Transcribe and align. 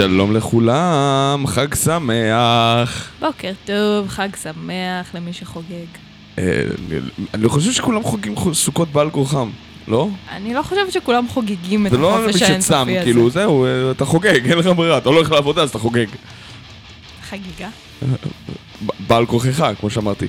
שלום 0.00 0.36
לכולם, 0.36 1.44
חג 1.46 1.74
שמח. 1.74 3.10
בוקר 3.20 3.52
טוב, 3.64 4.08
חג 4.08 4.28
שמח 4.42 5.14
למי 5.14 5.32
שחוגג. 5.32 5.86
אה, 6.38 6.62
אני 7.34 7.48
חושב 7.48 7.72
שכולם 7.72 8.02
חוגגים 8.02 8.34
סוכות 8.52 8.88
בעל 8.92 9.10
כורחם, 9.10 9.50
לא? 9.88 10.08
אני 10.32 10.54
לא 10.54 10.62
חושבת 10.62 10.92
שכולם 10.92 11.28
חוגגים 11.28 11.86
את 11.86 11.90
זה 11.90 11.98
לא 11.98 12.18
החופש 12.18 12.34
מי 12.34 12.40
שצם, 12.40 12.50
האינסופי 12.50 12.98
הזה. 12.98 13.04
כאילו, 13.04 13.30
זהו, 13.30 13.64
אה, 13.64 13.90
אתה 13.90 14.04
חוגג, 14.04 14.50
אין 14.50 14.58
לך 14.58 14.66
ברירה, 14.66 14.98
אתה 14.98 15.10
לא 15.10 15.16
הולך 15.16 15.32
לעבודה 15.32 15.62
אז 15.62 15.70
אתה 15.70 15.78
חוגג. 15.78 16.06
חגיגה? 17.22 17.68
בעל 19.06 19.26
כורחך, 19.26 19.70
כמו 19.80 19.90
שאמרתי. 19.90 20.26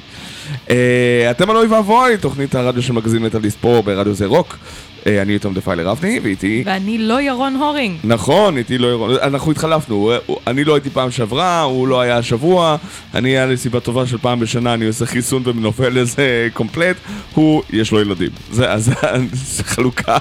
אה, 0.69 1.27
אתם 1.31 1.49
על 1.49 1.57
אוי 1.57 1.67
ואבוי, 1.67 2.17
תוכנית 2.17 2.55
הרדיו 2.55 2.83
של 2.83 2.93
מגזין 2.93 3.23
מטאליסט 3.23 3.57
פה 3.61 3.81
ברדיו 3.85 4.13
זה 4.13 4.25
רוק. 4.25 4.57
אה, 5.07 5.21
אני 5.21 5.33
איתם 5.33 5.53
דפיילר 5.53 5.91
אבני, 5.91 6.19
ואיתי... 6.23 6.63
ואני 6.65 6.97
לא 6.97 7.21
ירון 7.21 7.55
הורינג. 7.55 7.97
נכון, 8.03 8.57
איתי 8.57 8.77
לא 8.77 8.87
ירון, 8.87 9.15
אנחנו 9.21 9.51
התחלפנו, 9.51 10.11
אני 10.47 10.63
לא 10.63 10.73
הייתי 10.73 10.89
פעם 10.89 11.11
שעברה, 11.11 11.61
הוא 11.61 11.87
לא 11.87 12.01
היה 12.01 12.17
השבוע, 12.17 12.77
אני 13.13 13.29
היה 13.29 13.45
לי 13.45 13.57
סיבה 13.57 13.79
טובה 13.79 14.07
של 14.07 14.17
פעם 14.17 14.39
בשנה, 14.39 14.73
אני 14.73 14.85
עושה 14.85 15.05
חיסון 15.05 15.43
ונופל 15.45 15.89
לזה 15.89 16.47
קומפלט, 16.53 16.95
הוא, 17.33 17.63
יש 17.69 17.91
לו 17.91 18.01
ילדים. 18.01 18.29
זה, 18.51 18.71
אז 18.71 18.91
זה 19.33 19.63
חלוקה. 19.63 20.17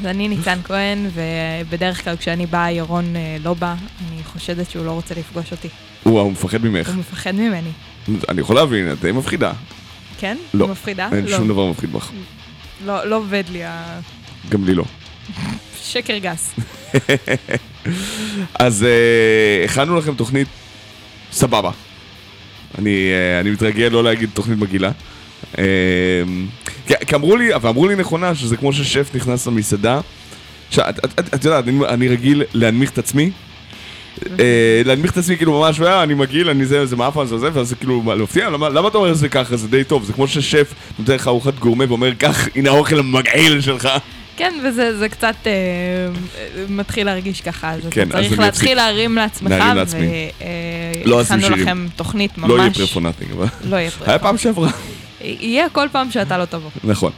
אז 0.00 0.06
אני 0.06 0.28
ניצן 0.28 0.58
כהן, 0.64 1.06
ובדרך 1.14 2.04
כלל 2.04 2.16
כשאני 2.16 2.46
באה 2.46 2.70
ירון 2.70 3.16
אה, 3.16 3.36
לא 3.44 3.54
בא, 3.54 3.74
אני 4.08 4.24
חושדת 4.24 4.70
שהוא 4.70 4.84
לא 4.84 4.90
רוצה 4.90 5.14
לפגוש 5.14 5.52
אותי. 5.52 5.68
הוא, 6.02 6.20
הוא 6.20 6.32
מפחד 6.32 6.64
ממך. 6.64 6.88
הוא 6.88 6.96
מפחד 6.96 7.34
ממני. 7.34 7.70
אני 8.28 8.40
יכול 8.40 8.56
להבין, 8.56 8.92
את 8.92 9.00
די 9.00 9.12
מפחידה. 9.12 9.52
כן? 10.18 10.36
לא. 10.54 10.68
מפחידה? 10.68 11.08
אין 11.12 11.24
לא. 11.24 11.36
שום 11.36 11.48
דבר 11.48 11.70
מפחיד 11.70 11.92
בך. 11.92 12.10
לא, 12.84 13.06
לא 13.06 13.16
עובד 13.16 13.44
לי 13.52 13.62
גם 14.48 14.64
לי 14.64 14.74
לא. 14.74 14.84
השקר 15.80 16.18
גס. 16.18 16.54
אז 18.54 18.84
אה, 18.84 19.64
הכנו 19.64 19.96
לכם 19.96 20.14
תוכנית 20.14 20.48
סבבה. 21.32 21.70
אני, 22.78 23.10
אה, 23.12 23.40
אני 23.40 23.50
מתרגל 23.50 23.88
לא 23.92 24.04
להגיד 24.04 24.30
תוכנית 24.34 24.58
מגעילה. 24.58 24.90
אה, 25.58 25.64
כי 26.86 26.94
כי 27.06 27.14
אמרו 27.14 27.36
לי, 27.36 27.54
ואמרו 27.62 27.88
לי 27.88 27.96
נכונה, 27.96 28.34
שזה 28.34 28.56
כמו 28.56 28.72
ששף 28.72 29.10
נכנס 29.14 29.46
למסעדה. 29.46 30.00
עכשיו, 30.68 30.88
את, 30.88 31.04
את, 31.04 31.20
את, 31.20 31.34
את 31.34 31.44
יודעת, 31.44 31.68
אני, 31.68 31.86
אני 31.88 32.08
רגיל 32.08 32.42
להנמיך 32.54 32.90
את 32.90 32.98
עצמי. 32.98 33.30
אה, 34.40 34.44
להנמיך 34.84 35.12
את 35.12 35.16
עצמי 35.16 35.36
כאילו 35.36 35.60
ממש, 35.60 35.80
"אה, 35.80 36.02
אני 36.02 36.14
מגעיל, 36.14 36.48
אני 36.50 36.64
זה, 36.66 36.86
זה 36.86 36.96
מאפן, 36.96 37.26
זה 37.26 37.38
זה, 37.38 37.48
ואז 37.52 37.74
כאילו 37.80 38.02
מפתיע, 38.02 38.50
למה, 38.50 38.68
למה 38.68 38.88
אתה 38.88 38.98
אומר 38.98 39.14
שזה 39.14 39.28
ככה, 39.28 39.56
זה 39.56 39.68
די 39.68 39.84
טוב, 39.84 40.04
זה 40.04 40.12
כמו 40.12 40.28
ששף 40.28 40.72
נותן 40.98 41.14
לך 41.14 41.28
ארוחת 41.28 41.58
גורמה 41.58 41.84
ואומר, 41.88 42.14
קח, 42.14 42.48
הנה 42.56 42.70
האוכל 42.70 42.98
המגעיל 42.98 43.60
שלך. 43.60 43.88
כן, 44.36 44.52
וזה 44.64 44.98
זה 44.98 45.08
קצת 45.08 45.34
אה, 45.46 45.52
מתחיל 46.68 47.06
להרגיש 47.06 47.40
ככה, 47.40 47.70
אז 47.72 47.80
כן, 47.90 48.08
אתה 48.08 48.18
אז 48.18 48.24
צריך 48.26 48.38
להתחיל. 48.40 48.76
להרים 48.76 49.16
לעצמך, 49.16 49.50
להרים 49.50 49.76
לעצמי. 49.76 50.28
לא 51.04 51.16
והכנו 51.16 51.40
שירים. 51.40 51.62
לכם 51.62 51.86
תוכנית 51.96 52.38
ממש... 52.38 52.50
לא 52.50 52.56
יהיה 52.58 53.00
nothing, 53.00 53.30
אבל... 53.32 53.46
לא 53.68 53.76
יהיה 53.76 53.90
פרי 53.90 54.08
היה. 54.10 54.18
פעם 54.18 54.38
שעברה. 54.38 54.70
יהיה 55.20 55.68
כל 55.68 55.86
פעם 55.92 56.10
שאתה 56.10 56.38
לא 56.38 56.44
תבוא. 56.44 56.70
נכון. 56.84 57.12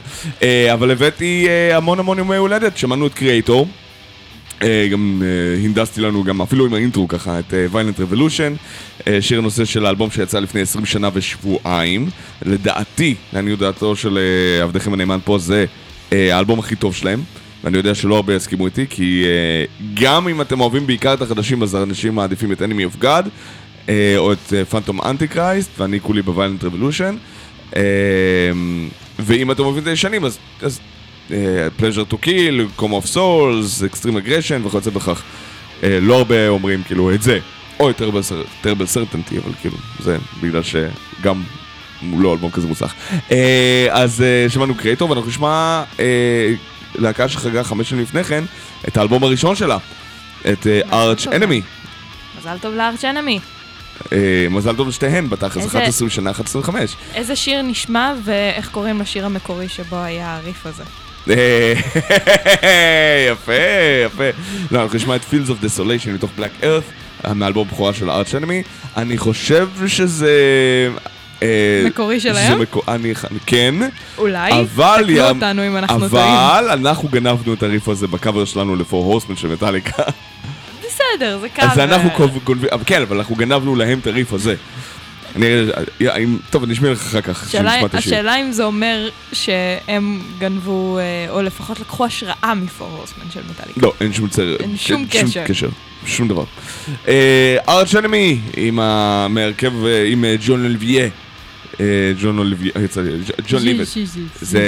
אבל 0.73 0.91
הבאתי 0.91 1.47
המון 1.73 1.99
המון 1.99 2.19
ימי 2.19 2.35
הולדת, 2.35 2.77
שמענו 2.77 3.07
את 3.07 3.13
קריאייטור. 3.13 3.67
אה, 4.63 4.87
גם 4.91 5.21
אה, 5.25 5.65
הנדסתי 5.65 6.01
לנו 6.01 6.23
גם 6.23 6.41
אפילו 6.41 6.65
עם 6.65 6.73
האינטרו 6.73 7.07
ככה 7.07 7.39
את 7.39 7.53
ויילנט 7.71 7.99
רבולושן, 7.99 8.53
שיר 9.21 9.37
הנושא 9.39 9.65
של 9.65 9.85
האלבום 9.85 10.11
שיצא 10.11 10.39
לפני 10.39 10.61
20 10.61 10.85
שנה 10.85 11.09
ושבועיים. 11.13 12.09
לדעתי, 12.45 13.15
לעניות 13.33 13.59
דעתו 13.59 13.95
של 13.95 14.17
אה, 14.17 14.63
עבדכם 14.63 14.93
הנאמן 14.93 15.19
פה, 15.23 15.37
זה 15.37 15.65
אה, 16.13 16.35
האלבום 16.35 16.59
הכי 16.59 16.75
טוב 16.75 16.95
שלהם. 16.95 17.23
ואני 17.63 17.77
יודע 17.77 17.95
שלא 17.95 18.15
הרבה 18.15 18.35
יסכימו 18.35 18.65
איתי, 18.65 18.85
כי 18.89 19.23
אה, 19.25 19.65
גם 19.93 20.27
אם 20.27 20.41
אתם 20.41 20.61
אוהבים 20.61 20.87
בעיקר 20.87 21.13
את 21.13 21.21
החדשים, 21.21 21.63
אז 21.63 21.73
האנשים 21.73 22.15
מעדיפים 22.15 22.51
את 22.51 22.61
Enemy 22.61 22.95
of 22.95 23.03
God, 23.03 23.29
אה, 23.89 24.13
או 24.17 24.33
את 24.33 24.53
פנטום 24.69 25.01
אנטי 25.01 25.27
קרייסט, 25.27 25.69
ואני 25.79 25.99
כולי 25.99 26.21
בוויילנט 26.21 26.63
רבולושן. 26.63 27.15
אה, 27.75 27.81
ואם 29.19 29.51
אתם 29.51 29.63
אוהבים 29.63 29.83
את 29.83 29.87
הישנים, 29.87 30.25
אז, 30.25 30.37
אז 30.61 30.79
Pleasure 31.79 32.13
to 32.13 32.25
Kill, 32.25 32.79
Come 32.81 32.93
of 33.03 33.07
Souls, 33.15 33.83
Extreme 33.93 34.25
Aggression 34.25 34.67
וכיוצא 34.67 34.89
בכך. 34.89 35.21
Uh, 35.81 35.83
לא 36.01 36.17
הרבה 36.17 36.47
אומרים 36.47 36.83
כאילו 36.83 37.13
את 37.13 37.21
זה, 37.21 37.39
או 37.79 37.89
את 37.89 38.01
Terrible 38.63 38.65
Certainty, 38.95 39.37
אבל 39.43 39.53
כאילו, 39.61 39.77
זה 39.99 40.17
בגלל 40.41 40.61
שגם 40.63 41.43
הוא 42.11 42.21
לא 42.21 42.33
אלבום 42.33 42.51
כזה 42.51 42.67
מוצלח. 42.67 42.93
Uh, 43.29 43.31
אז 43.89 44.23
uh, 44.47 44.51
שמענו 44.51 44.75
קרייטור, 44.75 45.09
ואנחנו 45.09 45.29
נשמע 45.29 45.83
uh, 45.97 45.99
להקה 46.95 47.29
שחגגה 47.29 47.63
חמש 47.63 47.89
שנים 47.89 48.01
לפני 48.03 48.23
כן, 48.23 48.43
את 48.87 48.97
האלבום 48.97 49.23
הראשון 49.23 49.55
שלה, 49.55 49.77
את 50.51 50.67
uh, 50.87 50.91
Arch 50.91 51.23
טוב. 51.23 51.33
Enemy. 51.33 51.61
מזל 52.39 52.57
טוב 52.61 52.73
לארץ' 52.75 53.05
אנמי. 53.05 53.39
Uh, 53.99 54.09
מזל 54.49 54.75
טוב 54.75 54.87
לשתיהן, 54.87 55.29
בתכלס, 55.29 55.63
איזה- 55.63 55.77
11 55.79 56.09
שנה, 56.09 56.31
11 56.31 56.61
25. 56.61 56.95
איזה 57.13 57.35
שיר 57.35 57.61
נשמע 57.61 58.13
ואיך 58.25 58.69
קוראים 58.69 59.01
לשיר 59.01 59.25
המקורי 59.25 59.69
שבו 59.69 59.95
היה 59.97 60.35
הריף 60.35 60.65
הזה. 60.65 60.83
אה, 61.29 61.73
יפה, 63.31 63.53
יפה. 64.05 64.23
לא, 64.71 64.83
אנחנו 64.83 64.95
נשמע 64.97 65.15
את 65.15 65.21
Fields 65.31 65.49
of 65.49 65.63
Desolation 65.65 66.09
מתוך 66.09 66.31
Black 66.39 66.63
Earth, 66.63 67.29
מאלבום 67.35 67.67
בכורה 67.67 67.93
של 67.93 68.09
הארץ' 68.09 68.35
אנמי. 68.35 68.63
אני 68.97 69.17
חושב 69.17 69.69
שזה... 69.87 70.31
אה, 71.43 71.83
מקורי 71.85 72.19
שלהם? 72.19 72.61
אני- 72.87 73.13
כן, 73.45 73.75
אולי? 74.17 74.51
אבל... 74.53 75.03
תקנו 75.07 75.29
אותנו 75.29 75.67
אם 75.67 75.77
אנחנו 75.77 76.09
טועים. 76.09 76.25
אבל 76.27 76.65
אנחנו 76.71 77.09
גנבנו 77.09 77.53
את 77.53 77.63
הריף 77.63 77.87
הזה 77.87 78.07
בקאבר 78.07 78.45
שלנו 78.45 78.75
לפור 78.75 79.05
הורסמן 79.05 79.35
של 79.35 79.47
מטאליקה. 79.47 80.03
בסדר, 80.79 81.37
זה 81.41 81.47
קו. 81.49 81.61
אז 81.61 81.79
אנחנו 81.79 82.09
גונבים, 82.43 82.69
כן, 82.85 83.01
אבל 83.01 83.17
אנחנו 83.17 83.35
גנבנו 83.35 83.75
להם 83.75 83.99
את 83.99 84.07
הריף 84.07 84.33
הזה. 84.33 84.55
אני... 85.35 85.45
אה, 86.01 86.15
טוב, 86.49 86.63
אני 86.63 86.73
אשמיע 86.73 86.91
לך 86.91 87.01
אחר 87.01 87.21
כך, 87.21 87.45
כשנשמע 87.47 87.85
את 87.85 87.95
השיר. 87.95 88.13
השאלה 88.13 88.41
אם 88.41 88.51
זה 88.51 88.63
אומר 88.63 89.09
שהם 89.33 90.21
גנבו, 90.39 90.97
אה, 90.97 91.25
או 91.29 91.41
לפחות 91.41 91.79
לקחו 91.79 92.05
השראה 92.05 92.53
מפור 92.55 92.87
הורסמן 92.87 93.25
של 93.33 93.39
מטאליקה. 93.49 93.81
לא, 93.81 93.93
אין 94.01 94.13
שום 94.13 94.29
צר... 94.29 94.55
אין 94.59 94.77
שום 94.77 95.05
כן, 95.09 95.25
קשר. 95.27 95.43
קשר. 95.45 95.69
שום 96.05 96.27
דבר. 96.27 96.43
ארץ' 97.69 97.95
אנמי, 97.95 98.39
עם 98.57 98.79
ה... 98.79 99.27
מהרכב, 99.29 99.85
אה, 99.85 100.05
עם 100.07 100.25
אה, 100.25 100.35
ג'ון. 100.45 100.65
אה, 101.79 102.11
ג'ון 102.21 102.39
אה, 102.39 102.43
ג'- 102.63 103.41
ג'ון 103.47 103.61
ליבט. 103.63 103.87
זה 104.41 104.61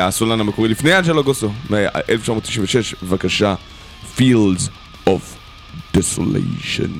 הסולן 0.00 0.40
המקורי 0.40 0.68
לפני 0.68 0.98
אנג'לו 0.98 1.24
גוסו, 1.24 1.52
מ-1996, 1.70 2.96
בבקשה, 3.02 3.54
Fields 4.18 4.68
of 5.08 5.20
Desolation. 5.96 6.90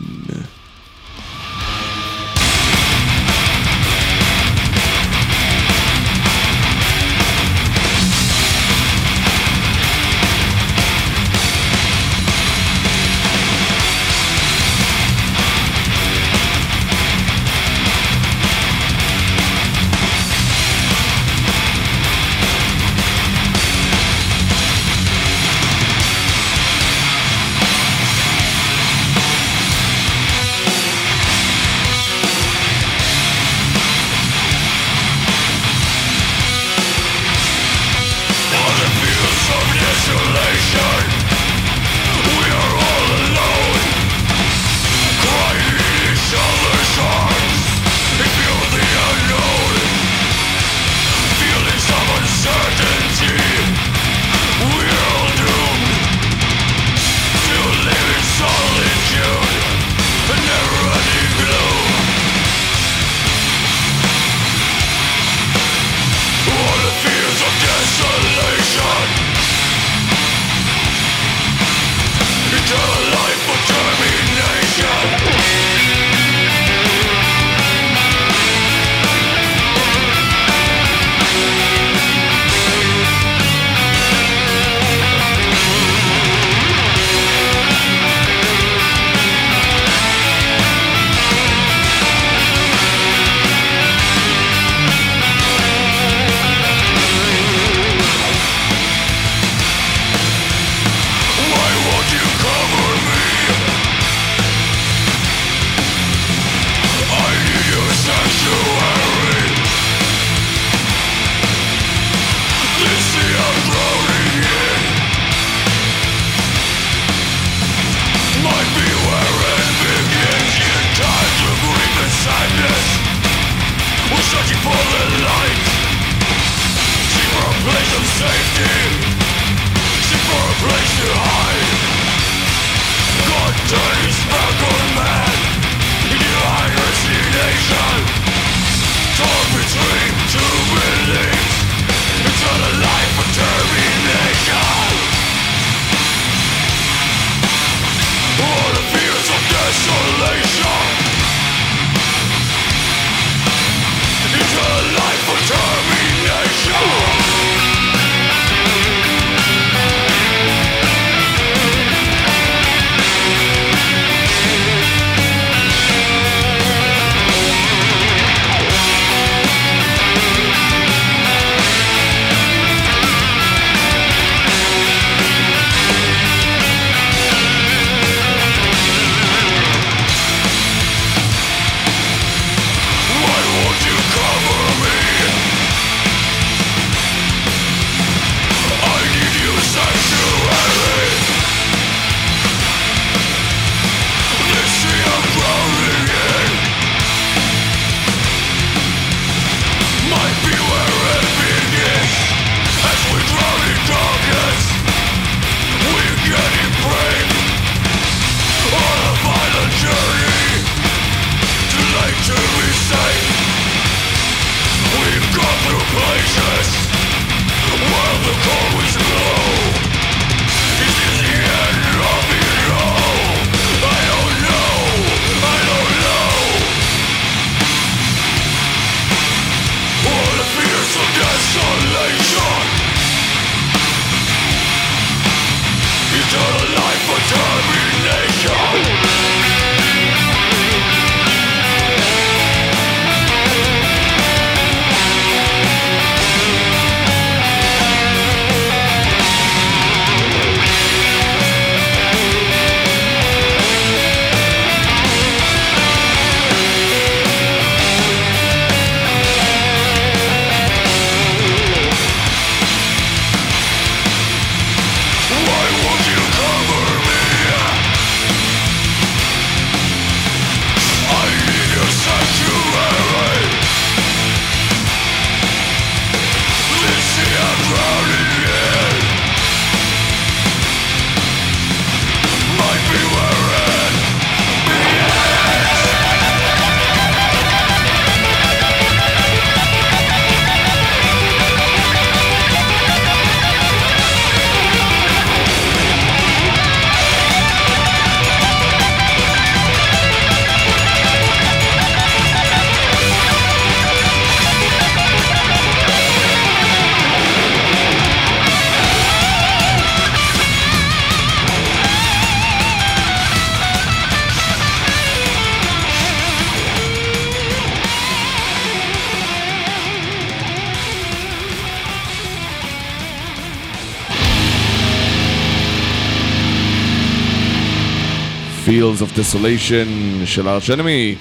Fields 328.68 329.00
of 329.00 329.18
Desolation 329.18 329.88
של 330.26 330.48
ארץ' 330.48 330.70
אנמי. 330.70 331.14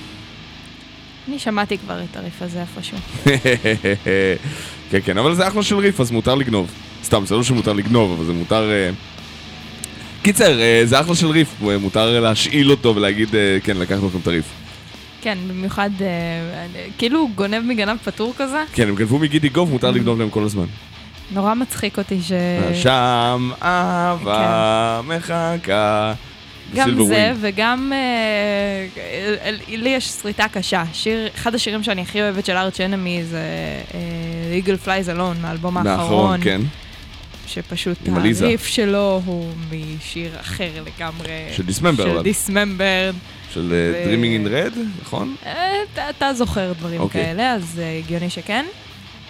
אני 1.27 1.39
שמעתי 1.39 1.77
כבר 1.77 2.03
את 2.03 2.17
הריף 2.17 2.41
הזה 2.41 2.61
איפשהו. 2.61 2.97
כן, 4.91 4.99
כן, 5.05 5.17
אבל 5.17 5.35
זה 5.35 5.47
אחלה 5.47 5.63
של 5.63 5.77
ריף, 5.77 5.99
אז 5.99 6.11
מותר 6.11 6.35
לגנוב. 6.35 6.71
סתם, 7.03 7.25
זה 7.25 7.35
לא 7.35 7.43
שמותר 7.43 7.73
לגנוב, 7.73 8.11
אבל 8.11 8.25
זה 8.25 8.33
מותר... 8.33 8.71
אה, 8.71 8.89
קיצר, 10.21 10.59
אה, 10.59 10.81
זה 10.85 10.99
אחלה 10.99 11.15
של 11.15 11.27
ריף, 11.27 11.55
אה, 11.67 11.77
מותר 11.77 12.19
להשאיל 12.19 12.71
אותו 12.71 12.95
ולהגיד, 12.95 13.29
כן, 13.63 13.77
לקחנו 13.77 14.07
לכם 14.07 14.17
את 14.21 14.27
הריף. 14.27 14.45
כן, 15.21 15.37
במיוחד, 15.47 15.89
כאילו 16.97 17.29
גונב 17.35 17.63
מגנב 17.63 17.97
פטור 17.97 18.33
כזה. 18.37 18.63
כן, 18.73 18.87
הם 18.87 18.95
גנבו 18.95 19.19
מגידי 19.19 19.49
גוב, 19.49 19.69
מותר 19.69 19.91
לגנוב 19.91 20.19
להם 20.19 20.29
כל 20.29 20.43
הזמן. 20.43 20.65
נורא 21.31 21.53
מצחיק 21.53 21.97
אותי 21.97 22.21
ש... 22.21 22.31
שם 22.73 23.49
אהבה 23.63 25.01
מחכה. 25.07 26.13
גם 26.75 27.05
זה. 27.05 27.33
וגם 27.41 27.93
אה, 27.95 29.01
אל- 29.43 29.59
לי 29.67 29.89
יש 29.89 30.05
שריטה 30.07 30.45
קשה. 30.51 30.83
שיר, 30.93 31.27
אחד 31.35 31.55
השירים 31.55 31.83
שאני 31.83 32.01
הכי 32.01 32.21
אוהבת 32.21 32.45
של 32.45 32.57
ארץ' 32.57 32.81
אנמי 32.81 33.23
זה 33.23 33.41
אה, 33.93 33.99
Eagle 34.65 34.85
Flies 34.87 35.15
Alone, 35.17 35.41
מהאלבום 35.41 35.77
האחרון. 35.77 35.97
מהאחרון, 35.97 36.39
כן. 36.43 36.61
שפשוט. 37.47 37.97
הריף 38.41 38.65
שלו 38.65 39.21
הוא 39.25 39.49
משיר 39.71 40.31
אחר 40.41 40.69
לגמרי. 40.85 41.29
של 41.51 41.63
Dismember, 41.63 41.95
של. 41.97 42.21
דיסממבר. 42.21 43.11
של 43.53 43.73
Dreaming 44.05 44.47
in 44.47 44.49
Red, 44.75 44.77
נכון? 45.01 45.35
אתה 46.09 46.33
זוכר 46.33 46.73
דברים 46.79 47.01
אוקיי. 47.01 47.23
כאלה, 47.23 47.53
אז 47.53 47.79
אה, 47.83 47.97
הגיוני 47.97 48.29
שכן. 48.29 48.65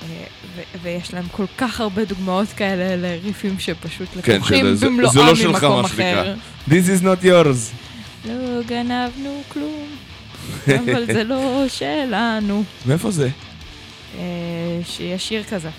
ו- 0.06 0.62
ויש 0.82 1.14
להם 1.14 1.26
כל 1.32 1.46
כך 1.58 1.82
הרבה 1.82 2.06
דוגמאות 2.06 2.48
כאלה 2.58 2.96
לריפים 2.96 3.56
שפשוט 3.60 4.08
כן, 4.24 4.36
לקוחים 4.36 4.76
זה- 4.76 4.86
במלואם 4.86 5.12
זה 5.14 5.20
לא 5.20 5.36
שלך, 5.36 5.64
ממקום 5.64 5.82
מה 5.82 5.88
שנקרא. 5.90 6.22
אחר. 6.22 6.34
This 6.68 7.02
is 7.02 7.04
not 7.04 7.26
yours. 7.26 7.74
לא 8.26 8.34
גנבנו 8.68 9.42
כלום, 9.50 9.86
אבל 10.68 11.06
זה 11.06 11.24
לא 11.24 11.66
שלנו. 11.68 12.64
מאיפה 12.86 13.12
זה? 13.12 13.30
אה, 14.20 14.24
שיש 14.86 15.28
שיר 15.28 15.44
כזה. 15.44 15.70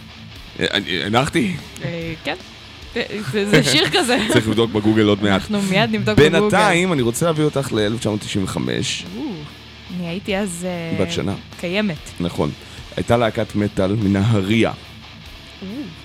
אה, 0.61 0.67
אני- 0.73 1.03
הנחתי. 1.05 1.57
אה, 1.85 2.13
כן, 2.25 2.35
זה 3.51 3.63
שיר 3.65 3.89
כזה. 3.99 4.19
צריך 4.33 4.49
לבדוק 4.49 4.71
בגוגל 4.71 5.05
עוד 5.09 5.23
מעט. 5.23 5.33
אנחנו 5.33 5.63
מיד 5.63 5.91
נבדוק 5.95 6.19
בגוגל. 6.19 6.41
בינתיים, 6.41 6.93
אני 6.93 7.03
רוצה 7.03 7.27
להביא 7.27 7.45
אותך 7.45 7.73
ל-1995, 7.73 8.57
או, 9.17 9.23
אני 9.97 10.09
הייתי 10.09 10.37
אז... 10.37 10.67
בת 11.01 11.13
שנה. 11.13 11.35
קיימת. 11.61 11.97
נכון. 12.21 12.51
הייתה 12.99 13.17
להקת 13.17 13.55
מטאל 13.55 13.97
מנהריה. 13.97 14.73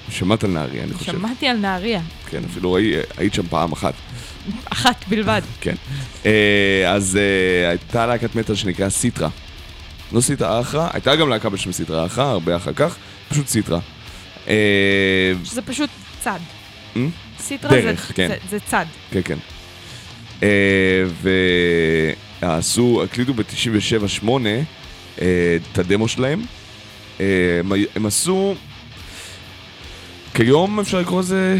שמעת 0.09 0.43
על 0.43 0.50
נהריה, 0.50 0.83
אני 0.83 0.93
חושב. 0.93 1.12
שמעתי 1.12 1.47
על 1.47 1.57
נהריה, 1.57 2.01
כן, 2.29 2.43
אפילו 2.51 2.77
היית 3.17 3.33
שם 3.33 3.47
פעם 3.50 3.71
אחת. 3.71 3.93
אחת 4.65 5.05
בלבד. 5.07 5.41
כן. 5.62 5.75
אה, 6.25 6.91
אז 6.93 7.17
אה, 7.17 7.69
הייתה 7.69 8.05
להקת 8.05 8.35
מטאל 8.35 8.55
שנקרא 8.55 8.89
סיטרה. 8.89 9.29
לא 10.11 10.22
סיטרה 10.22 10.61
אחרא, 10.61 10.89
הייתה 10.94 11.15
גם 11.15 11.29
להקה 11.29 11.50
בשם 11.50 11.72
סיטרה 11.72 12.05
אחרא, 12.05 12.24
הרבה 12.24 12.55
אחר 12.55 12.74
כך, 12.74 12.96
פשוט 13.29 13.48
סיטרה. 13.48 13.79
אה, 14.48 15.33
שזה 15.44 15.61
פשוט 15.61 15.89
צד. 16.20 16.39
סיטרה 17.39 17.72
דרך, 17.72 18.07
זה, 18.07 18.13
כן. 18.13 18.27
זה, 18.27 18.37
זה 18.50 18.59
צד. 18.59 18.85
כן, 19.11 19.22
כן. 19.25 19.37
ועשו, 22.41 23.03
הקליטו 23.03 23.33
ב-97-8 23.33 24.27
אה, 25.22 25.57
את 25.72 25.77
הדמו 25.77 26.07
שלהם. 26.07 26.41
אה, 27.19 27.25
הם, 27.59 27.71
הם 27.95 28.05
עשו, 28.05 28.55
כיום 30.33 30.79
אפשר 30.79 30.99
לקרוא 30.99 31.19
לזה 31.19 31.57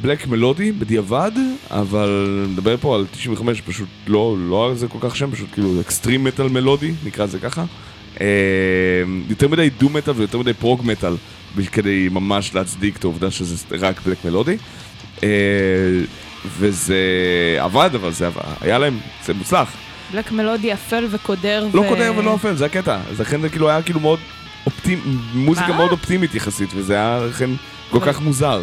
בלק 0.00 0.26
מלודי 0.26 0.72
בדיעבד, 0.72 1.32
אבל 1.70 2.44
נדבר 2.52 2.76
פה 2.76 2.94
על 2.94 3.06
95, 3.10 3.60
פשוט 3.60 3.88
לא, 4.06 4.36
לא 4.38 4.66
על 4.66 4.76
זה 4.76 4.88
כל 4.88 4.98
כך 5.00 5.16
שם, 5.16 5.30
פשוט 5.30 5.48
כאילו 5.52 5.80
אקסטרים 5.80 6.24
מטאל 6.24 6.48
מלודי, 6.48 6.92
נקרא 7.04 7.24
לזה 7.24 7.38
ככה. 7.38 7.64
אה, 8.20 8.26
יותר 9.28 9.48
מדי 9.48 9.70
דו 9.70 9.88
מטאל 9.88 10.14
ויותר 10.16 10.38
מדי 10.38 10.54
פרוג 10.54 10.82
מטאל, 10.84 11.14
כדי 11.72 12.08
ממש 12.10 12.54
להצדיק 12.54 12.96
את 12.96 13.04
העובדה 13.04 13.30
שזה 13.30 13.56
רק 13.80 14.00
בלק 14.06 14.24
מלודי. 14.24 14.56
אה, 15.22 15.28
וזה 16.58 16.96
עבד, 17.58 17.90
אבל 17.94 18.12
זה 18.12 18.26
עבד, 18.26 18.42
היה 18.60 18.78
להם, 18.78 18.98
זה 19.24 19.34
מוצלח. 19.34 19.72
בלק 20.12 20.32
מלודי 20.32 20.72
אפל 20.72 21.06
וקודר. 21.10 21.66
לא 21.74 21.80
ו... 21.80 21.88
קודר 21.88 22.12
ולא 22.16 22.34
אפל, 22.34 22.54
זה 22.54 22.66
הקטע. 22.66 22.98
אז 23.10 23.20
לכן 23.20 23.40
זה 23.40 23.48
כאילו 23.48 23.68
היה 23.68 23.82
כאילו 23.82 24.00
מאוד 24.00 24.18
אופטימי, 24.66 25.02
מוזיקה? 25.34 25.72
מאוד 25.72 25.90
אופטימית 25.90 26.34
יחסית, 26.34 26.70
וזה 26.74 26.94
היה 26.94 27.20
לכן 27.28 27.50
כל 27.90 28.00
כך 28.06 28.20
מוזר. 28.20 28.62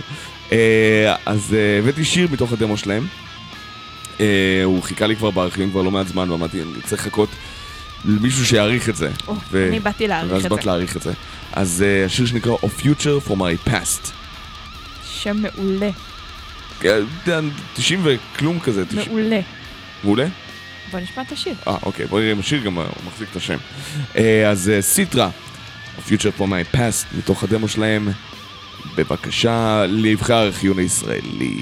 אה, 0.51 1.15
אז 1.25 1.53
אה, 1.53 1.79
הבאתי 1.79 2.05
שיר 2.05 2.27
מתוך 2.31 2.53
הדמו 2.53 2.77
שלהם. 2.77 3.07
אה, 4.19 4.61
הוא 4.63 4.83
חיכה 4.83 5.07
לי 5.07 5.15
כבר 5.15 5.31
בארכיבים 5.31 5.71
כבר 5.71 5.81
לא 5.81 5.91
מעט 5.91 6.07
זמן, 6.07 6.31
ואמרתי, 6.31 6.61
אני 6.61 6.81
צריך 6.85 7.01
לחכות 7.01 7.29
למישהו 8.05 8.45
שיעריך 8.45 8.89
את 8.89 8.95
זה. 8.95 9.09
אני 9.53 9.79
באתי 9.79 10.07
להעריך 10.07 10.33
ואז 10.33 10.45
את 10.45 10.51
באת 10.51 10.61
זה. 10.61 10.65
להעריך 10.69 10.97
את 10.97 11.01
זה. 11.01 11.11
אז 11.53 11.85
השיר 12.05 12.25
שנקרא 12.25 12.53
A 12.53 12.81
Future 12.81 13.29
for 13.29 13.33
My 13.33 13.69
Past. 13.69 14.09
שם 15.05 15.37
מעולה. 15.41 15.89
אה, 16.85 16.99
אתה 17.23 17.31
יודע, 17.31 17.47
90 17.73 18.01
וכלום 18.03 18.59
כזה. 18.59 18.85
90 18.85 19.07
מעולה. 19.07 19.39
מעולה? 20.03 20.25
בוא 20.91 20.99
נשמע 20.99 21.23
את 21.23 21.31
השיר. 21.31 21.53
אה, 21.67 21.75
אוקיי, 21.83 22.05
בוא 22.05 22.19
נראה 22.19 22.31
אם 22.31 22.39
השיר 22.39 22.63
גם 22.63 22.77
מחזיק 23.07 23.27
את 23.31 23.35
השם. 23.35 23.57
אז 24.51 24.71
סיטרה, 24.81 25.29
Future 25.99 26.39
for 26.39 26.43
My 26.43 26.75
Past, 26.75 27.17
מתוך 27.17 27.43
הדמו 27.43 27.67
שלהם, 27.67 28.07
בבקשה, 28.95 29.85
לבחר 29.87 30.33
הארכיון 30.33 30.79
הישראלי. 30.79 31.61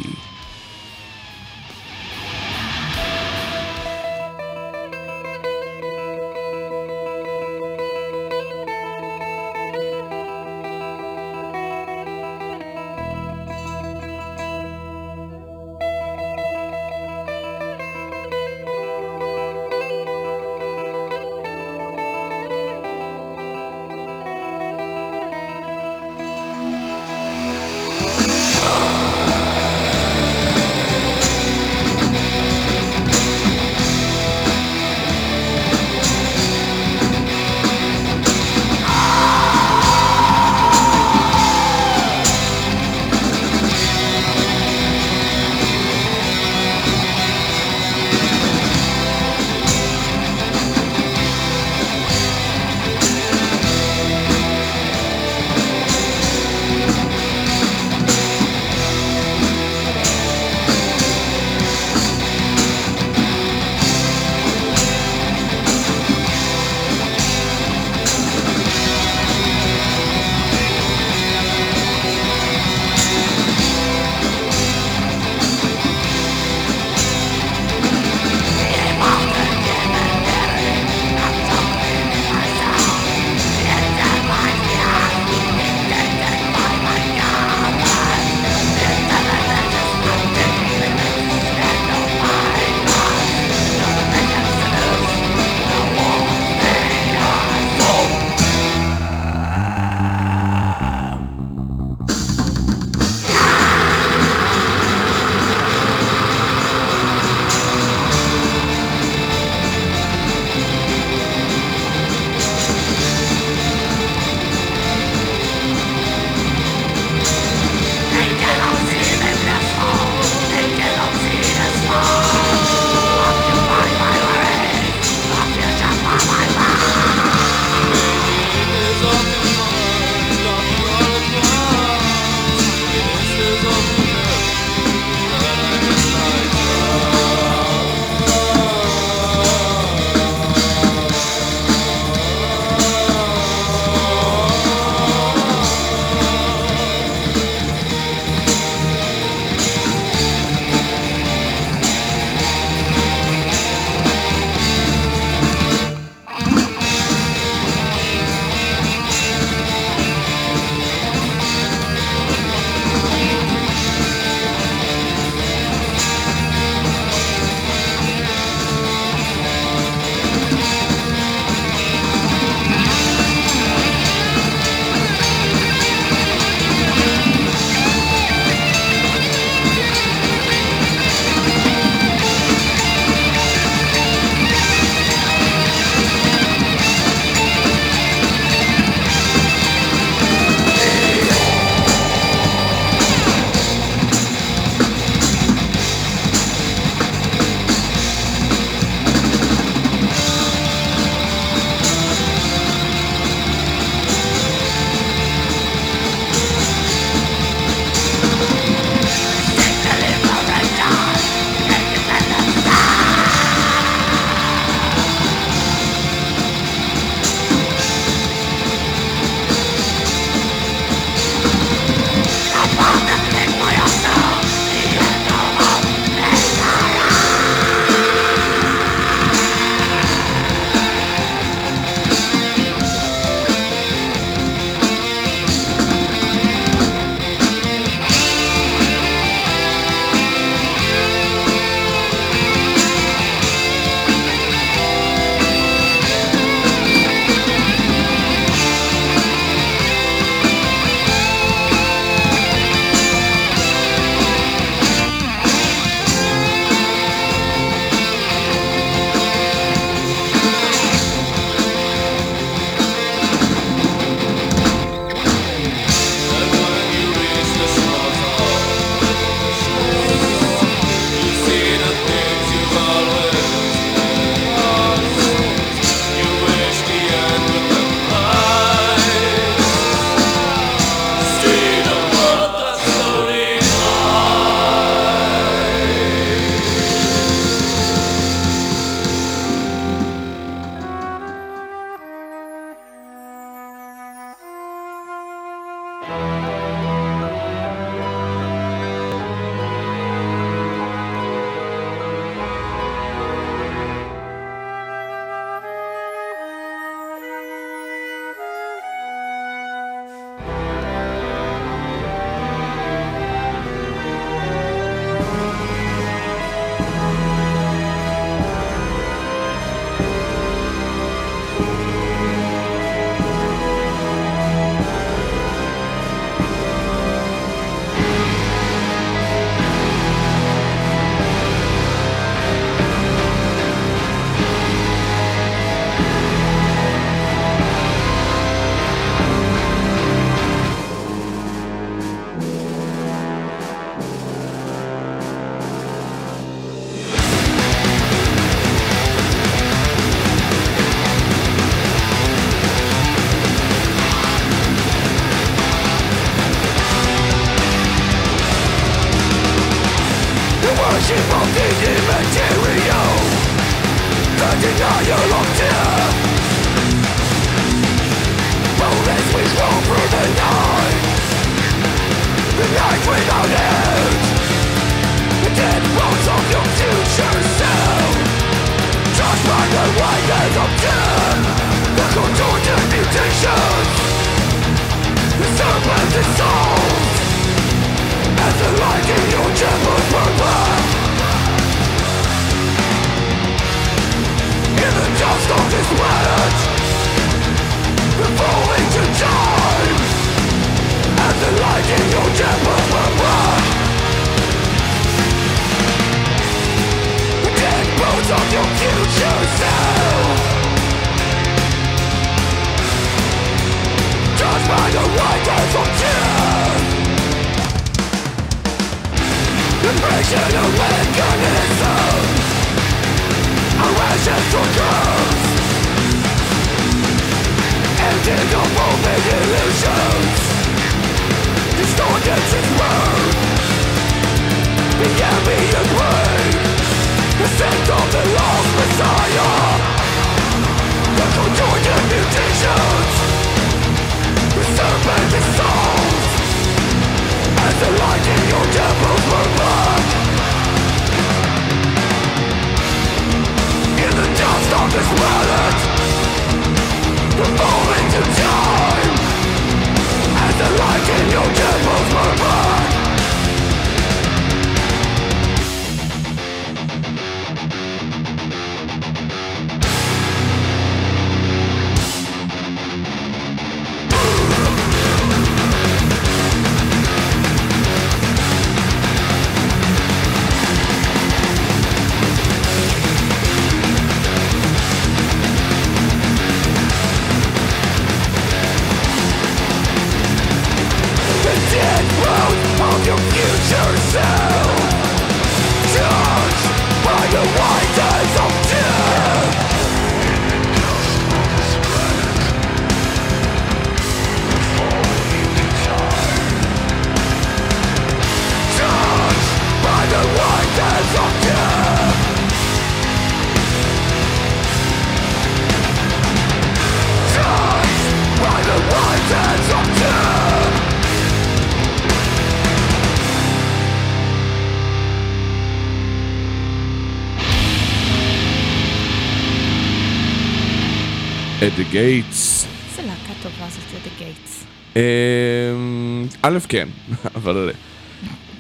Gates. 531.92 532.66
איזה 532.90 533.02
להקה 533.02 533.34
טובה 533.44 533.68
זאת, 533.70 533.82
זה 533.92 533.98
The 534.06 534.22
Gates. 534.22 534.66
אמ, 534.96 536.28
א', 536.42 536.58
כן, 536.70 536.88
אבל... 537.36 537.72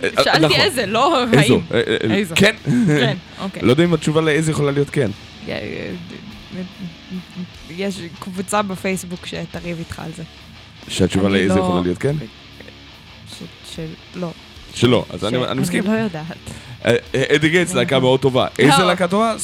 אה, 0.04 0.10
שאלתי 0.24 0.46
נכון. 0.46 0.60
איזה, 0.60 0.86
לא? 0.86 1.24
האם. 1.38 1.60
אה, 1.74 1.82
אה, 1.88 2.16
איזו. 2.16 2.36
כן. 2.38 2.56
כן, 2.88 3.18
אוקיי. 3.42 3.62
לא 3.62 3.72
יודע 3.72 3.84
אם 3.84 3.94
התשובה 3.94 4.22
לאיזה 4.22 4.52
יכולה 4.52 4.72
להיות 4.72 4.90
כן. 4.90 5.12
אה, 5.50 5.54
אה, 5.54 6.62
יש 7.70 7.96
קבוצה 8.20 8.62
בפייסבוק 8.62 9.26
שתריב 9.26 9.78
איתך 9.80 10.00
על 10.00 10.12
זה. 10.18 10.24
שהתשובה 10.88 11.30
לאיזה 11.30 11.56
לא- 11.56 11.60
יכולה 11.60 11.82
להיות 11.82 11.98
כן? 11.98 12.16
שלא. 13.76 14.32
שלא, 14.74 15.06
אז 15.10 15.26
אני 15.26 15.38
אני 15.46 15.62
מסכים. 15.62 15.84
אני 15.88 15.94
לא 15.94 16.00
יודעת. 16.00 16.26
אה, 16.86 16.96
אדי 17.36 17.50
גייטס 17.50 17.74
להקה 17.74 18.00
מאוד 18.00 18.20
טובה. 18.20 18.48
איזה 18.60 18.84
להקה 18.84 19.08
טובה? 19.08 19.36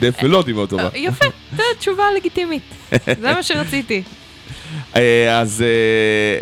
death 0.00 0.22
מלודי 0.22 0.52
מאוד 0.52 0.68
טובה. 0.68 0.82
אה, 0.82 0.88
יפה, 0.94 1.24
זו 1.56 1.62
תשובה 1.78 2.04
לגיטימית. 2.16 2.62
זה 3.20 3.34
מה 3.34 3.42
שרציתי. 3.42 4.02
אה, 4.96 5.38
אז 5.40 5.64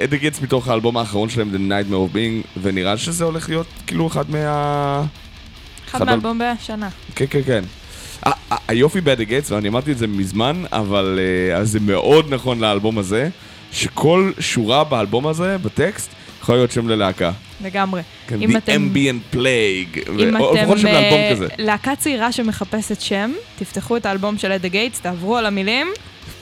At 0.05 0.10
the 0.10 0.19
Gates 0.19 0.41
מתוך 0.41 0.69
האלבום 0.69 0.97
האחרון 0.97 1.29
שלהם, 1.29 1.51
The 1.55 1.71
Nightmare 1.71 2.13
of 2.13 2.15
Being, 2.15 2.61
ונראה 2.63 2.97
שזה 2.97 3.25
הולך 3.25 3.49
להיות 3.49 3.67
כאילו 3.87 4.07
אחד 4.07 4.31
מה... 4.31 5.05
אחד 5.91 6.05
מאלבומי 6.05 6.45
השנה. 6.45 6.89
כן, 7.15 7.25
כן, 7.31 7.41
כן. 7.47 7.65
היופי 8.69 9.01
ב 9.01 9.05
At 9.05 9.13
the 9.13 9.25
Gates, 9.25 9.51
ואני 9.51 9.69
אמרתי 9.69 9.93
את 9.93 9.99
זה 9.99 10.07
מזמן, 10.07 10.63
אבל 10.73 11.19
זה 11.63 11.81
מאוד 11.81 12.35
נכון 12.35 12.61
לאלבום 12.61 12.99
הזה, 12.99 13.29
שכל 13.73 14.33
שורה 14.39 14.85
באלבום 14.85 15.27
הזה, 15.27 15.59
בטקסט, 15.59 16.11
יכולה 16.43 16.59
להיות 16.59 16.71
שם 16.71 16.89
ללהקה. 16.89 17.31
לגמרי. 17.65 18.03
כן, 18.29 18.43
אם 18.43 18.57
The 18.57 18.59
אתם- 18.59 18.89
Ambient 18.95 19.35
Plague, 19.35 19.39
אם 20.11 20.15
ו- 20.17 20.51
אתם 20.53 20.57
לפחות 20.57 20.79
שם 20.79 20.87
לאלבום 20.87 21.21
כזה. 21.33 21.47
להקה 21.59 21.97
צעירה 21.97 22.33
שמחפשת 22.33 23.01
שם, 23.01 23.33
תפתחו 23.59 23.97
את 23.97 24.07
האלבום 24.07 24.39
של 24.39 24.53
At 24.53 24.59
the 24.59 24.69
Gates, 24.69 25.01
תעברו 25.01 25.37
על 25.37 25.47
המילים. 25.47 25.87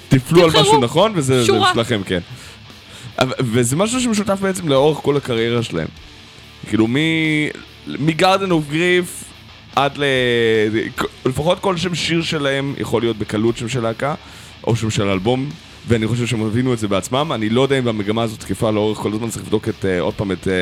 תפלו 0.09 0.45
על 0.45 0.51
משהו 0.61 0.81
נכון, 0.81 1.13
וזה. 1.15 1.45
שלכם, 1.75 2.01
כן. 2.07 2.21
וזה 3.41 3.77
משהו 3.77 4.01
שמשותף 4.01 4.39
בעצם 4.41 4.69
לאורך 4.69 4.99
כל 4.99 5.17
הקריירה 5.17 5.63
שלהם. 5.63 5.89
כאילו, 6.69 6.87
מ 7.87 7.95
Gardens 7.95 8.51
of 8.51 8.65
Grief 8.71 9.25
עד 9.77 9.99
ל... 9.99 10.05
לפחות 11.27 11.59
כל 11.61 11.77
שם 11.77 11.95
שיר 11.95 12.23
שלהם 12.23 12.75
יכול 12.79 13.03
להיות 13.03 13.17
בקלות 13.17 13.57
שם 13.57 13.69
של 13.69 13.81
להקה, 13.83 14.15
או 14.67 14.77
שם 14.77 14.91
של 14.91 15.09
אלבום, 15.09 15.49
ואני 15.89 16.07
חושב 16.07 16.27
שהם 16.27 16.43
הבינו 16.47 16.73
את 16.73 16.79
זה 16.79 16.89
בעצמם. 16.89 17.31
אני 17.35 17.49
לא 17.49 17.61
יודע 17.61 17.79
אם 17.79 17.89
המגמה 17.89 18.23
הזאת 18.23 18.41
תקפה 18.41 18.71
לאורך 18.71 18.99
כל 18.99 19.13
הזמן, 19.13 19.29
צריך 19.31 19.45
לבדוק 19.45 19.69
את, 19.69 19.85
אה, 19.85 20.01
עוד 20.01 20.15
פעם 20.15 20.33
את 20.33 20.49
אה, 20.49 20.53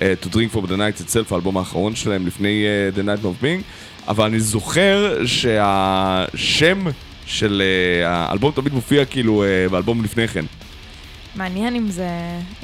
To 0.00 0.28
Drink 0.28 0.54
for 0.54 0.66
the 0.66 0.76
Night 0.76 1.00
itself, 1.00 1.32
האלבום 1.32 1.56
האחרון 1.56 1.96
שלהם 1.96 2.26
לפני 2.26 2.64
אה, 2.66 2.90
The 2.96 3.06
Night 3.06 3.24
of 3.24 3.44
Being, 3.44 3.62
אבל 4.08 4.24
אני 4.24 4.40
זוכר 4.40 5.26
שהשם 5.26 6.84
של 7.26 7.62
אה, 7.64 8.08
האלבום 8.08 8.52
תמיד 8.52 8.72
מופיע 8.74 9.04
כאילו 9.04 9.44
אה, 9.44 9.68
באלבום 9.70 10.04
לפני 10.04 10.28
כן. 10.28 10.44
מעניין 11.36 11.76
אם 11.76 11.88
זה, 11.88 12.08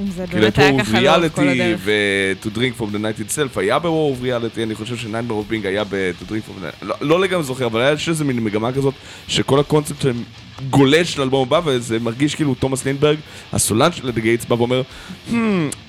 אם 0.00 0.06
זה 0.10 0.26
כאילו 0.26 0.42
באמת 0.42 0.58
היה 0.58 0.84
ככה 0.84 1.00
לאורך 1.00 1.34
כל 1.34 1.48
הדרך. 1.48 1.80
ו-To 1.84 2.56
Drink 2.56 2.80
from 2.80 2.94
the 2.94 2.98
Night 2.98 3.20
itself 3.20 3.60
היה 3.60 3.78
ב-War 3.78 3.86
of 3.86 4.24
Reality, 4.24 4.62
אני 4.62 4.74
חושב 4.74 4.96
ש-Nightmare 4.96 5.30
of 5.30 5.52
Being 5.52 5.66
היה 5.66 5.84
ב-To 5.84 6.24
Drink 6.30 6.48
from 6.48 6.62
the 6.62 6.82
Night, 6.82 6.84
לא, 6.86 6.94
לא 7.00 7.20
לגמרי 7.20 7.44
זוכר, 7.44 7.66
אבל 7.66 7.80
היה 7.80 7.90
איזה 8.08 8.24
מין 8.24 8.44
מגמה 8.44 8.72
כזאת, 8.72 8.94
שכל 9.28 9.60
הקונספט 9.60 10.00
שלהם 10.02 10.22
גולש 10.70 11.18
לאלבום 11.18 11.42
הבא, 11.46 11.60
וזה 11.64 11.98
מרגיש 11.98 12.34
כאילו 12.34 12.54
תומאס 12.54 12.84
לינדברג, 12.84 13.16
הסולן 13.52 13.92
של 13.92 14.08
The 14.08 14.18
Gates, 14.18 14.48
בא 14.48 14.54
ואומר, 14.54 14.82
"Hmm, 15.30 15.34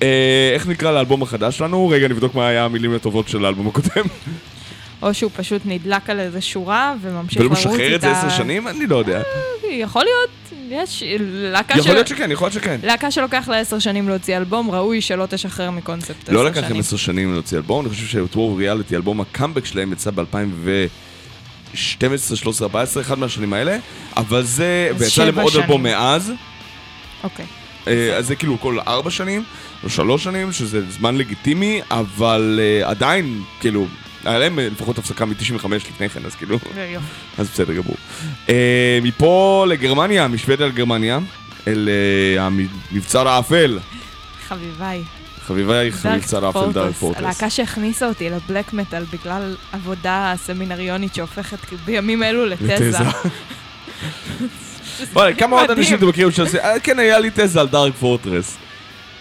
אה, 0.02 0.50
איך 0.54 0.66
נקרא 0.66 0.92
לאלבום 0.92 1.22
החדש 1.22 1.58
שלנו? 1.58 1.88
רגע, 1.88 2.08
נבדוק 2.08 2.34
מה 2.34 2.48
היה 2.48 2.64
המילים 2.64 2.94
הטובות 2.94 3.28
של 3.28 3.44
האלבום 3.44 3.68
הקודם. 3.68 4.06
או 5.02 5.14
שהוא 5.14 5.30
פשוט 5.36 5.62
נדלק 5.64 6.10
על 6.10 6.20
איזה 6.20 6.40
שורה 6.40 6.94
וממשיך 7.02 7.40
ולא 7.40 7.46
לרוץ 7.46 7.58
איתה. 7.58 7.70
משחרר 7.70 7.94
את 7.94 8.00
זה 8.00 8.10
עשר 8.10 8.28
שנים? 8.28 8.68
אני 8.68 8.86
לא 8.86 8.96
יודע. 8.96 9.22
יכול 9.70 10.04
להיות, 10.04 10.30
יש 10.70 11.02
להקה 11.30 11.72
יכול 11.74 11.82
של... 11.84 11.92
להיות 11.92 12.06
שכן, 12.08 12.30
יכול 12.30 12.44
להיות 12.44 12.54
שככן. 12.54 12.80
להקה 12.82 13.10
שלוקח 13.10 13.48
לה 13.48 13.58
עשר 13.58 13.78
שנים 13.78 14.08
להוציא 14.08 14.36
אלבום, 14.36 14.70
ראוי 14.70 15.00
שלא 15.00 15.26
תשחרר 15.30 15.70
מקונספט 15.70 16.22
עשר 16.22 16.32
לא 16.32 16.40
שנים. 16.40 16.52
לקח 16.52 16.70
להם 16.70 16.80
עשר 16.80 16.96
שנים 16.96 17.32
להוציא 17.32 17.56
אלבום, 17.56 17.80
אני 17.86 17.94
חושב 17.94 18.06
ש-War 18.06 18.36
of 18.36 18.60
Reality, 18.60 18.94
אלבום 18.94 19.20
הקאמבק 19.20 19.64
שלהם 19.64 19.92
יצא 19.92 20.10
ב-2012, 21.74 22.36
13, 22.36 22.66
14, 22.66 23.02
אחד 23.02 23.18
מהשנים 23.18 23.52
האלה, 23.52 23.78
אבל 24.16 24.42
זה, 24.42 24.90
ויצא 24.98 25.24
להם 25.24 25.38
עוד. 25.38 25.56
אלבום 25.56 25.82
מאז, 25.82 26.32
אוקיי. 27.24 27.46
אה, 27.86 28.16
אז 28.16 28.26
זה 28.26 28.36
כאילו 28.36 28.60
כל 28.60 28.78
ארבע 28.86 29.10
שנים, 29.10 29.44
או 29.84 29.90
שלוש 29.90 30.24
שנים, 30.24 30.52
שזה 30.52 30.90
זמן 30.90 31.16
לגיטימי, 31.16 31.80
אבל 31.90 32.60
אה, 32.62 32.88
עדיין, 32.90 33.42
כאילו, 33.60 33.86
היה 34.24 34.38
להם 34.38 34.58
לפחות 34.58 34.98
הפסקה 34.98 35.24
מ-95 35.24 35.74
לפני 35.74 36.08
כן, 36.08 36.20
אז 36.26 36.34
כאילו. 36.34 36.58
אז 37.38 37.48
בסדר 37.50 37.74
גמור. 37.74 37.96
אה, 38.48 38.98
מפה 39.02 39.66
לגרמניה, 39.68 40.28
משוודיה 40.28 40.66
לגרמניה, 40.66 41.18
אל 41.66 41.88
המבצר 42.38 43.28
האפל. 43.28 43.78
חביביי. 44.48 45.02
חביבי 45.48 45.72
דארק 45.72 46.04
מבצר 46.16 46.46
האפל 46.46 46.72
דארק 46.72 46.94
פורטרס. 46.94 47.22
הלהקה 47.24 47.50
שהכניסה 47.50 48.06
אותי 48.08 48.30
לבלק 48.30 48.72
מטאל 48.72 49.04
בגלל 49.12 49.56
עבודה 49.72 50.34
סמינריונית 50.36 51.14
שהופכת 51.14 51.58
בימים 51.84 52.22
אלו 52.22 52.46
לתזה. 52.46 52.98
כמה 55.38 55.60
עוד. 55.60 55.70
אנשים 55.70 55.96
אתם 55.98 56.08
מכירים 56.08 56.32
שעושים, 56.32 56.60
אה, 56.60 56.80
כן, 56.80 56.98
היה 56.98 57.18
לי 57.18 57.30
תזה 57.34 57.60
על 57.60 57.68
דארק 57.68 57.92
פורטרס. 57.94 58.56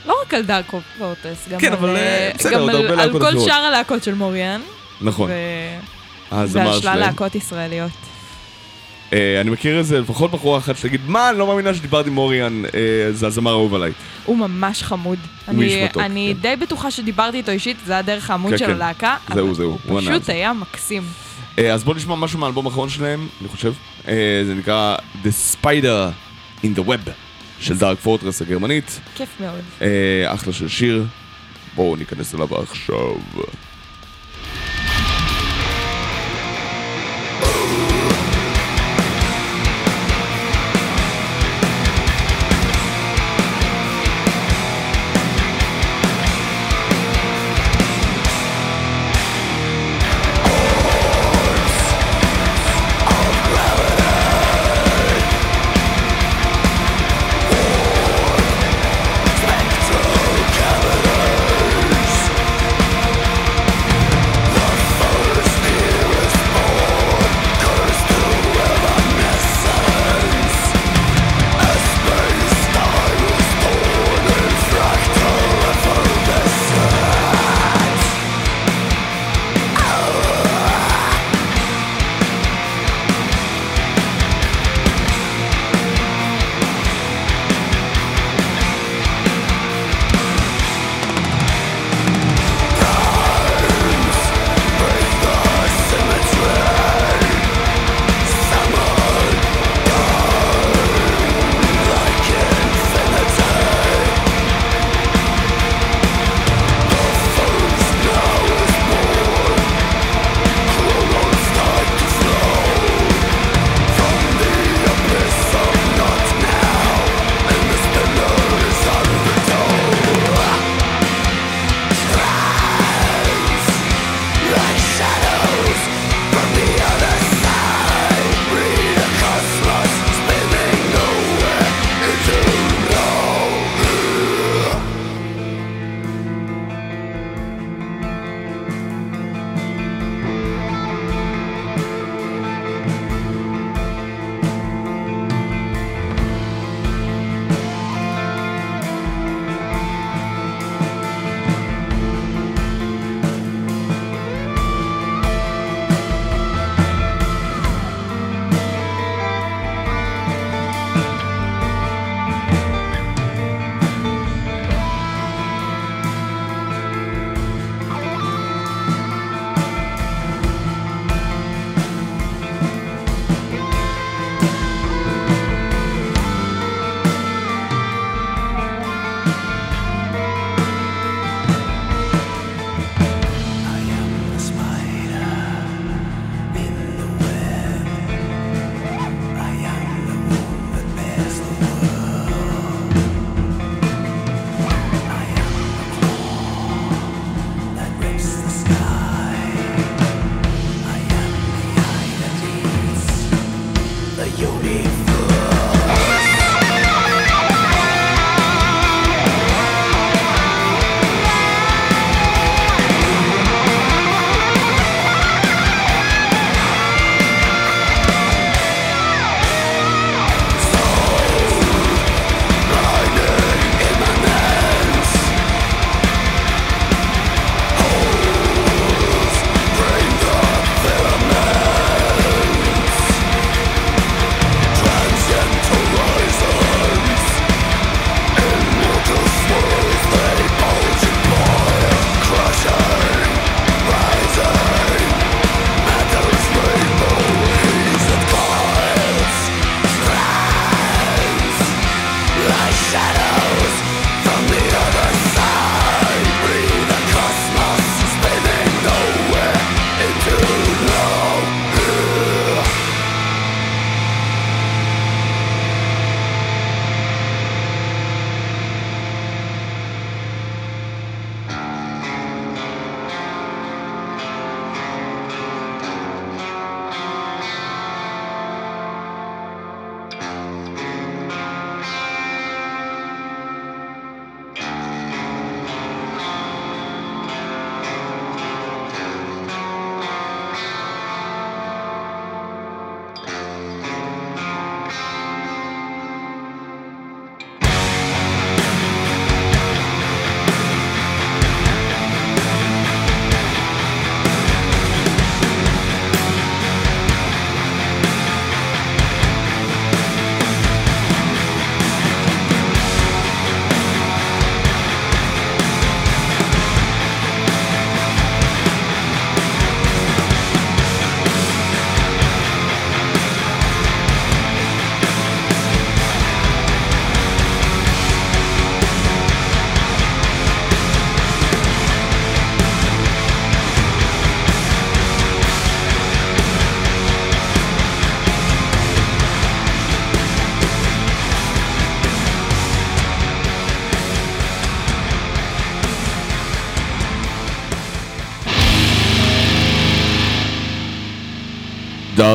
לא 0.05 0.15
רק 0.25 0.33
על 0.33 0.41
דארק 0.41 0.65
פורטס, 0.97 1.47
גם 1.49 1.59
כן, 1.59 1.73
על, 1.73 1.95
אה, 1.95 2.31
אה, 2.45 3.01
על- 3.03 3.19
כל. 3.19 3.39
שאר 3.39 3.53
הלהקות 3.53 4.03
של 4.03 4.13
מוריאן. 4.13 4.61
נכון, 5.01 5.29
ו- 5.29 6.35
הזמר 6.35 6.61
ועל 6.65 6.71
שלל 6.73 6.81
שלהם. 6.81 6.99
להקות 6.99 7.35
ישראליות. 7.35 7.91
אה, 9.13 9.41
אני 9.41 9.49
מכיר 9.49 9.77
איזה 9.77 9.99
לפחות 9.99 10.31
בחורה 10.31 10.57
אחת 10.57 10.77
שתגיד, 10.77 11.01
מה, 11.07 11.29
אני 11.29 11.37
לא 11.37 11.47
מאמינה 11.47 11.73
שדיברתי 11.73 12.09
עם 12.09 12.15
מוריאן, 12.15 12.63
אה, 12.65 13.11
זה 13.11 13.27
הזמר 13.27 13.51
האהוב 13.51 13.75
עליי. 13.75 13.91
הוא 14.25 14.37
ממש 14.37 14.83
חמוד. 14.83 15.19
הוא 15.45 15.55
אני, 15.55 15.65
איש 15.65 15.83
מתוק, 15.83 16.01
אני 16.01 16.33
כן. 16.35 16.41
די 16.41 16.55
בטוחה 16.55 16.91
שדיברתי 16.91 17.37
איתו 17.37 17.51
אישית, 17.51 17.77
זה 17.85 17.93
היה 17.93 18.01
דרך 18.01 18.29
העמוד 18.29 18.51
כן, 18.51 18.57
של 18.57 18.65
כן. 18.65 18.71
הלהקה. 18.71 19.15
זהו, 19.33 19.53
זהו, 19.53 19.77
הוא 19.87 19.99
ענה 19.99 20.11
פשוט. 20.11 20.29
היה 20.29 20.53
מקסים. 20.53 21.03
אה, 21.59 21.73
אז 21.73 21.83
בואו 21.83 21.95
נשמע 21.95 22.15
משהו 22.15 22.39
מהאלבום 22.39 22.65
האחרון 22.65 22.89
שלהם, 22.89 23.27
אני 23.41 23.49
חושב. 23.49 23.73
זה 24.45 24.53
נקרא 24.57 24.95
The 25.23 25.55
Spider 25.55 26.11
in 26.63 26.79
the 26.79 26.87
Web 26.87 27.09
של 27.59 27.77
דארק 27.77 27.99
פורטרס 27.99 28.41
הגרמנית. 28.41 28.99
כיף 29.15 29.29
מאוד. 29.39 29.61
אחלה 30.25 30.53
של 30.53 30.67
שיר. 30.67 31.05
בואו 31.75 31.95
ניכנס 31.95 32.35
אליו 32.35 32.55
עכשיו. 32.55 33.15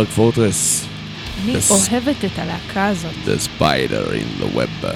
דארק 0.03 0.15
פורטרס, 0.15 0.87
אני. 1.45 1.55
אוהבת 1.71 2.25
את 2.25 2.39
הלהקה 2.39 2.87
הזאת. 2.87 3.13
The 3.27 3.61
Spider 3.61 4.11
in 4.11 4.43
the 4.43 4.57
Web. 4.57 4.87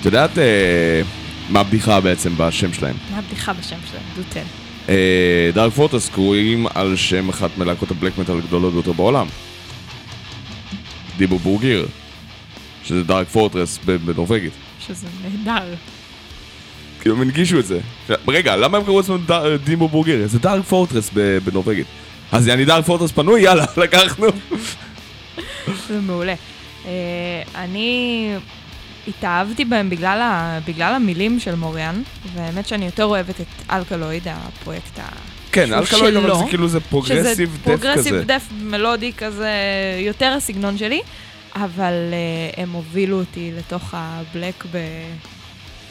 את 0.00 0.04
יודעת 0.04 0.38
אה, 0.38 1.02
מה 1.48 1.60
הבדיחה 1.60 2.00
בעצם 2.00 2.32
בשם 2.36 2.72
שלהם? 2.72 2.94
מה 3.10 3.18
הבדיחה 3.18 3.52
בשם 3.52 3.76
שלהם? 3.90 4.02
דו 4.16 4.22
תן. 4.28 4.42
דארק 5.54 5.72
פורטרס 5.72 6.08
קרויים 6.08 6.66
על 6.74 6.96
שם 6.96 7.28
אחת 7.28 7.50
מלהקות 7.58 7.90
הבלק 7.90 8.18
מטאל 8.18 8.38
הגדולות 8.38 8.72
ביותר 8.72 8.92
בעולם. 8.92 9.26
דיבו 11.18 11.38
בורגיר, 11.38 11.86
שזה 12.84 13.04
דארק 13.04 13.28
פורטרס 13.28 13.78
בנורבגית. 13.84 14.52
שזה 14.86 15.06
נהדר. 15.22 15.74
כאילו 17.00 17.16
הם 17.16 17.22
הנגישו 17.22 17.58
את 17.58 17.66
זה. 17.66 17.80
רגע, 18.28 18.56
למה 18.56 18.78
הם 18.78 18.84
קראו 18.84 18.96
לעצמם 19.00 19.18
Dimmu 19.64 19.88
Borgir? 19.88 20.26
זה 20.26 20.38
Dark 20.38 20.64
Fortress 20.64 21.10
בנורבגית. 21.44 21.86
אז 22.32 22.46
יעני 22.46 22.64
Dark 22.64 22.84
Fortress 22.84 23.12
פנוי, 23.12 23.40
יאללה, 23.40 23.64
לקחנו. 23.82 24.26
זה 25.88 26.00
מעולה. 26.00 26.34
אה, 26.86 27.42
אני 27.54 28.34
התאהבתי 29.08 29.64
בהם 29.64 29.90
בגלל, 29.90 30.20
ה... 30.20 30.58
בגלל 30.66 30.94
המילים 30.94 31.40
של 31.40 31.54
Morean, 31.54 32.02
והאמת 32.34 32.68
שאני 32.68 32.84
יותר 32.84 33.04
אוהבת 33.04 33.40
את 33.40 33.46
Alkaloid, 33.70 34.22
הפרויקט 34.26 34.98
ה... 34.98 35.08
כן, 35.52 35.72
Alkaloid, 35.72 36.16
אבל 36.16 36.34
זה 36.34 36.44
כאילו 36.48 36.68
זה 36.68 36.78
שזה 36.78 36.90
progressive 36.90 37.50
death 37.56 37.64
progressive 37.64 38.14
כזה. 38.14 38.24
death 38.24 38.48
מלודי 38.62 39.12
כזה, 39.12 39.50
יותר 39.98 40.34
הסגנון 40.36 40.78
שלי, 40.78 41.00
אבל 41.54 41.92
אה, 41.92 42.62
הם 42.62 42.70
הובילו 42.70 43.18
אותי 43.18 43.50
לתוך 43.58 43.94
ה 43.96 44.07
black 44.07 44.64
ב... 44.72 44.78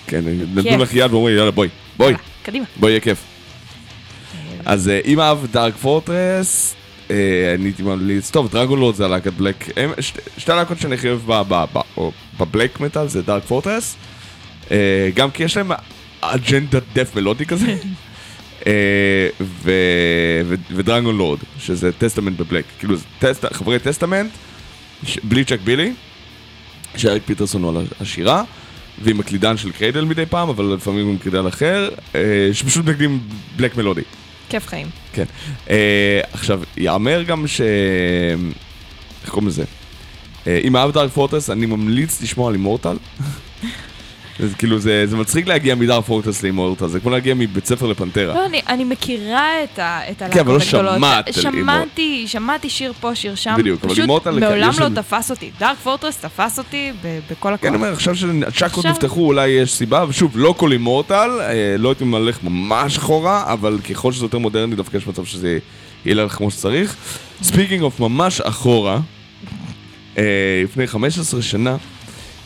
כן, 0.08 0.22
נתנו. 0.56 0.78
לך 0.78 0.94
יד 0.94 1.14
ואומרים, 1.14 1.38
יאללה, 1.38 1.52
בואי, 1.52 1.70
בואי, 1.98 2.14
קדימה. 2.44 2.66
בואי, 2.80 2.92
יהיה 2.92 3.00
כיף. 3.00 3.30
אה, 4.68 4.74
אז 4.74 4.89
אה, 4.89 4.99
אם 5.05 5.20
אהב 5.20 5.38
Dark 5.51 5.74
Fortress, 5.76 6.76
אה, 7.12 7.16
אני 7.55 7.64
הייתי 7.66 7.84
ממליץ, 7.84 8.30
טוב, 8.32 8.51
Dragonlord 8.51 8.95
זה 8.95 9.05
הלהקת 9.05 9.34
black, 9.34 9.66
שתי- 9.99 10.51
הלהקות 10.51 10.80
שאני 10.80 10.95
הכי 10.95 11.07
אוהב 11.09 11.43
ב 12.39 12.46
black 12.46 12.80
metal 12.80 13.07
זה 13.07 13.22
Dark 13.22 13.43
Fortress, 13.43 13.95
אה, 14.72 15.09
גם 15.16 15.32
כי 15.32 15.43
יש 15.43 15.57
להם 15.57 15.72
אג'נדת 16.22 16.84
death 16.93 17.16
מלודי 17.16 17.45
כזה, 17.45 17.76
אה, 18.68 19.28
ו- 19.41 19.72
ו- 20.45 20.55
ו 20.76 21.18
Dragonlord, 21.18 21.39
שזה 21.59 21.91
Testament 21.91 22.38
ב 22.38 22.41
black, 22.41 22.66
כאילו 22.80 22.95
חברי 23.53 23.80
Testament, 23.80 24.32
בלי 25.24 25.45
Chuck 25.45 25.59
Billy, 25.64 25.93
ש 26.97 27.06
Eric 27.06 27.24
Peterson 27.26 27.64
הוא 27.64 27.80
על 27.80 27.86
השירה. 28.01 28.43
ועם 29.03 29.20
הקלידן 29.20 29.57
של 29.57 29.72
Cradle 29.72 30.05
מדי 30.05 30.26
פעם, 30.26 30.49
אבל 30.49 30.66
לפעמים 30.66 31.07
עם 31.09 31.18
קלידן 31.18 31.45
אחר, 31.45 31.89
אה, 32.16 32.20
שפשוט 32.53 32.86
מנגנים 32.86 33.20
black 33.55 33.78
מלודי. 33.78 34.01
כיף 34.52 34.68
חיים. 34.68 34.88
כן. 35.14 35.26
אה, 35.68 35.70
עכשיו, 36.34 36.62
יאמר 36.78 37.24
גם 37.24 37.47
ש... 37.47 37.62
איך 39.22 39.30
קוראים 39.30 39.47
לזה? 39.47 39.64
אה, 39.64 40.47
אם 40.64 40.76
אהב 40.76 40.91
Dark 40.91 41.12
Fortress, 41.12 41.49
אני 41.49 41.66
ממליץ 41.66 42.22
לשמוע 42.22 42.47
על 42.47 42.54
Immortal. 42.53 42.97
זה 44.48 44.56
כאילו, 44.56 44.80
זה, 44.80 45.08
זה 45.08 45.18
מצחיק 45.18 45.48
להגיע 45.48 45.76
מ 45.76 45.82
Dark 45.82 46.05
Fortress 46.05 46.43
ל 46.43 46.48
Immortal, 46.48 46.88
זה 46.88 47.00
כמו 47.00 47.10
להגיע 47.10 47.34
מבית 47.34 47.66
ספר 47.66 47.88
ל 47.88 47.93
Pantera. 47.93 48.34
לא, 48.34 48.46
אני, 48.46 48.62
אני 48.70 48.84
מכירה 48.84 49.64
את, 49.64 49.80
ה, 49.80 50.00
את 50.12 50.24
כן, 50.32 50.39
אבל 50.39 50.54
לא 50.54 50.60
הלהקות 50.60 50.74
הגדולות. 50.74 50.96
שמעת 50.96 51.34
שמעתי, 51.34 52.24
שמעתי 52.28 52.70
שיר 52.70 52.94
פה, 53.00 53.16
שיר 53.16 53.36
שם. 53.36 53.56
בדיוק, 53.58 53.84
אבל 53.84 53.94
פשוט 53.94 54.06
Immortal, 54.06 54.32
מעולם 54.32 54.72
לא 54.80 55.02
תפס 55.02 55.32
אותי. 55.32 55.52
Dark 55.59 55.78
Fortress 55.78 56.18
תפס 56.18 56.60
אותי 56.60 56.92
בכל 57.32 57.54
הכוח. 57.54 57.62
כן, 57.62 57.68
אני 57.68 57.76
אומר, 57.76 57.94
עכשיו 57.94 58.16
שהצ'אקרות 58.16 58.78
עכשיו- 58.78 58.92
נפתחו, 58.92 59.26
אולי 59.28 59.48
יש 59.50 59.74
סיבה, 59.74 60.06
ושוב, 60.10 60.32
לא 60.36 60.54
כל 60.58 60.72
Immortal, 60.72 61.30
אה, 61.42 61.76
לא 61.78 61.89
הייתי 61.89 62.04
מלך 62.04 62.44
ממש 62.44 62.98
אחורה, 62.98 63.54
אבל 63.54 63.80
ככל 63.89 64.12
שזה 64.12 64.26
יותר 64.26 64.38
מודרני, 64.38 64.76
דווקא 64.76 64.98
יש 64.98 65.08
מצב 65.08 65.26
שזה 65.26 65.58
יהיה 66.06 66.16
לך 66.16 66.32
כמו 66.32 66.52
שצריך. 66.52 66.96
speaking 67.43 67.82
of 67.82 67.99
ממש 68.00 68.42
אחורה, 68.42 69.00
אה, 70.18 70.24
לפני 70.64 70.88
15 70.88 71.42
שנה, 71.42 71.76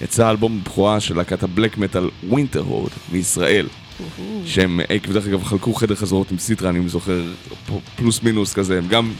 יצא 0.05 0.29
אלבום 0.29 0.61
בכורה 0.63 0.99
של 0.99 1.17
להקת 1.17 1.43
ה 1.43 1.77
black 1.77 2.09
metal 2.27 2.59
Winterhorde 2.59 2.91
מישראל. 3.11 3.67
שהם, 4.45 4.79
אה, 4.89 4.97
דרך 5.13 5.27
אגב, 5.27 5.43
חלקו 5.43 5.73
חדר 5.73 5.95
חזרות 5.95 6.31
עם 6.31 6.37
סיטרה, 6.37 6.69
אני 6.69 6.89
זוכר, 6.89 7.21
פלוס 7.95 8.23
מינוס 8.23 8.53
כזה, 8.53 8.77
הם 8.77 8.87
גם. 8.87 9.11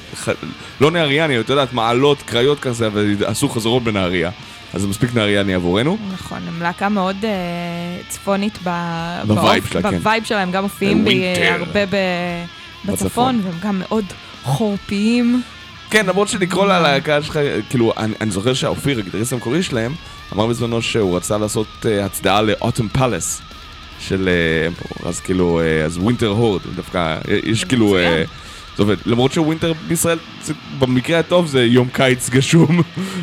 לא 0.82 0.92
נהריאני, 0.92 1.40
אתה 1.40 1.54
יודעת, 1.54 1.74
מעלות, 1.74 2.22
קריות 2.22 2.60
כזה, 2.60 2.88
אבל 2.88 3.16
עשו 3.26 3.50
חזרות 3.50 3.84
בנהריה. 3.84 4.32
אז 4.74 4.82
זה 4.82 4.88
מספיק 4.88 5.16
נהריאני 5.16 5.54
עבורנו. 5.54 5.98
נכון, 6.14 6.40
הם 6.48 6.62
להקה 6.62 6.90
מאוד 6.90 7.16
אה, 7.22 7.26
צפונית 8.10 8.58
ב... 8.64 8.70
בווייב 9.28 9.66
שלה, 9.66 9.82
כן. 9.82 9.98
בווייב 9.98 10.24
שלהם, 10.24 10.52
גם 10.52 10.64
מופיעים 10.64 11.06
ב-. 11.06 11.10
הרבה 11.60 11.86
ב... 11.86 11.96
בצפון. 12.86 13.08
בצפון, 13.08 13.42
והם 13.44 13.60
גם 13.62 13.80
מאוד 13.80 14.06
חורפיים. 14.44 15.42
כן, 15.90 16.06
למרות 16.06 16.28
שלקרוא 16.28 16.66
ללהקה 16.66 17.22
שלך, 17.22 17.40
כאילו, 17.70 17.94
אני, 17.98 18.14
אני 18.22 18.32
זוכר 18.32 18.54
שהאופיר, 18.54 19.00
הגיטריסט 19.00 19.34
המקורי 19.34 19.64
שלהם, 19.64 19.94
אמר 20.34 20.48
בזמנו 20.48 20.82
שהוא 20.82 21.18
רצה 21.18 21.38
לעשות 21.38 21.68
אה, 21.82 21.88
הצדעה 22.06 22.42
לאוטם 22.42 22.88
פלאס 22.88 23.42
של 24.00 24.30
אה, 24.30 24.68
Emperor, 24.68 25.10
אז 25.10 25.20
כאילו, 25.20 25.62
אה, 25.62 25.86
אז 25.86 25.98
Winterhorde, 25.98 26.62
דווקא, 26.76 27.18
יש 27.44 27.64
כאילו, 27.64 27.98
uh, 27.98 28.30
זה 28.78 28.84
עובד, 28.84 28.96
למרות 29.06 29.34
שווינטר 29.34 29.74
בישראל, 29.88 30.18
זה, 30.44 30.54
במקרה 30.80 31.20
הטוב 31.20 31.48
זה 31.48 31.66
יום 31.66 31.88
קיץ 31.94 32.30
גשום 32.30 32.82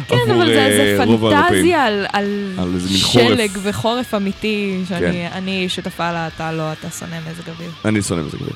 כן, 0.09 0.15
עבור 0.15 0.35
אבל 0.35 0.47
זה, 0.47 0.55
זה 0.55 0.97
אה, 0.99 1.05
רוב 1.05 1.27
האירופאים. 1.27 1.49
פנטזיה 1.49 1.85
על, 1.85 2.07
על, 2.13 2.53
על 2.59 2.75
איזה 2.75 2.89
מין 2.89 3.01
חורף. 3.03 3.29
שלג 3.29 3.51
וחורף 3.63 4.15
אמיתי, 4.15 4.81
שאני 4.89 5.29
כן. 5.63 5.69
שותפה 5.69 6.13
לה, 6.13 6.27
אתה 6.27 6.53
לא, 6.53 6.73
אתה 6.73 6.91
שונא 6.91 7.17
מזג 7.31 7.49
אוויר. 7.49 7.71
אני 7.85 8.03
שונא 8.03 8.23
מזה 8.23 8.37
כזה. 8.39 8.51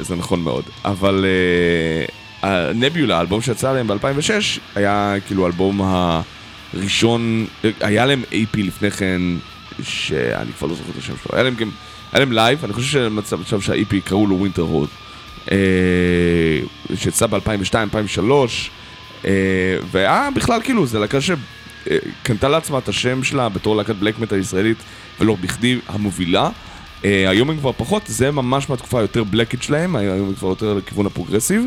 זה 0.00 0.16
נכון 0.16 0.40
מאוד. 0.40 0.64
אבל 0.84 1.24
אה, 1.24 2.04
הנביולה, 2.42 3.18
האלבום 3.18 3.42
שיצא 3.42 3.72
להם 3.72 3.86
ב-2006, 3.86 4.60
היה 4.74 5.14
כאילו 5.26 5.44
האלבום 5.44 5.80
הראשון, 6.74 7.46
היה 7.80 8.06
להם 8.06 8.22
AP 8.32 8.56
לפני 8.56 8.90
כן, 8.90 9.20
שאני 9.82 10.52
כבר 10.52 10.68
לא 10.68 10.74
זוכר 10.74 10.90
את 10.90 10.98
השם 10.98 11.14
שלו, 11.22 11.30
היה 11.32 11.42
להם 11.42 11.54
גם, 11.54 11.70
היה 12.12 12.20
להם 12.20 12.32
לייב, 12.32 12.64
אני 12.64 12.72
חושב 12.72 12.88
שמצב 12.88 13.40
עכשיו 13.40 13.62
שה-EP 13.62 13.94
קראו 14.04 14.26
לו 14.26 14.36
Winterhorde, 14.36 14.88
שיצא 16.94 17.26
ב-2002-2003, 17.26 19.28
והיה 19.90 20.28
בכלל 20.34 20.62
כאילו, 20.62 20.86
זה 20.86 20.98
להקה 20.98 21.18
שקנתה 21.20 22.48
לעצמה 22.48 22.78
את 22.78 22.88
השם 22.88 23.24
שלה 23.24 23.48
בתור 23.48 23.76
להקת 23.76 23.96
black 23.96 24.18
metal 24.18 24.38
ישראלית, 24.38 24.78
ולא 25.20 25.36
בכדי 25.40 25.78
המובילה. 25.88 26.50
אה, 27.02 27.04
היום 27.28 27.50
הם 27.50 27.56
כבר 27.56 27.72
פחות, 27.72 28.02
זה 28.06 28.30
ממש 28.30 28.70
מהתקופה 28.70 28.98
היותר 28.98 29.24
בלקית 29.24 29.62
שלהם, 29.62 29.96
היום 29.96 30.28
הם 30.28 30.34
כבר 30.34 30.48
יותר 30.48 30.74
לכיוון 30.74 31.06
ה 31.06 31.11
progressive. 31.11 31.64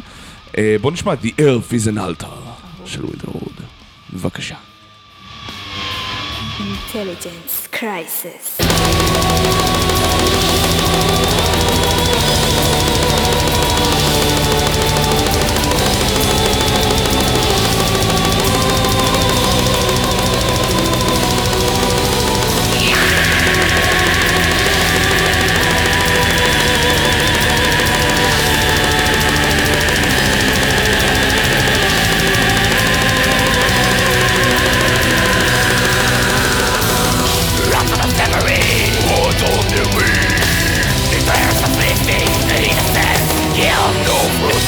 בואו 0.81 0.93
נשמע 0.93 1.13
The 1.13 1.39
Earth 1.39 1.71
is 1.71 1.87
an 1.87 1.97
Altar 1.97 2.25
של 2.85 3.05
Winterhorde. 3.05 3.53
בבקשה. 4.13 4.55
Intelligence 6.59 7.75
crisis. 7.75 8.61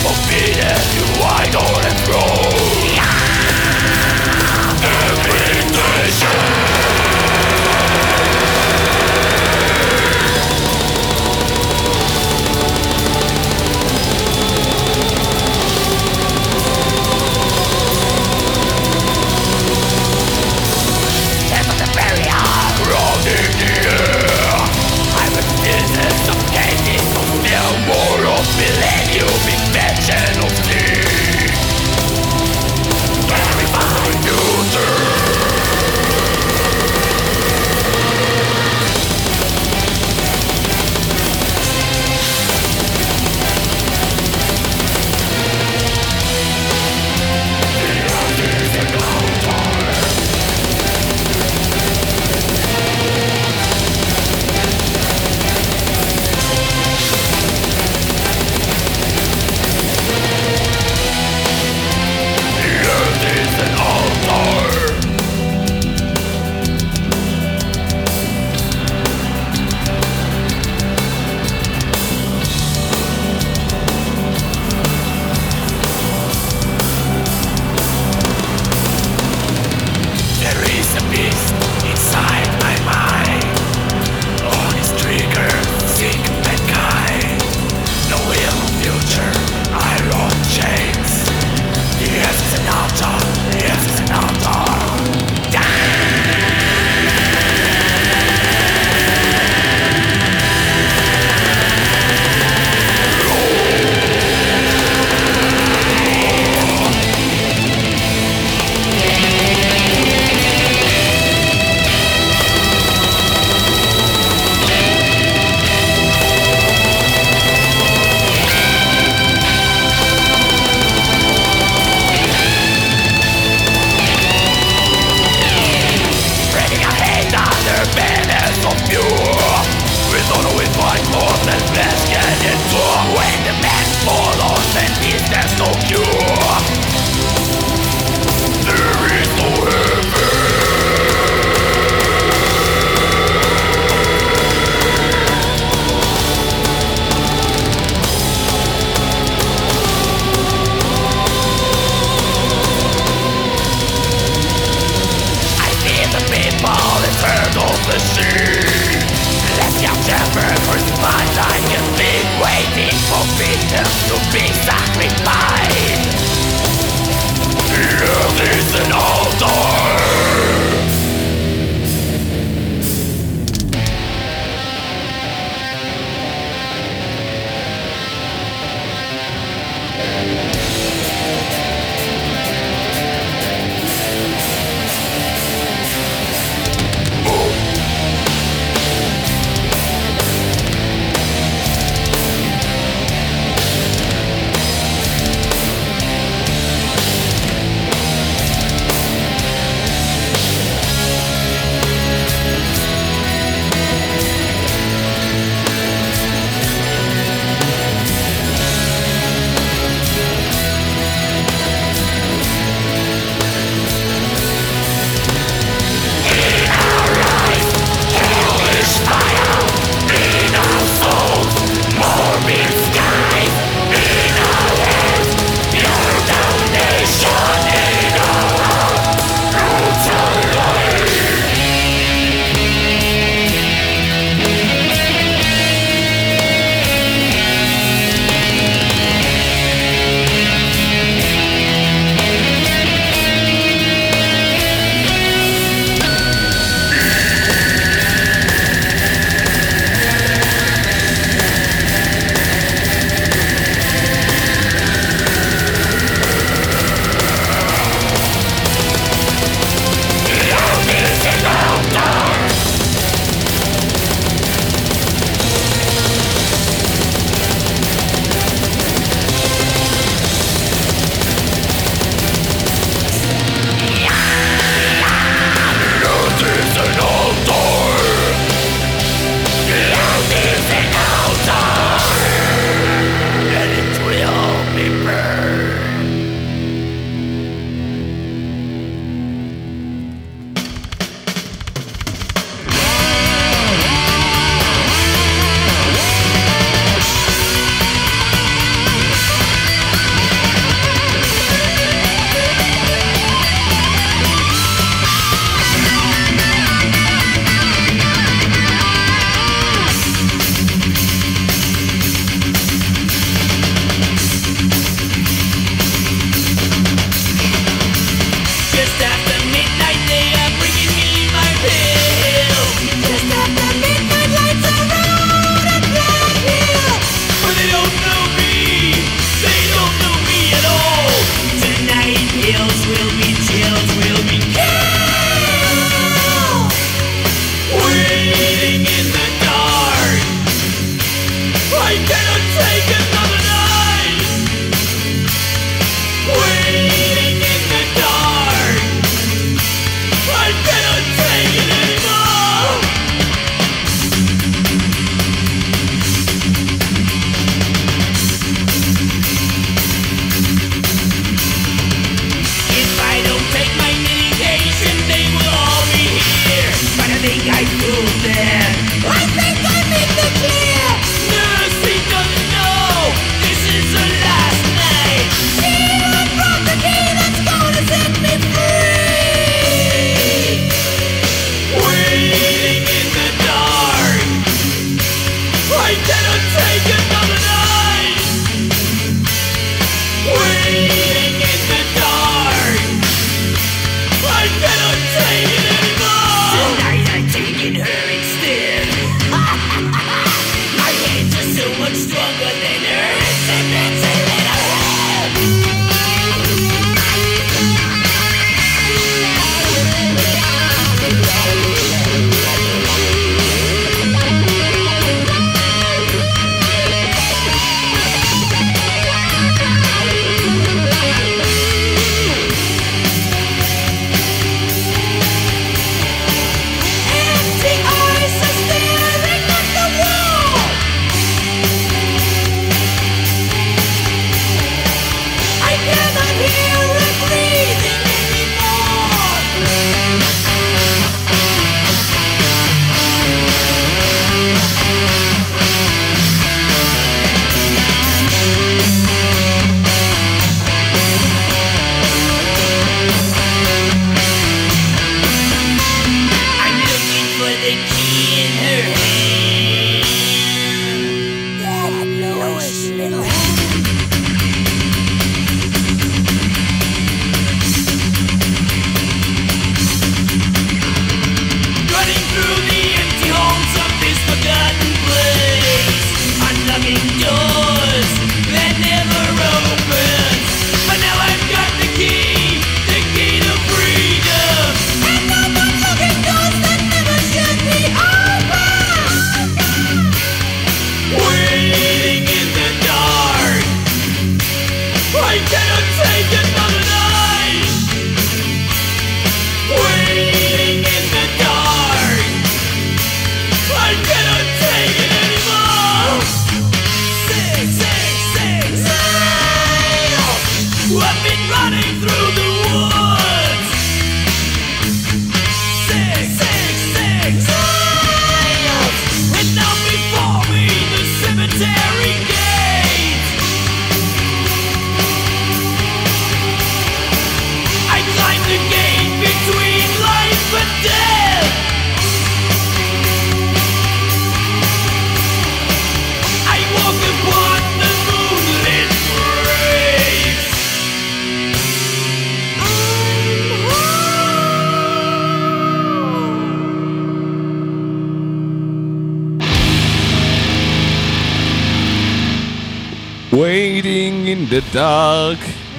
forbidden, 0.03 0.77
you 0.95 1.05
idle 1.23 1.79
and 1.87 1.97
throw 2.05 2.42
tomorrow's 27.85 28.55
millennium 28.55 29.27
invention 29.51 30.43
of 30.43 30.62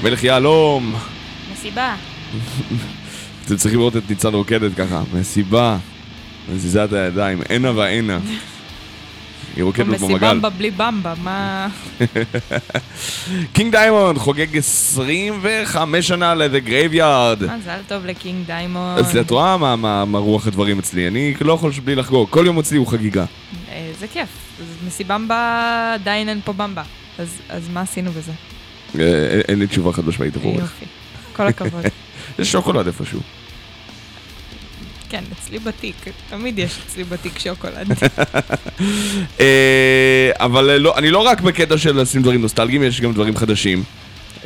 מלך 0.04 0.24
יהלום. 0.24 0.94
מסיבה. 1.52 1.94
אתם 3.46 3.56
צריכים 3.56 3.78
לראות 3.80 3.96
את 3.96 4.02
ניצן 4.10 4.34
רוקדת 4.34 4.74
ככה, 4.76 5.02
מסיבה, 5.14 5.76
מזיזה 6.52 6.84
את 6.84 6.92
הידיים, 6.92 7.38
הנה 7.50 7.70
והנה. 7.70 8.18
היא 9.56 9.64
רוקדת 9.64 9.86
במגל. 9.86 10.04
מסיבמבה 10.04 10.48
בלי 10.50 10.70
במבה, 10.70 11.14
מה... 11.22 11.68
King 13.52 13.72
Diamond 13.72 14.18
חוגג 14.18 14.58
25 14.58 16.08
שנה 16.08 16.34
ל-The 16.34 16.68
Graveyard. 16.68 17.52
מזל 17.58 17.78
טוב 17.88 18.06
ל 18.06 18.14
King 18.14 18.46
Diamond. 18.46 18.98
אז 18.98 19.16
את 19.16 19.30
רואה 19.30 19.56
מה- 19.56 19.76
מה 19.76 20.04
מה 20.04 20.18
רוח 20.18 20.46
הדברים 20.46 20.78
אצלי, 20.78 21.08
אני 21.08 21.34
לא 21.40 21.52
יכול 21.52 21.72
בלי 21.84 21.94
לחגוג, 21.94 22.28
כל 22.30 22.42
יום 22.46 22.58
אצלי 22.58 22.78
הוא 22.78 22.86
חגיגה. 22.86 23.24
אה, 23.68 23.92
זה 23.98 24.06
כיף. 24.08 24.28
מסיבמבה 24.86 25.36
עדיין 25.94 26.28
אין 26.28 26.40
פה 26.44 26.52
במבה. 26.52 26.82
אז 27.18 27.28
אז 27.48 27.68
מה 27.68 27.80
עשינו 27.80 28.12
בזה? 28.12 28.32
אה, 29.00 29.04
אין- 29.30 29.40
אין 29.48 29.58
לי 29.58 29.66
תשובה 29.66 29.92
חד 29.92 30.06
משמעית 30.08 30.36
עבורך. 30.36 30.60
יופי. 30.60 30.84
כל 31.36 31.46
הכבוד. 31.46 31.84
יש 32.38 32.52
שוקולד 32.52 32.86
איפשהו. 32.86 33.20
כן, 35.08 35.24
אצלי 35.32 35.58
בתיק. 35.58 35.96
תמיד 36.30 36.58
יש 36.58 36.78
אצלי 36.86 37.04
בתיק 37.04 37.38
שוקולד. 37.38 37.88
אה, 39.40 40.30
אבל 40.36 40.70
אה, 40.70 40.78
לא, 40.78 40.98
אני 40.98 41.10
לא 41.10 41.18
רק 41.18 41.40
בקטע 41.40 41.78
של 41.78 42.00
לשים 42.00 42.22
דברים 42.22 42.42
נוסטלגיים, 42.42 42.82
יש 42.82 43.00
גם 43.00 43.12
דברים 43.12 43.36
חדשים. 43.36 43.82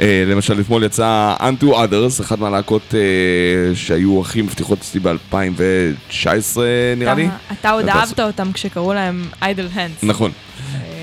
אה, 0.01 0.24
למשל, 0.26 0.61
אתמול 0.61 0.84
יצא 0.84 1.34
Unto 1.40 1.64
Others, 1.64 2.22
אחת 2.22 2.38
מהלהקות 2.38 2.94
אה, 2.94 3.01
שהיו 3.74 4.20
הכי 4.20 4.42
מבטיחות 4.42 4.78
אצלי 4.78 5.01
ב-2019 5.01 6.59
נראה 6.96 7.14
לי. 7.14 7.28
אתה- 7.53 7.70
עוד 7.70 7.88
אהבת 7.88 8.20
אותם 8.20 8.53
כשקראו 8.53 8.92
להם 8.94 9.24
איידל 9.42 9.68
הנדס. 9.72 10.03
נכון. 10.03 10.30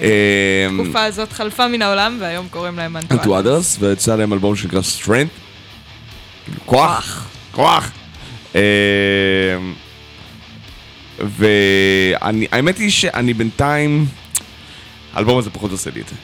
אה, 0.01 0.67
התקופה 0.69 1.03
הזאת 1.03 1.33
חלפה 1.33 1.67
מן 1.67 1.81
העולם, 1.81 2.17
והיום 2.19 2.47
קוראים 2.49 2.77
להם 2.77 2.97
אנטואט. 2.97 3.45
Others, 3.45 3.79
ויצא 3.79 4.15
להם 4.15 4.33
אלבום 4.33 4.55
שנקרא 4.55 4.79
Strength. 4.81 5.39
כוח. 6.65 7.27
כוח. 7.51 7.91
אה, 8.55 8.61
והאמת 11.19 12.77
היא 12.77 12.89
שאני 12.89 13.33
בינתיים, 13.33 14.05
האלבום 15.13 15.37
הזה 15.37 15.49
פחות 15.49 15.71
עושה 15.71 15.89
לי 15.95 16.01
את 16.01 16.07
זה. 16.07 16.15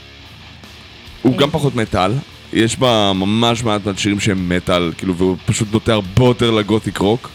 הוא 1.22 1.38
גם 1.38 1.52
פחות 1.52 1.76
מטאל, 1.76 2.12
יש 2.54 2.80
בה 2.80 3.12
ממש 3.16 3.64
מעט 3.64 3.86
מהשירים 3.86 4.20
שהם 4.20 4.50
מטאל, 4.50 4.92
כאילו, 4.98 5.16
והוא 5.16 5.38
פשוט 5.46 5.68
נוטה 5.74 5.94
הרבה 5.94 6.26
יותר 6.26 6.52
לגותיק 6.52 6.98
רוק. 6.98 7.30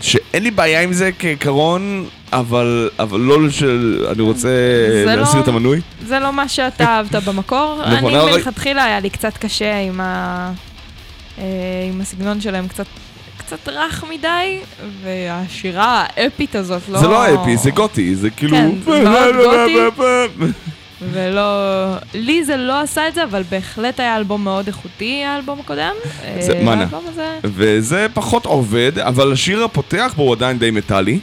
שאין 0.00 0.42
לי 0.42 0.50
בעיה 0.50 0.82
עם 0.82 0.92
זה 0.92 1.10
כעיקרון, 1.18 2.06
אבל, 2.32 2.90
אבל 2.98 3.20
לא 3.20 3.50
של... 3.50 4.06
אני 4.12 4.22
רוצה 4.22 4.48
זה 5.04 5.16
להסיר 5.16 5.36
לא- 5.36 5.42
את 5.42 5.48
המנוי. 5.48 5.80
זה 6.06 6.18
לא 6.18 6.32
מה 6.32 6.48
שאתה 6.48 6.84
אהבת 6.84 7.14
במקור. 7.14 7.80
נכון, 7.96 8.14
אני 8.14 8.32
מלכתחילה 8.32 8.84
היה 8.84 9.00
לי 9.00 9.10
קצת 9.10 9.36
קשה 9.36 9.78
עם 9.78 10.00
ה... 10.00 10.52
אה, 11.38 11.44
עם 11.92 12.00
הסגנון 12.00 12.40
שלהם 12.40 12.68
קצת... 12.68 12.86
קצת 13.36 13.68
רך 13.68 14.04
מדי, 14.10 14.58
והשירה 15.02 16.04
האפית 16.16 16.54
הזאת 16.54 16.82
לא... 16.88 16.98
זה 16.98 17.06
לא 17.06 17.42
אפי, 17.42 17.56
זה 17.56 17.70
גותי, 17.70 18.14
זה 18.14 18.30
כאילו... 18.30 18.56
כן, 18.56 18.70
זה 18.84 19.04
מאוד 19.04 19.34
גותי. 19.44 20.02
ולא... 21.12 21.42
לי 22.14 22.44
זה 22.44 22.56
לא 22.56 22.80
עשה 22.80 23.08
את 23.08 23.14
זה, 23.14 23.24
אבל 23.24 23.42
בהחלט 23.50 24.00
היה 24.00 24.16
אלבום 24.16 24.44
מאוד 24.44 24.66
איכותי, 24.66 25.24
האלבום 25.24 25.60
הקודם. 25.60 25.94
זה 26.40 26.52
אה, 26.52 26.62
מנה. 26.62 26.86
וזה 27.44 28.06
פחות 28.14 28.46
עובד, 28.46 28.98
אבל 28.98 29.32
השיר 29.32 29.64
הפותח 29.64 30.12
בו 30.16 30.22
הוא 30.22 30.32
עדיין 30.32 30.58
די 30.58 30.70
מטאלי. 30.70 31.18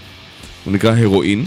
הוא 0.68 0.74
נקרא 0.74 0.96
הרואין. 0.98 1.46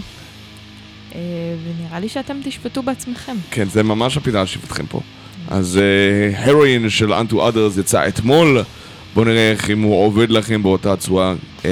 אה, 1.15 1.21
ונראה 1.65 2.01
לי 2.01 2.09
שאתם 2.09 2.37
תשפטו 2.45 2.83
בעצמכם. 2.83 3.37
כן, 3.51 3.69
זה 3.69 3.83
ממש 3.83 4.17
הפינה 4.17 4.41
להשיב 4.41 4.63
אתכם 4.67 4.87
פה. 4.87 5.01
אז 5.49 5.81
הרואין 6.37 6.91
של 6.91 7.13
Unto 7.13 7.33
Others 7.35 7.81
יצא 7.81 8.09
אתמול. 8.09 8.63
בואו 9.15 9.25
נראה 9.25 9.51
איך 9.51 9.71
אם 9.71 9.83
הוא 9.83 10.05
עובד 10.05 10.31
לכם 10.31 10.63
באותה 10.63 10.97
צורה. 10.97 11.35
אה, 11.65 11.71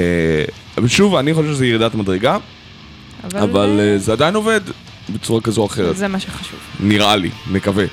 אבל 0.79 0.89
שוב, 0.89 1.15
אני 1.15 1.35
חושב 1.35 1.49
שזה 1.49 1.67
ירידת 1.67 1.95
מדרגה, 1.95 2.39
אבל 3.35 3.81
אה, 3.81 3.93
אה, 3.93 3.99
זה 3.99 4.13
עדיין 4.13 4.35
עובד 4.35 4.61
בצורה 5.11 5.41
כזו 5.41 5.61
או 5.61 5.67
אחרת. 5.67 5.97
זה 5.97 6.09
מה 6.09 6.21
שחשוב. 6.21 6.59
נראה 6.81 7.17
לי, 7.17 7.31
מקווה. 7.51 7.85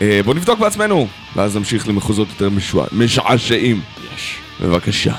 אה, 0.00 0.20
בואו 0.24 0.36
נבדוק 0.36 0.58
בעצמנו, 0.58 1.08
ואז 1.36 1.56
נמשיך 1.56 1.88
למחוזות 1.88 2.28
יותר 2.28 2.48
משעשעים. 2.92 3.80
יש. 4.14 4.36
בבקשה. 4.60 5.14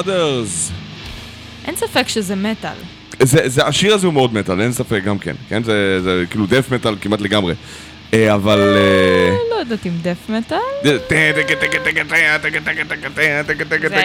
Unto 0.00 0.08
others. 0.08 0.72
אין 1.66 1.76
ספק 1.76 2.08
שזה 2.08 2.36
מטאל. 2.36 2.70
זה, 3.22 3.48
זה, 3.48 3.66
השיר 3.66 3.94
הזה 3.94 4.06
הוא 4.06 4.14
מאוד 4.14 4.34
מטאל, 4.34 4.60
אין 4.60 4.72
ספק 4.72 5.00
גם 5.04 5.18
כן, 5.18 5.34
כן? 5.48 5.62
זה, 5.62 6.00
זה 6.02 6.24
כאילו 6.30 6.46
death 6.46 6.70
metal 6.72 6.94
כמעט 7.00 7.20
לגמרי. 7.20 7.54
אה, 8.14 8.34
אבל... 8.34 8.58
אה, 8.76 9.36
לא 9.50 9.60
יודעת 9.60 9.86
אם 9.86 9.92
death 10.02 10.16
metal, 10.28 10.58
זה- 10.84 10.98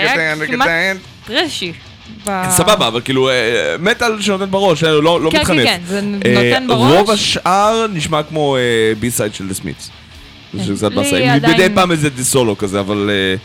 היה 0.02 0.36
כמעט 0.48 0.68
טרשי. 1.28 1.74
סבבה, 2.50 2.88
אבל 2.88 3.02
כאילו 3.02 3.30
אה, 3.30 3.34
מטאל 3.80 4.22
שנותן 4.22 4.52
בראש, 4.52 4.84
אה, 4.84 4.92
לא 4.92 5.22
לא 5.22 5.30
כן, 5.32 5.40
מתחנף. 5.40 5.64
כן, 5.64 5.78
כן, 5.78 5.82
זה 5.90 6.00
אה, 6.26 6.34
נותן 6.34 6.68
בראש. 6.68 6.92
רוב 6.98 7.12
השאר 7.12 7.86
נשמע 7.94 8.24
כמו 8.24 8.58
B 9.00 9.12
side 9.12 9.34
של 9.34 9.48
The 9.48 9.54
Smiths. 9.54 9.90
זה 10.54 10.74
קצת 10.76 10.92
לי. 10.92 11.30
עדיין- 11.30 11.54
מדי 11.54 11.68
פעם 11.76 11.92
איזה 11.92 12.10
סולו 12.24 12.58
כזה, 12.58 12.80
אבל 12.80 13.10
אה, 13.10 13.36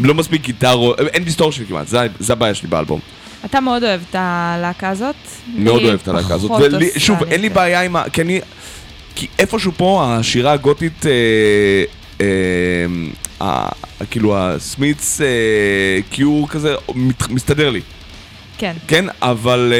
לא 0.00 0.14
מספיק 0.14 0.42
גיטרו, 0.42 0.92
אה, 0.94 1.06
אין 1.06 1.24
דיסטורשן 1.24 1.64
כמעט, 1.64 1.88
זה- 1.88 1.98
זה 2.20 2.32
הבעיה 2.32 2.54
שלי 2.54 2.68
באלבום. 2.68 3.00
אתה 3.44 3.60
מאוד 3.60 3.82
אוהב 3.84 4.00
את 4.10 4.14
הלהקה 4.18 4.88
הזאת? 4.88 5.14
מאוד 5.56 5.82
אוהב 5.82 5.98
את 6.02 6.08
הלהקה 6.08 6.34
הזאת. 6.34 6.50
פחות 6.50 6.62
ולי- 6.72 6.86
עושה 6.86 7.00
שוב, 7.00 7.24
לי 7.24 7.30
אין 7.30 7.40
לי 7.40 7.48
זה. 7.48 7.54
בעיה 7.54 7.82
עם 7.82 7.96
ה... 7.96 8.04
כי 8.12 8.22
אני... 8.22 8.40
כי 9.14 9.26
איפשהו 9.38 9.72
פה 9.76 10.04
השירה 10.08 10.52
הגותית, 10.52 11.06
אה, 11.06 11.12
אה, 12.20 12.26
ה- 13.48 13.68
כאילו 14.10 14.38
ה 14.38 14.50
Smiths 14.50 15.20
אה, 15.20 15.26
Cure 16.10 16.48
כזה, 16.48 16.74
מת- 16.94 17.28
מסתדר 17.30 17.70
לי. 17.70 17.80
כן. 18.58 18.72
כן, 18.88 19.04
אבל... 19.22 19.72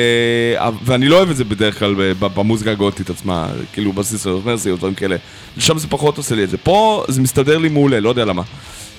אה, 0.61 0.71
ואני 0.85 1.09
לא 1.09 1.17
אוהב 1.17 1.31
את 1.31 1.37
זה 1.37 1.45
בדרך 1.45 1.79
כלל 1.79 1.95
במוזיקה 2.21 2.71
הגותית 2.71 3.11
עצמה, 3.11 3.49
כאילו 3.73 3.93
ב 3.93 4.25
Sisters 4.25 4.31
of 4.45 4.52
Mercy 4.52 4.71
או 4.71 4.77
דברים 4.77 4.95
כאלה. 4.95 5.17
שם 5.59 5.79
זה 5.79 5.87
פחות 5.89 6.17
עושה 6.17 6.35
לי 6.35 6.45
את 6.45 6.51
זה. 6.51 6.57
פה 6.59 7.05
זה 7.09 7.21
מסתדר 7.21 7.59
לי 7.59 7.69
מעולה, 7.69 8.01
לא 8.01 8.09
יודע 8.09 8.25
למה. 8.25 8.43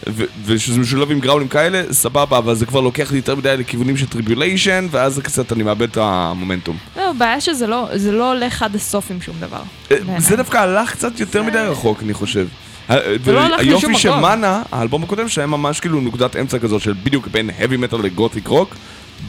ו- 0.08 0.24
וכשזה 0.46 0.80
משולב 0.80 1.12
עם 1.12 1.20
גראולים 1.20 1.48
כאלה, 1.48 1.84
סבבה, 1.92 2.38
אבל 2.38 2.56
זה 2.56 2.66
כבר 2.66 2.82
לוקח 2.82 3.12
לי 3.12 3.18
יותר 3.18 3.36
מדי 3.36 3.56
לכיוונים 3.58 3.98
של 3.98 4.08
Tribulation, 4.08 4.88
ואז 4.92 5.20
קצת 5.24 5.52
אני 5.52 5.64
מאבד 5.64 5.90
את 5.90 5.98
המומנטום. 5.98 6.78
לא, 6.98 7.10
הבעיה 7.10 7.42
שזה 7.42 7.68
לא, 7.68 7.88
זה 7.96 8.12
לא 8.12 8.34
הולך 8.34 8.64
עד 8.64 8.76
הסוף 8.76 9.12
עם 9.12 9.22
שום 9.22 9.36
דבר. 9.40 9.62
אה, 9.92 9.98
זה 10.18 10.36
דווקא 10.36 10.58
הלך 10.58 10.92
קצת 10.92 11.20
יותר 11.20 11.44
מדי 11.44 11.58
רחוק, 11.58 12.04
אני 12.04 12.14
חושב. 12.14 12.48
לא 13.28 13.56
היופי 13.58 13.96
של 13.96 14.10
מקום. 14.10 14.22
Mana, 14.22 14.62
האלבום 14.72 15.04
הקודם 15.04 15.30
שהיה 15.30 15.48
ממש 15.48 15.80
כאילו 15.80 16.02
נקודת 16.02 16.36
אמצע 16.36 16.60
כזאת 16.60 16.82
של 16.82 16.94
בדיוק 17.04 17.28
בין 17.28 17.50
heavy 17.50 17.94
metal 17.94 17.98
ל 17.98 18.05
gothic 18.05 18.48
rock, 18.48 18.76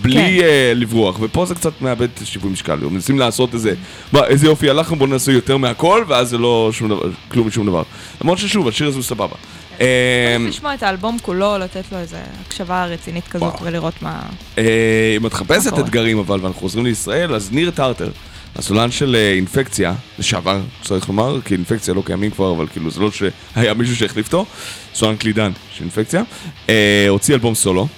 בלי 0.03 0.39
כן. 0.41 0.45
אה, 0.45 0.73
לברוח, 0.75 1.17
ופה 1.21 1.47
זה 1.47 1.55
קצת 1.55 1.73
מאבד 1.81 2.09
שיווי 2.25 2.51
משקל, 2.51 2.77
מנסים 2.77 3.19
לעשות 3.19 3.55
איזה, 3.55 3.75
מה, 4.13 4.25
איזה 4.25 4.47
יופי 4.47 4.71
הלכנו, 4.71 4.97
בואו 4.97 5.11
נעשה 5.11 5.33
יותר 5.33 5.57
מהכל, 5.57 6.05
ואז 6.09 6.29
זה 6.29 6.39
לא 6.39 6.71
שום 6.73 6.89
דבר, 6.89 7.11
כלום 7.29 7.49
משום 7.49 7.67
דבר. 7.67 7.83
למרות 8.23 8.39
ששוב, 8.39 8.69
השיר 8.69 8.89
הזה 8.89 8.97
הוא 8.97 9.05
סבבה. 9.05 9.37
אה, 9.81 10.37
צריך 10.39 10.51
לשמוע 10.51 10.75
את 10.75 10.83
האלבום 10.83 11.17
כולו, 11.23 11.59
לתת 11.59 11.85
לו 11.93 11.99
איזו 11.99 12.17
הקשבה 12.47 12.85
רצינית 12.85 13.29
כזאת. 13.29 13.55
ולראות 13.63 14.03
מה... 14.03 14.23
אה, 14.59 15.15
אם 15.17 15.27
את 15.27 15.33
מחפשת? 15.33 15.79
אתגרים 15.79 16.19
אבל, 16.19 16.41
ואנחנו 16.41 16.61
חוזרים 16.61 16.87
לישראל, 16.87 17.35
אז 17.35 17.53
ניר 17.53 17.71
טרטר, 17.71 18.11
הסולן 18.57 18.91
של 18.91 19.17
אה, 19.17 19.33
אינפקציה, 19.33 19.93
לשעבר, 20.19 20.61
צריך 20.83 21.09
לומר, 21.09 21.41
כי 21.45 21.55
אינפקציה 21.55 21.95
לא 21.95 22.03
קיימים 22.07 22.31
כבר, 22.31 22.53
אבל 22.53 22.67
כאילו 22.67 22.91
זה 22.91 23.01
לא 23.01 23.11
שהיה 23.11 23.75
מישהו 23.75 23.97
שהחליף 23.97 24.27
אותו, 24.27 24.47
סולן 24.95 25.17
קלידן 25.17 25.53
של 25.77 25.83
אינפקציה, 25.83 26.23
אה, 26.69 27.07
הוציא 27.09 27.35
אלבום 27.35 27.55
סולו, 27.55 27.89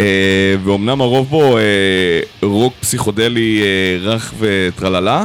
אה, 0.00 0.54
ואומנם 0.64 1.00
הרוב 1.00 1.28
בו 1.28 1.58
אה, 1.58 1.62
רוק 2.42 2.74
פסיכודלי 2.80 3.60
אה, 3.62 4.10
רך 4.10 4.34
וטרללה, 4.38 5.24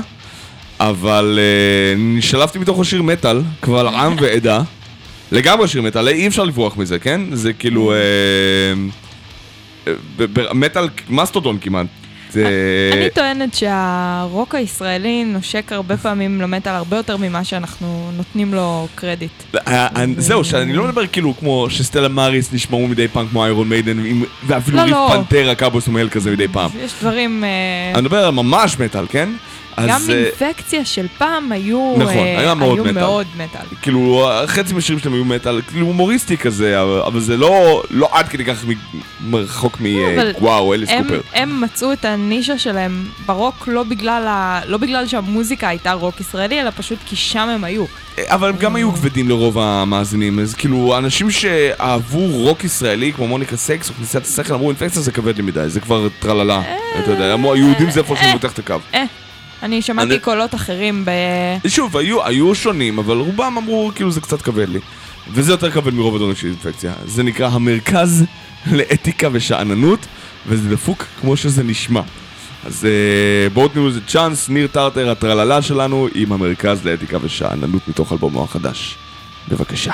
אבל 0.79 1.39
אה, 1.41 2.21
שלפתי 2.21 2.59
מתוכו 2.59 2.85
שיר 2.85 3.01
מטאל, 3.01 3.41
קבל 3.59 3.87
עם 3.87 4.15
ועדה, 4.21 4.61
לגמרי 5.33 5.67
שיר 5.67 5.81
מטאל, 5.81 6.07
אי 6.07 6.27
אפשר 6.27 6.43
לברוח 6.43 6.77
מזה, 6.77 6.99
כן? 6.99 7.21
זה 7.31 7.53
כאילו... 7.53 7.93
אה, 7.93 7.97
ב- 10.17 10.39
ב- 10.39 10.53
מטאל 10.53 10.89
מסטודון 11.09 11.57
כמעט. 11.61 11.85
זה... 12.31 12.47
אני 12.93 13.09
טוענת 13.15 13.53
שהרוק 13.53 14.55
הישראלי 14.55 15.23
נושק 15.23 15.71
הרבה 15.71 15.97
פעמים 15.97 16.41
למטאל 16.41 16.71
הרבה 16.71 16.97
יותר 16.97 17.17
ממה 17.17 17.43
שאנחנו 17.43 18.11
נותנים 18.17 18.53
לו 18.53 18.87
קרדיט. 18.95 19.31
אה, 19.55 19.87
אה, 19.97 20.05
זהו, 20.17 20.43
שאני 20.43 20.73
לא 20.73 20.83
מדבר 20.83 21.07
כאילו 21.07 21.33
כמו 21.39 21.69
שסטלה 21.69 22.07
מאריס 22.07 22.53
נשמעו 22.53 22.87
מדי 22.87 23.07
פעם 23.07 23.27
כמו 23.27 23.43
איירון 23.43 23.69
מיידן, 23.69 23.97
ואפילו 24.47 24.77
לא, 24.77 24.81
ריף 24.83 24.91
לא. 24.91 25.09
פנטרה 25.13 25.55
קאבוס 25.55 25.87
ומייל 25.87 26.09
כזה 26.09 26.31
מדי 26.31 26.47
פעם. 26.47 26.69
יש 26.79 26.93
דברים... 27.01 27.43
אה, 27.43 27.91
אני 27.93 28.01
מדבר 28.01 28.25
על 28.25 28.31
ממש 28.31 28.79
מטאל, 28.79 29.05
כן? 29.09 29.29
גם 29.87 30.01
אה, 30.09 30.15
אינפקציה 30.25 30.85
של 30.85 31.07
פעם 31.17 31.51
היו 31.51 31.93
נכון, 31.97 32.13
אה, 32.17 32.39
היה 32.39 32.53
מאוד 32.53 32.73
היו 32.77 32.83
מטאל. 32.83 32.93
מאוד 33.03 33.27
מטאל. 33.37 33.65
כאילו, 33.81 34.29
חצי 34.47 34.73
מהשירים 34.73 34.99
שלהם 34.99 35.13
היו 35.13 35.25
מטאל, 35.25 35.61
כאילו 35.61 35.85
הומוריסטי 35.87 36.37
כזה, 36.37 36.81
אבל- 36.81 37.19
זה 37.19 37.37
לא 37.37 37.83
לא 37.89 38.09
עד 38.11 38.27
כדי 38.27 38.45
כך 38.45 38.65
מ- 38.67 39.35
רחוק 39.35 39.77
אבל 40.15 40.31
מוואו, 40.39 40.73
אליס 40.73 40.89
הם, 40.89 41.03
קופר. 41.03 41.21
הם 41.33 41.61
מצאו 41.61 41.93
את 41.93 42.05
הנישה 42.05 42.57
שלהם 42.57 43.05
ברוק 43.25 43.67
לא 43.67 43.83
בגלל, 43.83 44.23
ה... 44.27 44.61
לא 44.67 44.77
בגלל 44.77 45.07
שהמוזיקה 45.07 45.67
הייתה 45.69 45.91
רוק 45.93 46.19
ישראלי, 46.21 46.61
אלא 46.61 46.69
פשוט 46.77 46.99
כי 47.05 47.15
שם 47.15 47.49
הם 47.49 47.63
היו. 47.63 47.85
אבל 48.27 48.49
הם 48.49 48.55
גם 48.57 48.75
היו 48.75 48.91
כבדים 48.91 49.29
לרוב 49.29 49.59
המאזינים, 49.59 50.39
אז 50.39 50.53
כאילו, 50.53 50.97
אנשים 50.97 51.31
שאהבו 51.31 52.25
רוק 52.27 52.63
ישראלי, 52.63 53.13
כמו 53.13 53.27
מוניקה 53.27 53.57
סקס 53.57 53.89
או 53.89 53.93
כניסת 53.95 54.21
השכל, 54.25 54.53
אמרו 54.53 54.69
אינפקציה 54.69 55.01
זה 55.01 55.11
כבד 55.11 55.37
לי 55.37 55.43
מדי, 55.43 55.69
זה 55.69 55.79
כבר 55.79 56.07
טרללה, 56.19 56.61
אתה 57.03 57.11
יודע, 57.11 57.35
היהודים 57.53 57.91
זה 57.91 57.99
איפה 57.99 58.15
שהוא 58.15 58.31
מותח 58.31 58.51
את 58.51 58.59
הקו. 58.59 58.75
אני 59.63 59.81
שמעתי 59.81 60.19
קולות 60.19 60.55
אחרים 60.55 61.05
ב... 61.05 61.11
שוב, 61.67 61.97
היו, 61.97 62.25
היו 62.25 62.55
שונים, 62.55 62.99
אבל 62.99 63.17
רובם 63.17 63.57
אמרו, 63.57 63.91
כאילו, 63.95 64.11
זה 64.11 64.21
קצת 64.21 64.41
כבד 64.41 64.69
לי. 64.69 64.79
וזה 65.31 65.51
יותר 65.51 65.71
כבד 65.71 65.93
מרוב 65.93 66.15
הדברים 66.15 66.35
של 66.35 66.47
אינפקציה. 66.47 66.93
זה 67.05 67.23
נקרא 67.23 67.47
המרכז 67.47 68.25
לאתיקה 68.71 69.27
ושאננות, 69.31 69.99
וזה 70.47 70.69
דפוק 70.69 71.05
כמו 71.21 71.37
שזה 71.37 71.63
נשמע. 71.63 72.01
אז 72.65 72.85
אה, 72.85 73.49
בואו 73.49 73.67
תנו 73.67 73.87
לזה 73.87 73.99
צ'אנס, 74.07 74.49
ניר 74.49 74.67
טרטר, 74.67 75.09
הטרללה 75.09 75.61
שלנו, 75.61 76.07
עם 76.15 76.33
המרכז 76.33 76.85
לאתיקה 76.85 77.17
ושאננות 77.21 77.87
מתוך 77.87 78.11
אלבומו 78.11 78.43
החדש. 78.43 78.97
בבקשה. 79.49 79.91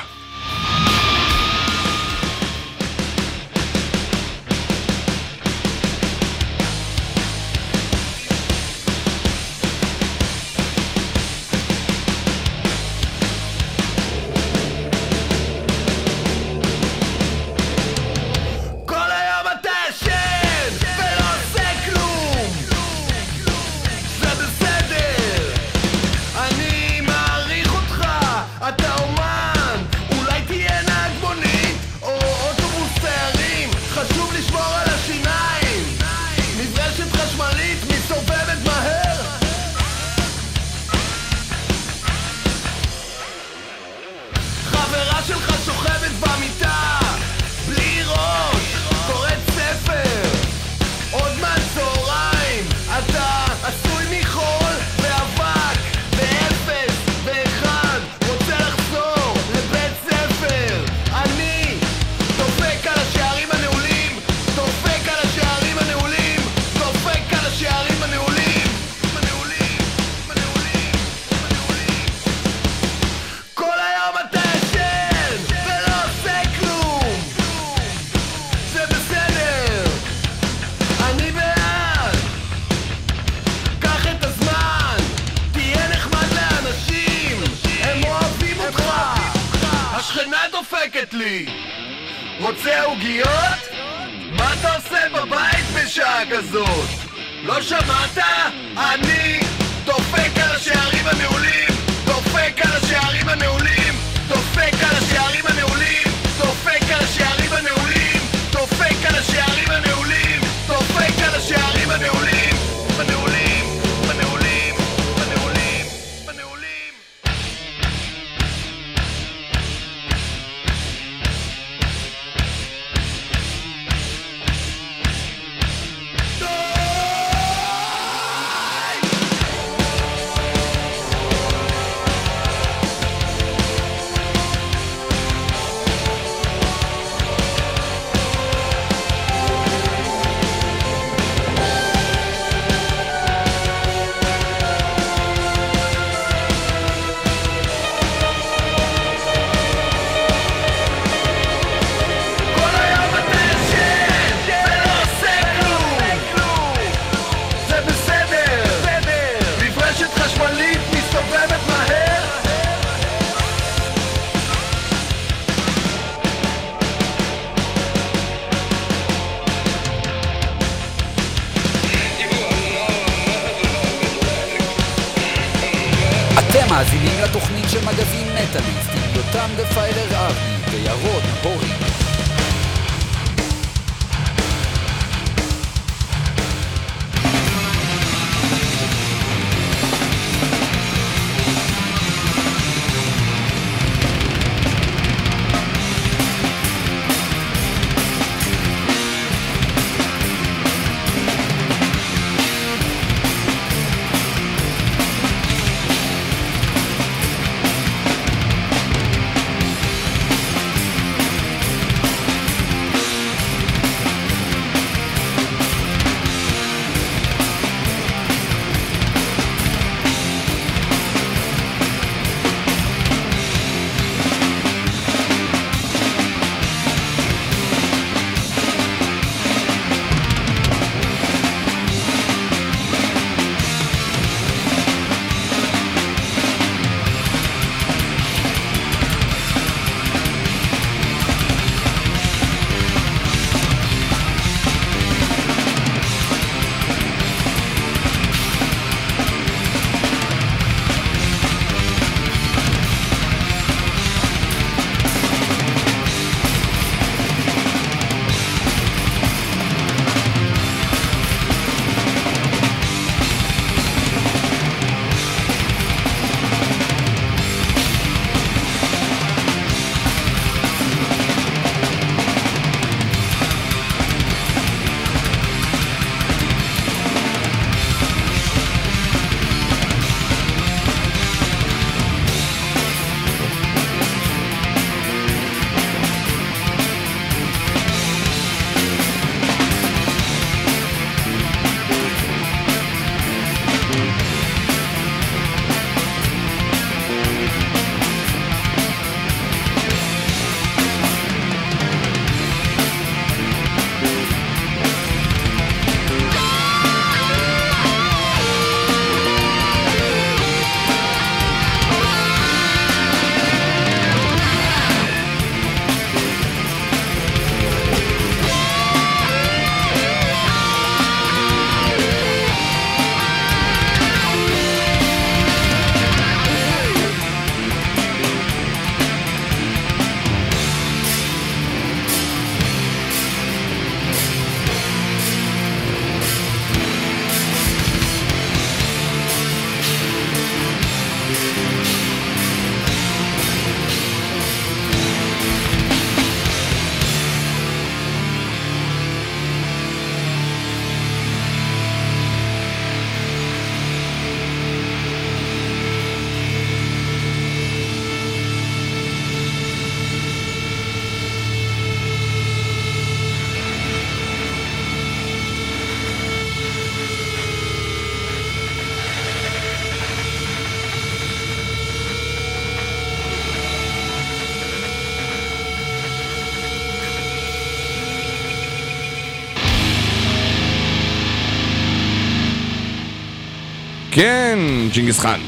כן, 384.19 384.59
ג'ינגיס 384.93 385.19
חאן. 385.19 385.39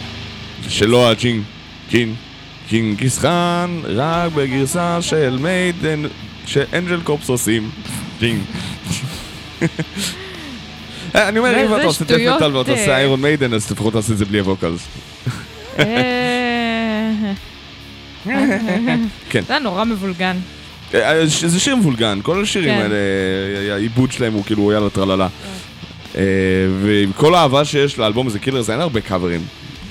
שלא 0.69 1.09
הג'ינג... 1.09 1.43
ג'ינג... 1.89 2.13
ג'ינגיס 2.69 3.19
חאן, 3.19 3.81
רק 3.83 4.31
בגרסה 4.31 5.01
של 5.01 5.37
מיידן... 5.41 6.01
ש 6.45 6.99
Angelcorpse 7.03 7.29
עושים. 7.29 7.69
ג'ינג. 8.19 8.39
אה, 11.15 11.29
אני 11.29 11.39
אומר, 11.39 11.51
זה- 11.51 11.65
אם 11.65 11.75
אתה 11.75 11.83
עושה 11.83 12.05
דף 12.05 12.17
מטאל 12.35 12.55
ואתה 12.55 12.71
עושה 12.71 12.91
אה. 12.91 12.97
איירון 12.97 13.21
מיידן, 13.21 13.53
אז 13.53 13.71
לפחות 13.71 13.93
תעשה 13.93 14.13
את 14.13 14.17
זה 14.17 14.25
בלי 14.25 14.39
ה 14.39 14.45
vocals. 14.45 14.87
אה, 15.79 17.11
כן. 19.29 19.41
זה 19.47 19.53
היה 19.53 19.59
נורא 19.59 19.83
מבולגן. 19.83 20.37
אה, 20.93 21.19
אה, 21.19 21.25
זה 21.25 21.59
שיר 21.59 21.75
מבולגן, 21.75 22.19
כל 22.23 22.43
השירים 22.43 22.69
כן. 22.69 22.81
האלה, 22.81 22.95
אה, 23.69 23.73
העיבוד 23.73 24.11
שלהם 24.11 24.33
הוא 24.33 24.43
כאילו 24.45 24.71
יאללה 24.71 24.89
טרללה. 24.89 25.27
אה, 26.15 26.21
ועם 26.83 27.11
כל 27.13 27.35
האהבה 27.35 27.65
שיש 27.65 27.99
לאלבום 27.99 28.27
הזה, 28.27 28.39
Killers, 28.39 28.69
אין 28.69 28.81
הרבה 28.81 29.01
קאברים. 29.01 29.41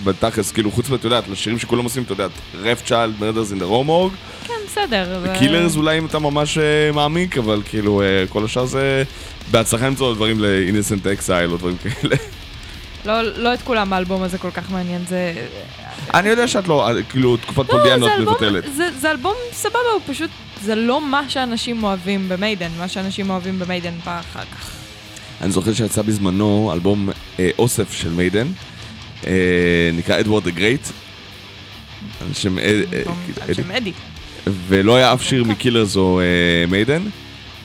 בתכלס, 0.05 0.53
כאילו, 0.53 0.71
חוץ 0.71 0.89
מאת 0.91 1.05
יודעת, 1.05 1.29
לשירים 1.29 1.59
שכולם 1.59 1.85
עושים, 1.85 2.03
אתה 2.03 2.13
יודעת, 2.13 2.31
Wrathchild, 2.63 2.83
Murders 2.87 3.15
in 3.21 3.51
the 3.51 3.59
Rue 3.59 3.65
Morgue, 3.65 4.13
כן, 4.47 4.53
בסדר. 4.67 5.25
Killers 5.39 5.77
אולי 5.77 5.99
אם 5.99 6.07
אתה 6.07 6.19
ממש 6.19 6.59
אה, 6.59 6.63
מעמיק, 6.95 7.39
אבל 7.39 7.63
כאילו, 7.65 8.03
אה, 8.03 8.07
כל 8.29 8.45
השאר 8.45 8.65
זה 8.67 9.03
בהצלחה 9.51 9.87
למצוא 9.87 10.15
דברים 10.15 10.41
ל-Innocent 10.41 11.05
Exile 11.21 11.51
או 11.53 11.57
דברים 11.57 11.77
כאלה. 11.77 12.17
לא- 13.05 13.23
לא 13.23 13.55
את 13.55 13.63
כולם 13.63 13.93
האלבום 13.93 14.23
הזה 14.23 14.39
כל 14.39 14.51
כך 14.51 14.71
מעניין, 14.71 15.03
זה... 15.09 15.33
אני 16.15 16.29
יודע 16.29 16.49
שאת 16.49 16.69
לא, 16.69 16.89
כאילו, 17.09 17.37
תקופת 17.37 17.59
לא, 17.59 17.65
פול 17.71 17.84
דיאנו 17.84 18.07
זה 18.07 18.15
את 18.15 18.19
אלבום- 18.19 18.35
מבטלת. 18.35 18.65
זה- 18.77 18.99
זה 19.01 19.11
אלבום 19.11 19.35
סבבה, 19.53 19.79
הוא 19.95 20.15
פשוט... 20.15 20.31
זה 20.63 20.75
לא 20.75 21.01
מה 21.11 21.23
שאנשים 21.29 21.85
אוהבים 21.85 22.29
במיידן, 22.29 22.69
מה 22.79 22.89
שאנשים 22.89 23.31
אוהבים 23.31 23.59
במיידן 23.59 23.93
בא 24.07 24.21
אחר 24.21 24.43
כך. 24.55 24.71
אני 25.41 25.51
זוכר 25.51 25.73
שיצא 25.73 26.03
בזמנו 26.03 26.71
אלבום 26.73 27.09
אה, 27.39 27.51
אוסף 27.59 27.93
של 27.93 28.11
מיידן, 28.11 28.47
אה, 29.27 29.91
נקרא 29.93 30.21
Edward 30.21 30.45
the 30.45 30.51
Great. 30.51 30.87
על 32.21 32.35
שם 32.35 32.59
אה, 32.59 32.65
אה, 32.93 33.03
כאילו, 33.25 33.75
אדי. 33.77 33.93
ולא 34.47 34.97
היה 34.97 35.13
אף 35.13 35.23
שיר 35.23 35.45
מ 35.45 35.51
Killers 35.51 35.97
או 35.97 36.21
אה, 36.21 36.67
מיידן, 36.71 37.03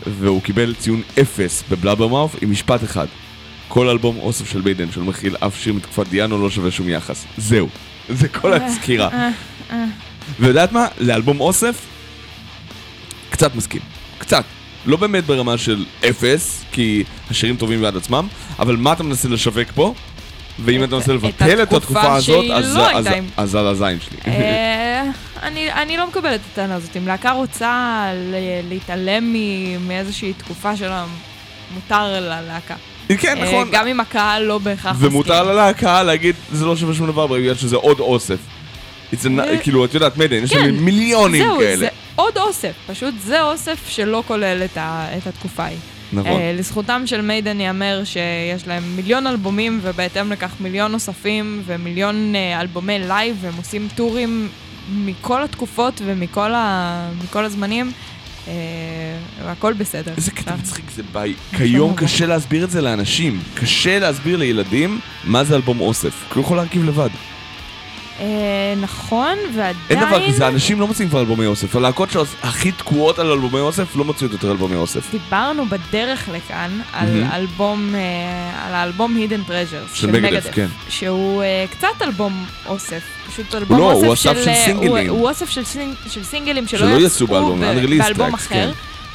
והוא 0.07 0.41
קיבל 0.41 0.73
ציון 0.73 1.01
אפס 1.21 1.63
ב 1.69 1.74
Blabbermouth 1.74 2.35
עם 2.41 2.51
משפט 2.51 2.83
אחד. 2.83 3.07
כל 3.67 3.89
אלבום 3.89 4.17
אוסף 4.19 4.51
של 4.51 4.61
מיידן 4.61 4.91
שלא 4.91 5.03
מכיל 5.03 5.35
אף 5.39 5.59
שיר 5.59 5.73
מתקופת 5.73 6.07
דיאנו 6.07 6.43
לא 6.43 6.49
שווה 6.49 6.71
שום 6.71 6.89
יחס. 6.89 7.25
זהו. 7.37 7.67
זה 8.19 8.27
כל 8.27 8.53
הסקירה. 8.53 9.09
ויודעת 10.39 10.71
מה? 10.71 10.87
לאלבום 10.99 11.39
אוסף, 11.39 11.75
קצת 13.29 13.55
מסכים. 13.55 13.81
קצת. 14.17 14.43
לא 14.85 14.97
באמת 14.97 15.23
ברמה 15.25 15.57
של 15.57 15.85
אפס, 16.09 16.63
כי 16.71 17.03
השירים 17.31 17.55
טובים 17.57 17.81
בעד 17.81 17.97
עצמם, 17.97 18.27
אבל 18.59 18.75
מה 18.75 18.93
אתה 18.93 19.03
מנסה 19.03 19.27
לשווק 19.27 19.71
פה? 19.75 19.93
ואם 20.59 20.83
את- 20.83 20.87
אתה 20.87 20.95
מנסה 20.95 21.13
לבטל 21.13 21.63
את 21.63 21.73
התקופה 21.73 22.15
הזאת, 22.15 22.45
אז- 22.53 22.75
לא 22.75 22.89
על 23.59 23.67
הזין 23.67 23.99
שלי. 23.99 24.17
אה, 24.33 25.03
אני, 25.43 25.71
אני 25.73 25.97
לא 25.97 26.07
מקבלת 26.07 26.35
את 26.35 26.51
הטענה 26.53 26.75
הזאת. 26.75 26.97
אם 26.97 27.07
להקה 27.07 27.31
רוצה 27.31 28.05
להתעלם 28.69 29.35
מאיזושהי 29.87 30.33
תקופה 30.33 30.77
שלה, 30.77 31.05
מותר 31.73 32.03
ללהקה. 32.07 32.75
כן, 33.17 33.37
אה, 33.37 33.43
נכון. 33.45 33.67
גם 33.71 33.87
אם 33.87 33.99
הקהל 33.99 34.43
לא 34.43 34.57
בהכרח 34.57 34.95
מסכים. 34.95 35.07
ומותר 35.07 35.43
ללהקה 35.43 36.03
להגיד, 36.03 36.35
זה 36.51 36.65
לא 36.65 36.75
שווה 36.77 36.93
שום 36.93 37.07
דבר 37.07 37.27
בגלל 37.27 37.55
שזה 37.55 37.75
עוד 37.75 37.99
אוסף. 37.99 38.37
אה, 39.39 39.57
כאילו, 39.57 39.85
את 39.85 39.93
יודעת, 39.93 40.17
מיידן, 40.17 40.43
יש 40.43 40.53
כן. 40.53 40.59
להם 40.59 40.85
מיליונים 40.85 41.45
כאלה. 41.59 41.87
עוד 42.15 42.37
אוסף. 42.37 42.73
פשוט 42.87 43.13
זה 43.23 43.41
אוסף 43.41 43.89
שלא 43.89 44.23
כולל 44.27 44.61
את, 44.65 44.77
ה, 44.77 45.07
את 45.17 45.27
התקופה 45.27 45.63
ההיא. 45.63 45.77
נכון. 46.13 46.31
אה, 46.31 46.53
לזכותם 46.57 47.01
של 47.05 47.21
מיידן 47.21 47.61
ייאמר 47.61 48.01
שיש 48.03 48.67
להם 48.67 48.83
מיליון 48.95 49.27
אלבומים, 49.27 49.79
ובהתאם 49.81 50.31
לכך 50.31 50.51
מיליון 50.59 50.91
נוספים 50.91 51.61
ומיליון 51.65 52.35
אה, 52.35 52.61
אלבומי 52.61 52.99
לייב, 52.99 53.37
והם 53.41 53.53
עושים 53.57 53.87
טורים 53.95 54.49
מכל 54.95 55.43
התקופות 55.43 56.01
ומכל 56.05 56.53
ה, 56.53 57.09
הזמנים, 57.33 57.91
אה, 58.47 58.53
והכל 59.45 59.73
בסדר. 59.73 60.13
איזה 60.17 60.31
קטע 60.31 60.55
מצחיק 60.55 60.85
זה 60.95 61.03
ביי. 61.13 61.33
כיום. 61.57 61.93
קשה 62.03 62.25
להסביר 62.25 62.63
את 62.63 62.71
זה 62.71 62.81
לאנשים. 62.81 63.39
קשה 63.55 63.99
להסביר 63.99 64.37
לילדים 64.37 64.99
מה 65.23 65.43
זה 65.43 65.55
אלבום 65.55 65.79
אוסף. 65.79 66.25
כי 66.29 66.33
הוא 66.33 66.43
יכול 66.43 66.57
להרכיב 66.57 66.85
לבד. 66.85 67.09
אה, 68.19 68.25
נכון, 68.81 69.37
ועדיין... 69.55 69.75
אין 69.89 69.99
דבר 69.99 70.27
כזה, 70.27 70.47
אנשים 70.47 70.79
לא 70.79 70.87
מוצאים 70.87 71.09
כבר 71.09 71.19
אלבומי 71.19 71.45
אוסף. 71.45 71.75
הלהקות 71.75 72.09
שהכי 72.11 72.71
תקועות 72.71 73.19
על 73.19 73.31
אלבומי 73.31 73.59
אוסף 73.59 73.95
לא 73.95 74.05
מוציאות 74.05 74.31
יותר 74.33 74.51
אלבומי 74.51 74.75
אוסף. 74.75 75.11
דיברנו 75.11 75.65
בדרך 75.65 76.29
לכאן 76.33 76.79
על. 76.93 77.23
אלבום, 77.33 77.95
אה, 77.95 78.67
על 78.67 78.73
האלבום 78.73 79.17
Hidden 79.17 79.49
Treasures 79.49 79.95
של 79.95 80.11
מגדף, 80.11 80.47
כן. 80.51 80.67
שהוא 80.89 81.43
אה, 81.43 81.65
קצת 81.71 82.01
אלבום 82.01 82.45
אוסף, 82.65 83.03
פשוט 83.31 83.55
אלבום 83.55 83.77
לא, 83.79 83.91
אוסף 83.91 84.05
הוא 84.05 84.13
אסף 84.13 84.33
של 84.43 84.53
סינגלים. 84.65 85.09
הוא, 85.09 85.29
אוסף 85.29 85.49
של, 85.49 85.63
סינג, 85.63 85.93
של 86.09 86.23
סינגלים 86.23 86.67
שלא, 86.67 86.99
יצאו 86.99 87.27
באלבום, 87.27 88.33
אחר. 88.33 88.47
כן. 88.49 88.69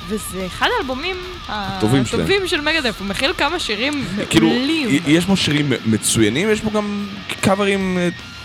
וזה 0.08 0.46
אחד 0.46 0.66
האלבומים. 0.78 1.16
הטובים 1.48 2.46
של 2.46 2.60
מגדף, 2.60 3.00
הוא 3.00 3.06
מכיל 3.08 3.32
כמה 3.38 3.58
שירים 3.58 4.04
כאילו, 4.30 4.48
מעולים. 4.48 4.88
י- 4.90 5.00
יש 5.06 5.24
בו 5.26 5.36
שירים 5.36 5.72
מצוינים, 5.86 6.50
יש 6.50 6.60
בו 6.60 6.70
גם 6.70 7.06
קאברים 7.40 7.98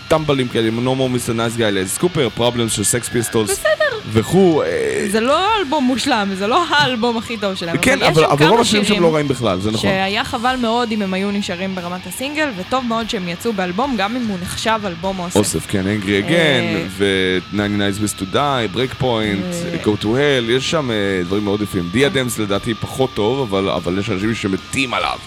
טמבלים 0.08 0.48
כאלה, 0.48 0.68
No 0.68 0.98
More 0.98 1.28
Mr. 1.28 1.30
Nice 1.30 1.58
Guy 1.58 1.70
אליס 1.72 1.97
קופר, 1.97 2.28
Problems 2.38 2.68
של 2.68 2.84
סקס 2.84 3.08
פיסטולס. 3.08 3.50
בסדר. 3.50 3.86
וכו'. 4.12 4.62
אה, 4.62 5.06
זה 5.10 5.20
לא 5.20 5.56
אלבום 5.58 5.84
מושלם, 5.84 6.30
זה 6.34 6.46
לא 6.46 6.64
האלבום 6.68 7.16
הכי 7.16 7.36
טוב 7.36 7.54
שלהם, 7.54 7.78
כן, 7.78 8.02
אבל 8.02 8.46
רוב 8.46 8.60
השירים 8.60 8.84
שם 8.84 9.02
לא 9.02 9.14
רעים 9.14 9.28
בכלל, 9.28 9.60
זה 9.60 9.70
נכון. 9.70 9.80
שהיה 9.80 10.24
חבל 10.24 10.56
מאוד 10.60 10.92
אם 10.92 11.02
הם 11.02 11.14
היו 11.14 11.30
נשארים 11.30 11.74
ברמת 11.74 12.06
הסינגל, 12.06 12.48
וטוב 12.56 12.84
מאוד 12.84 13.10
שהם 13.10 13.28
יצאו 13.28 13.52
באלבום, 13.52 13.94
גם 13.98 14.16
אם 14.16 14.26
הוא 14.26 14.38
נחשב 14.42 14.80
אלבום 14.84 15.18
אוסף. 15.18 15.36
אוסף, 15.36 15.66
כן, 15.66 15.84
Angry 15.84 16.10
אה, 16.10 16.20
Again, 16.20 16.88
ו-99 16.88 18.00
Ways 18.02 18.20
to 18.20 18.34
Die, 18.34 18.76
Break 18.76 19.02
Point, 19.02 19.04
אה. 19.04 19.84
Go 19.84 20.02
to 20.02 20.06
Hell, 20.06 20.50
יש 20.50 20.70
שם 20.70 20.90
דברים 21.24 21.44
מאוד 21.44 21.62
יפים. 21.62 21.88
דיאדמס 21.92 22.38
לדעתי 22.38 22.74
פחות 22.74 23.10
טוב, 23.14 23.54
אבל 23.54 23.98
יש 23.98 24.10
אנשים 24.10 24.34
שמתים 24.34 24.94
עליו. 24.94 25.18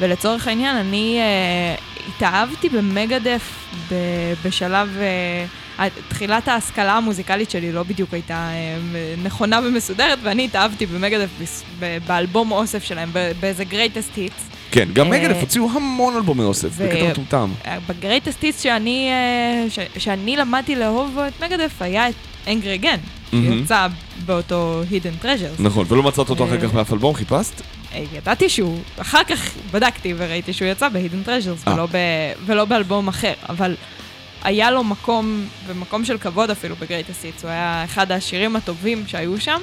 ולצורך 0.00 0.48
העניין, 0.48 0.76
אני 0.76 1.18
אה, 1.20 1.74
התאהבתי 2.08 2.68
במגדף 2.68 3.66
ב- 3.90 3.94
בשלב... 4.44 4.96
אה, 5.00 5.44
תחילת 6.08 6.48
ההשכלה 6.48 6.92
המוזיקלית 6.92 7.50
שלי 7.50 7.72
לא 7.72 7.82
בדיוק 7.82 8.14
הייתה 8.14 8.34
אה, 8.34 8.76
נכונה 9.22 9.60
ומסודרת, 9.64 10.18
ואני 10.22 10.44
התאהבתי 10.44 10.86
במגדף 10.86 11.28
באלבום 12.06 12.52
אוסף 12.52 12.84
שלהם, 12.84 13.10
באיזה 13.40 13.64
greatest 13.70 14.16
hits. 14.16 14.52
כן, 14.70 14.88
גם 14.92 15.12
אה, 15.12 15.18
מגדף 15.20 15.36
הוציאו 15.40 15.68
המון 15.72 16.16
אלבומי 16.16 16.44
אוסף, 16.44 16.68
בקטע 16.78 17.10
מטומטם. 17.10 17.50
בגרייטסט 17.86 18.42
היטס 18.42 18.62
שאני, 18.62 19.08
אה, 19.10 19.84
שאני 19.98 20.36
למדתי 20.36 20.76
לאהוב 20.76 21.18
את 21.18 21.42
מגדף 21.42 21.82
היה 21.82 22.08
את 22.08 22.14
Again, 22.46 22.48
מהמם. 22.48 23.21
שיצא 23.40 23.86
באותו 24.26 24.82
Hidden 24.90 25.24
Treasures. 25.24 25.62
נכון, 25.62 25.86
ולא 25.88 26.02
מצאת 26.02 26.30
אותו 26.30 26.44
אחר 26.44 26.54
אה. 26.54 26.60
כך 26.60 26.72
באף 26.72 26.92
אלבום, 26.92 27.14
חיפשת? 27.14 27.62
אה, 27.94 28.04
ידעתי 28.12 28.48
שהוא, 28.48 28.78
אחר 28.98 29.24
כך 29.24 29.50
בדקתי 29.70 30.14
וראיתי 30.16 30.52
שהוא 30.52 30.68
יצא 30.68 30.88
ב-Hidden 30.88 31.28
Treasures 31.28 31.68
אה. 31.68 31.74
ולא, 31.74 31.86
ב, 31.86 31.96
ולא 32.46 32.64
באלבום 32.64 33.08
אחר, 33.08 33.32
אבל 33.48 33.76
היה 34.44 34.70
לו 34.70 34.84
מקום, 34.84 35.46
ומקום 35.66 36.04
של 36.04 36.18
כבוד 36.18 36.50
אפילו 36.50 36.76
ב 36.76 36.81
Greatest 36.81 37.24
Hits, 37.24 37.42
הוא 37.42 37.50
היה 37.50 37.84
אחד 37.84 38.12
השירים 38.12 38.56
הטובים 38.56 39.04
שהיו 39.06 39.40
שם, 39.40 39.60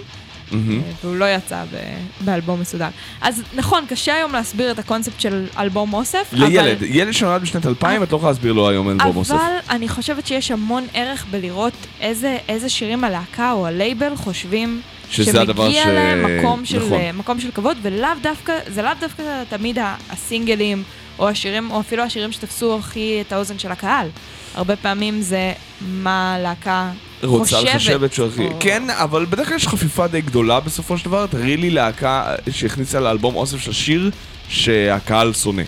אה, 0.53 0.57
והוא 1.03 1.15
לא 1.15 1.26
יצא 1.35 1.63
ב- 1.73 1.77
באלבום 2.26 2.59
מסודר. 2.61 2.88
אז 3.21 3.43
נכון, 3.55 3.85
קשה 3.89 4.13
היום 4.15 4.34
להסביר 4.34 4.71
את 4.71 4.80
הקונספט 4.80 5.19
של 5.19 5.45
אלבום 5.57 5.93
אוסף, 5.93 6.30
לילד, 6.34 6.77
ילד 6.81 7.13
שנולד 7.13 7.41
בשנת 7.41 7.65
2000, 7.65 8.03
את 8.03 8.11
לא 8.11 8.17
יכולה 8.17 8.31
להסביר 8.31 8.53
לו 8.53 8.69
היום 8.69 8.89
אלבום 8.89 9.17
אוסף. 9.17 9.34
אבל 9.34 9.41
אני 9.69 9.88
חושבת 9.89 10.27
שיש 10.27 10.51
המון 10.51 10.85
ערך 10.93 11.26
בלראות 11.31 11.73
איזה, 12.01 12.38
איזה 12.49 12.69
שירים 12.69 13.03
הלהקה 13.03 13.51
או 13.51 13.67
הלייבל 13.67 14.15
חושבים 14.15 14.81
שזה 15.11 15.41
הדבר 15.41 15.63
שמגיע 15.65 15.84
ש- 15.84 15.88
להם 15.88 16.38
מקום 16.39 16.65
של, 16.65 16.85
נכון. 16.85 17.01
מקום 17.13 17.39
של 17.39 17.51
כבוד, 17.51 17.77
ולאו 17.81 18.09
דווקא, 18.21 18.53
זה 18.67 18.81
לאו 18.81 18.91
דווקא 18.99 19.23
תמיד 19.49 19.77
הסינגלים, 20.09 20.84
או 21.19 21.30
השירים, 21.30 21.71
או 21.71 21.80
אפילו 21.80 22.03
השירים 22.03 22.31
שתפסו 22.31 22.77
הכי 22.80 23.23
את 23.27 23.31
האוזן 23.31 23.59
של 23.59 23.71
הקהל. 23.71 24.07
הרבה 24.55 24.76
פעמים 24.76 25.21
זה 25.21 25.53
מה 25.81 26.35
הלהקה 26.35 26.91
רוצה 27.23 27.55
חושבת. 27.55 27.76
לחשבת 27.76 28.13
שהכי... 28.13 28.47
או- 28.47 28.57
כן, 28.59 28.84
אבל 28.89 29.26
בדרך 29.26 29.47
כלל 29.47 29.57
יש 29.57 29.67
חפיפה 29.67 30.07
די 30.07 30.21
גדולה 30.21 30.59
בסופו 30.59 30.97
של 30.97 31.05
דבר. 31.05 31.27
תראי 31.27 31.57
לי 31.57 31.69
להקה 31.69 32.23
שהכניסה 32.51 32.99
לאלבום 32.99 33.35
אוסף 33.35 33.57
של 33.59 33.73
שיר 33.73 34.11
שהקהל 34.49 35.34
שונא. 35.34 35.61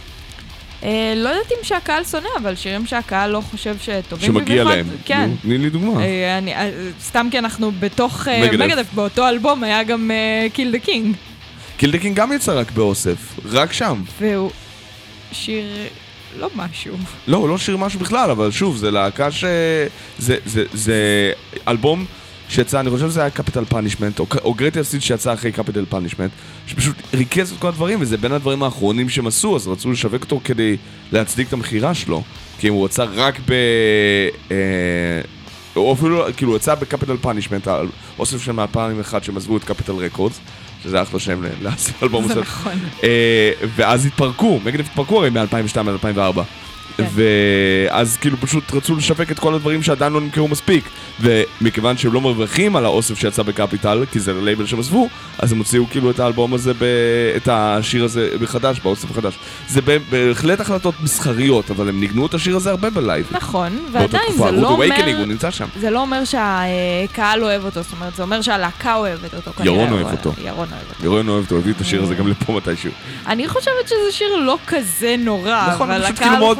אה, 0.83 1.13
לא 1.15 1.29
יודעת 1.29 1.51
אם 1.51 1.63
שהקהל 1.63 2.03
שונא, 2.03 2.27
אבל 2.41 2.55
שירים 2.55 2.85
שהקהל 2.85 3.29
לא 3.29 3.41
חושב 3.51 3.75
שטובים 3.81 4.27
שמגיע 4.27 4.63
במיוחד, 4.63 4.71
להם. 4.77 4.87
כן. 5.05 5.29
תני 5.41 5.57
לי 5.57 5.69
דוגמה. 5.69 6.01
אה, 6.03 6.37
אני, 6.37 6.55
אה, 6.55 6.71
סתם 7.01 7.27
כי 7.31 7.39
אנחנו 7.39 7.71
בתוך 7.79 8.27
אה, 8.27 8.41
מגדף. 8.41 8.65
מגדף, 8.65 8.93
באותו 8.93 9.29
אלבום 9.29 9.63
היה 9.63 9.83
גם 9.83 10.11
Kill 10.53 10.72
the 10.72 10.80
King, 10.80 11.15
Kill 11.77 11.91
the 11.91 12.02
King 12.02 12.15
גם 12.15 12.31
יצא 12.33 12.59
רק 12.59 12.71
באוסף, 12.71 13.39
רק 13.45 13.73
שם. 13.73 14.01
והוא 14.21 14.51
שיר 15.31 15.65
לא 16.39 16.49
משהו. 16.55 16.95
לא, 17.27 17.37
הוא 17.37 17.49
לא 17.49 17.57
שיר 17.57 17.77
משהו 17.77 17.99
בכלל, 17.99 18.31
אבל 18.31 18.51
שוב, 18.51 18.77
זה 18.77 18.91
להקה 18.91 19.31
ש... 19.31 19.43
זה, 20.19 20.37
זה, 20.45 20.63
זה 20.73 21.31
אלבום 21.67 22.05
שיצא, 22.49 22.79
אני 22.79 22.89
חושב 22.89 23.09
שזה 23.09 23.21
היה 23.21 23.29
Capitol 23.30 23.65
Punishment, 23.65 24.19
או, 24.19 24.25
או 24.43 24.53
Greatest 24.53 24.77
Hits 24.77 25.01
שיצא 25.01 25.33
אחרי 25.33 25.51
Capitol 25.51 25.85
Punishment, 25.89 26.31
שפשוט 26.67 26.95
ריכז 27.13 27.51
את 27.51 27.59
כל 27.59 27.67
הדברים, 27.67 28.01
וזה 28.01 28.17
בין 28.17 28.31
הדברים 28.31 28.63
האחרונים 28.63 29.09
שהם 29.09 29.27
עשו, 29.27 29.55
אז 29.55 29.67
רצו 29.67 29.91
לשווק 29.91 30.23
אותו 30.23 30.41
כדי 30.43 30.77
להצדיק 31.11 31.47
את 31.47 31.53
המכירה 31.53 31.93
שלו. 31.93 32.23
כי 32.59 32.67
אם 32.67 32.73
הוא 32.73 32.85
יצא 32.85 33.05
רק 33.15 33.39
ב... 33.45 33.51
אה, 34.51 35.21
או 35.75 35.93
אפילו, 35.93 36.23
כאילו, 36.37 36.51
הוא 36.51 36.57
יצא 36.57 36.75
ב 36.76 36.81
Capitol 36.81 37.18
Punishment, 37.18 37.68
האוסף 37.67 38.43
של 38.43 38.51
מ-2001 38.51 39.23
שהם 39.23 39.37
עזבו 39.37 39.57
את 39.57 39.63
קפיטל 39.63 39.91
רקורדס, 39.91 40.39
שזה 40.83 41.01
אחלה 41.01 41.19
שם 41.19 41.41
לאלבום 42.01 42.27
זה 42.27 42.31
הזה. 42.33 42.41
נכון. 42.41 42.73
אה, 43.03 43.51
ואז 43.75 44.05
התפרקו, 44.05 44.59
מגדף 44.65 44.85
התפרקו 44.85 45.17
הרי 45.17 45.29
מ-2002 45.29 45.79
עד 45.79 45.87
2004. 45.87 46.43
כן. 46.97 47.03
ואז 47.13 48.18
כאילו 48.18 48.38
פשוט 48.38 48.73
רצו 48.73 48.95
לשווק 48.95 49.31
את 49.31 49.39
כל 49.39 49.53
הדברים 49.53 49.84
שעדיין 49.84 50.13
לא 50.13 50.22
נמכרו 50.22 50.47
מספיק 50.47 50.85
ומכיוון 51.22 51.97
שהם 51.97 52.13
לא 52.13 52.22
מרוויחים 52.22 52.76
על 52.76 52.85
האוסף 52.85 53.19
שיצא 53.19 53.43
בקפיטל 53.43 54.03
כי 54.11 54.19
זה 54.19 54.34
לייבל 54.34 54.65
שהם 54.65 54.80
עזבו 54.80 55.09
אז 55.39 55.51
הם 55.51 55.57
הוציאו 55.57 55.85
כאילו 55.89 56.11
את 56.11 56.19
האלבום 56.19 56.53
הזה, 56.53 56.73
ב... 56.73 56.84
את 57.35 57.47
השיר 57.51 58.03
הזה 58.03 58.30
מחדש, 58.41 58.80
באוסף 58.80 59.11
החדש 59.11 59.39
זה 59.68 59.81
בהחלט 60.09 60.59
החלטות 60.59 60.95
מסחריות 61.03 61.72
אבל 61.72 61.89
הם 61.89 61.99
ניגנו 61.99 62.26
את 62.26 62.34
השיר 62.34 62.55
הזה 62.55 62.69
הרבה 62.69 62.89
בלייב 62.89 63.27
נכון, 63.31 63.80
ועדיין 63.91 64.31
זה 64.38 64.51
לא 64.51 64.69
אומר... 64.69 64.85
הוא 65.18 65.26
נמצא 65.26 65.51
שם 65.51 65.68
זה 65.80 65.89
לא 65.89 66.01
אומר 66.01 66.23
שהקהל 66.26 67.43
אוהב 67.43 67.65
אותו, 67.65 67.81
זאת 67.81 67.91
אומרת, 67.91 68.15
זה 68.15 68.23
אומר 68.23 68.41
שהלהקה 68.41 68.95
אוהבת 68.95 69.34
אותו. 69.34 69.63
ירון 69.63 69.93
אוהב 69.93 70.05
או- 70.05 70.11
אותו. 70.11 70.34
ירון 70.43 70.68
אוהב 70.72 70.84
אותו. 70.89 71.03
ירון 71.03 71.30
אוהב 71.30 71.43
אותו, 71.43 71.57
הביא 71.57 71.73
את 71.73 71.81
השיר 71.81 72.03
הזה 72.03 72.15
גם 72.15 72.27
לפה 72.27 72.53
מתישהו 72.53 72.91
אני 73.27 73.47
חושבת 73.47 73.88
שזה 73.88 74.11
שיר 74.11 74.35
לא 74.35 74.57
כזה 74.68 75.15
נורא, 75.19 75.68
נכון, 75.73 75.91
אבל 75.91 76.05
הקהל 76.05 76.39
מאוד 76.39 76.57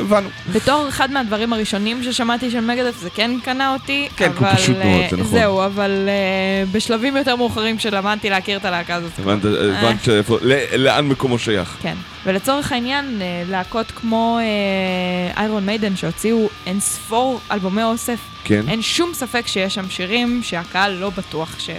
הבנו. 0.00 0.28
בתור 0.52 0.88
אחד 0.88 1.10
מהדברים 1.10 1.52
הראשונים 1.52 2.02
ששמעתי 2.02 2.50
של 2.50 2.60
מגדף 2.60 2.96
זה 3.00 3.10
כן 3.10 3.30
קנה 3.44 3.72
אותי. 3.72 4.08
כן, 4.16 4.30
הוא 4.38 4.46
פשוט 4.54 4.76
מאוד, 4.76 4.86
אה, 4.86 5.06
זה 5.10 5.16
נכון. 5.16 5.38
זהו, 5.38 5.64
אבל 5.64 6.08
אה, 6.08 6.64
בשלבים 6.72 7.16
יותר 7.16 7.36
מאוחרים 7.36 7.78
שלמדתי 7.78 8.30
להכיר 8.30 8.58
את 8.58 8.64
הלהקה 8.64 8.94
הזאת. 8.94 9.12
הבנת 9.18 9.46
אה. 9.46 10.76
לאן 10.76 11.08
מקומו 11.08 11.38
שייך. 11.38 11.76
כן. 11.82 11.96
ולצורך 12.26 12.72
העניין, 12.72 13.22
להקות 13.48 13.90
כמו 13.90 14.38
איירון 15.36 15.66
מיידן 15.66 15.96
שהוציאו 15.96 16.48
אין 16.66 16.80
ספור 16.80 17.40
אלבומי 17.52 17.82
אוסף, 17.82 18.18
כן. 18.44 18.68
אין 18.68 18.82
שום 18.82 19.14
ספק 19.14 19.46
שיש 19.46 19.74
שם 19.74 19.90
שירים 19.90 20.40
שהקהל 20.42 20.92
לא 20.92 21.10
בטוח 21.10 21.58
ש... 21.58 21.70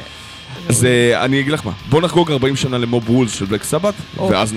אז 0.70 0.88
אני 1.16 1.40
אגיד 1.40 1.52
לך 1.54 1.66
מה, 1.66 1.72
בוא 1.90 2.02
נחגוג 2.02 2.32
40 2.32 2.56
שנה 2.56 2.78
למוב 2.78 3.10
רולס 3.10 3.32
של 3.32 3.46
בלק 3.46 3.64
סבת, 3.64 3.94
או. 4.18 4.30
ואז 4.30 4.54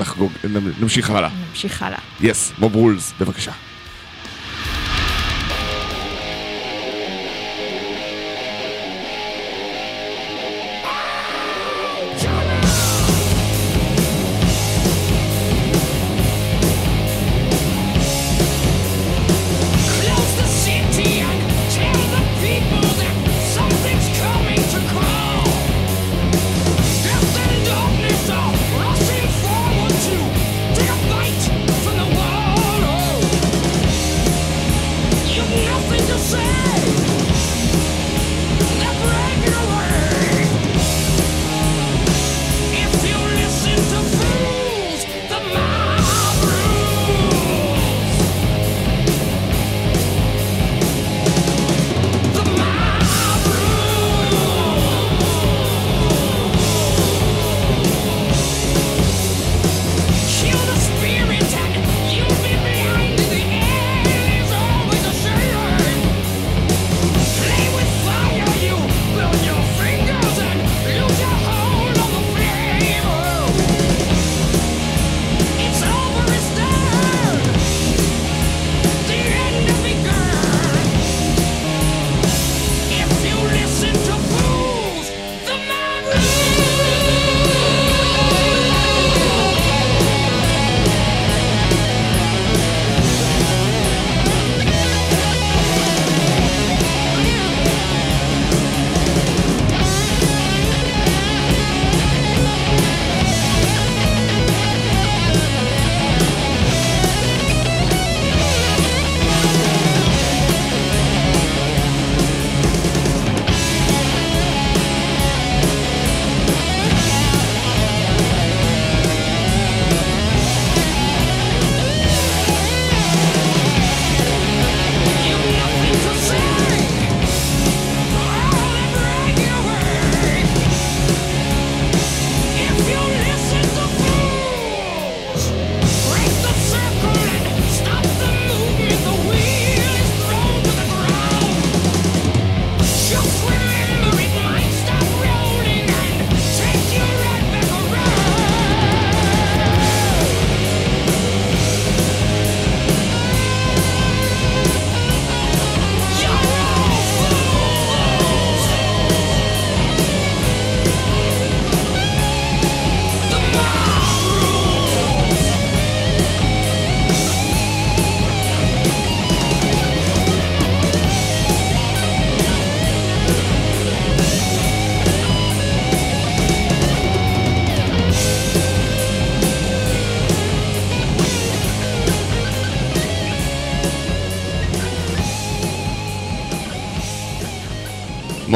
נמשיך 0.80 1.10
הלאה. 1.10 1.28
נמשיך 1.50 1.82
הלאה. 1.82 1.98
יס, 2.20 2.52
מוב 2.58 2.74
רולס, 2.74 3.12
בבקשה. 3.20 3.52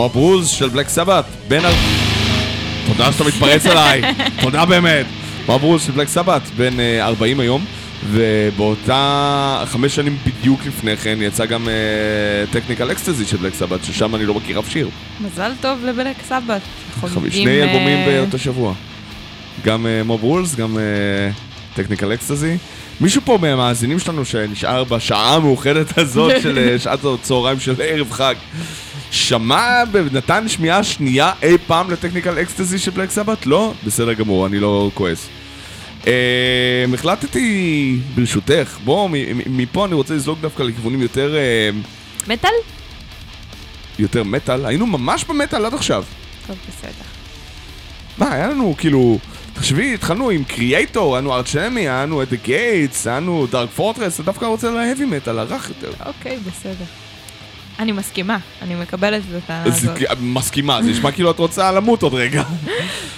Mob 0.01 0.17
Rules 0.17 0.49
של 0.49 0.69
בלק 0.69 0.89
סבת, 0.89 1.25
בין... 1.49 1.65
ה- 1.65 1.71
תודה 2.87 3.13
שאתה 3.13 3.25
מתפרץ 3.25 3.67
עליי, 3.67 4.03
תודה 4.43 4.65
באמת. 4.65 5.07
Mob 5.49 5.63
Rules 5.63 5.83
של 5.83 5.93
בלק 5.93 6.09
סבת, 6.09 6.43
בן 6.57 6.81
אה, 6.81 7.07
40 7.07 7.41
היום, 7.41 7.65
ובאותה 8.11 9.63
חמש 9.67 9.95
שנים 9.95 10.17
בדיוק 10.27 10.61
לפני 10.67 10.97
כן 10.97 11.19
יצא 11.23 11.47
גם 11.47 11.69
Technical 12.51 12.93
Ecstasy 12.93 13.27
של 13.27 13.37
בלק 13.37 13.55
סבת, 13.55 13.85
ששם 13.85 14.15
אני 14.15 14.27
לא 14.27 14.35
מכיר 14.35 14.59
אף 14.59 14.69
שיר. 14.69 14.89
מזל 15.21 15.53
טוב 15.61 15.85
לבלק 15.85 16.17
סבת. 16.29 16.61
שני 17.31 17.63
אלבומים 17.63 17.99
אה, 17.99 18.21
באותו 18.21 18.39
שבוע. 18.39 18.75
גם 19.65 19.87
Mob 20.05 20.23
Rules, 20.23 20.55
גם 20.55 20.79
Technical 21.75 22.15
Ecstasy. 22.15 22.57
מישהו 23.01 23.23
פה 23.25 23.39
מהמאזינים 23.41 23.99
שלנו 23.99 24.25
שנשאר 24.25 24.85
בשעה 24.85 25.35
המאוחדת 25.35 25.99
הזאת 25.99 26.33
של 26.43 26.59
אה, 26.59 26.79
שעת 26.85 26.99
הצהריים 27.05 27.61
של 27.61 27.75
ערב 27.85 28.11
חג, 28.13 28.35
שמע, 29.31 29.83
נתן 30.13 30.49
שמיעה 30.49 30.85
שנייה 30.85 31.33
אי 31.43 31.57
פעם 31.67 31.91
לטכניקל 31.91 32.43
אקסטזי 32.43 32.79
של 32.79 32.91
בלק 32.91 33.11
סבת? 33.11 33.47
לא? 33.47 33.73
בסדר 33.85 34.13
גמור, 34.13 34.47
אני 34.47 34.59
לא 34.59 34.91
כועס. 34.95 35.29
אה, 36.07 36.85
החלטתי, 36.95 37.97
ברשותך, 38.15 38.79
בוא, 38.85 39.09
מ- 39.09 39.13
מ- 39.13 39.57
מפה 39.57 39.87
אני 39.87 39.95
רוצה 39.95 40.15
לזלוג 40.15 40.39
דווקא 40.41 40.63
לכיוונים 40.63 41.03
יותר, 41.03 41.37
אה, 41.37 41.71
מטאל? 42.29 42.51
יותר 43.99 44.25
מטאל. 44.25 44.67
היינו 44.67 44.87
ממש 44.87 45.25
במטאל 45.25 45.65
עד 45.67 45.75
עכשיו. 45.75 46.05
טוב, 46.47 46.57
בסדר. 46.69 47.05
מה, 48.19 48.33
היה 48.35 48.49
לנו 48.49 48.75
כאילו... 48.79 49.19
תחשבי, 49.53 49.95
התחלנו 49.95 50.31
עם 50.31 50.45
קריאייטור, 50.45 51.15
היה 51.15 51.21
לנו 51.21 51.35
ארצ'מי, 51.35 51.81
היה 51.81 52.03
לנו 52.03 52.23
את 52.23 52.29
היה 53.07 53.17
לנו 53.17 53.47
דארק 53.51 53.69
פורטרס, 53.71 54.19
אני 54.21 54.27
דווקא 54.27 54.45
רוצה 54.45 54.71
להאבי 54.71 55.05
מטאל, 55.05 55.39
הרך 55.39 55.69
יותר. 55.69 55.93
אוקיי, 56.07 56.39
בסדר. 56.47 56.85
אני 57.81 57.93
מסכימה, 57.93 58.39
אני 58.63 58.75
מקבלת 58.75 59.23
את 59.31 59.43
הטענה 59.45 59.63
הזאת. 59.65 59.99
מסכימה, 60.21 60.83
זה 60.83 60.91
נשמע 60.91 61.13
כאילו 61.13 61.31
את 61.31 61.39
רוצה 61.39 61.73
למות 61.73 62.03
עוד 62.03 62.15
רגע. 62.15 62.43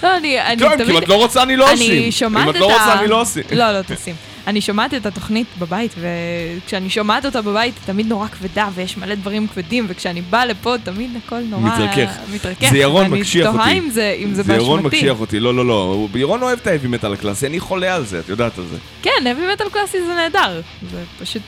לא, 0.03 0.17
אני 0.17 0.41
אני 0.41 0.61
לא, 0.61 0.69
תמיד... 0.77 0.89
אם 0.89 0.97
את 0.97 1.07
לא 1.07 1.15
רוצה 1.15 1.43
אני 1.43 1.55
לא 1.55 1.73
עושים. 1.73 1.91
אני 1.91 2.11
שומעת 2.11 2.43
אם 2.43 2.49
את 2.49 2.55
את 2.55 2.59
לא 2.61 2.71
ה... 2.71 2.73
רוצה 2.73 2.99
אני 2.99 3.07
לא 3.07 3.21
עושים. 3.21 3.43
לא, 3.51 3.71
לא 3.71 3.81
תשים. 3.81 4.15
אני 4.47 4.61
שומעת 4.61 4.93
את 4.93 5.05
התוכנית 5.05 5.47
בבית, 5.59 5.95
וכשאני 5.99 6.89
שומעת 6.89 7.25
אותה 7.25 7.41
בבית, 7.41 7.73
היא 7.75 7.85
תמיד 7.85 8.07
נורא 8.07 8.27
כבדה, 8.27 8.69
ויש 8.75 8.97
מלא 8.97 9.15
דברים 9.15 9.47
כבדים, 9.47 9.85
וכשאני 9.89 10.21
באה 10.21 10.45
לפה, 10.45 10.75
תמיד 10.83 11.11
הכל 11.25 11.39
נורא... 11.39 11.69
מתרכך. 11.69 12.11
מתרכך. 12.33 12.69
זה 12.71 12.77
ירון 12.77 13.07
מקשיח 13.07 13.47
אותי. 13.47 13.57
תוהה 13.57 13.71
אם 13.71 13.89
זה, 13.89 14.15
אם 14.23 14.33
זה 14.33 14.53
ירון 14.53 14.83
באשמתי. 14.83 14.97
מקשיח 14.97 15.19
אותי, 15.19 15.39
לא, 15.39 15.53
לא, 15.55 15.65
לא. 15.65 16.07
ירון 16.15 16.41
אוהב 16.41 16.59
את 16.61 16.67
האבי 16.67 16.87
מטאל 16.87 17.13
הקלאסי, 17.13 17.47
אני 17.47 17.59
חולה 17.59 17.95
על 17.95 18.05
זה, 18.05 18.19
את 18.19 18.29
יודעת 18.29 18.57
על 18.57 18.65
זה. 18.71 18.77
כן, 19.01 19.27
אבי 19.31 19.53
מטאל 19.53 19.69
קלאסי 19.69 19.97
זה 20.07 20.13
נהדר. 20.15 20.61
זה 20.91 21.03
פשוט 21.19 21.41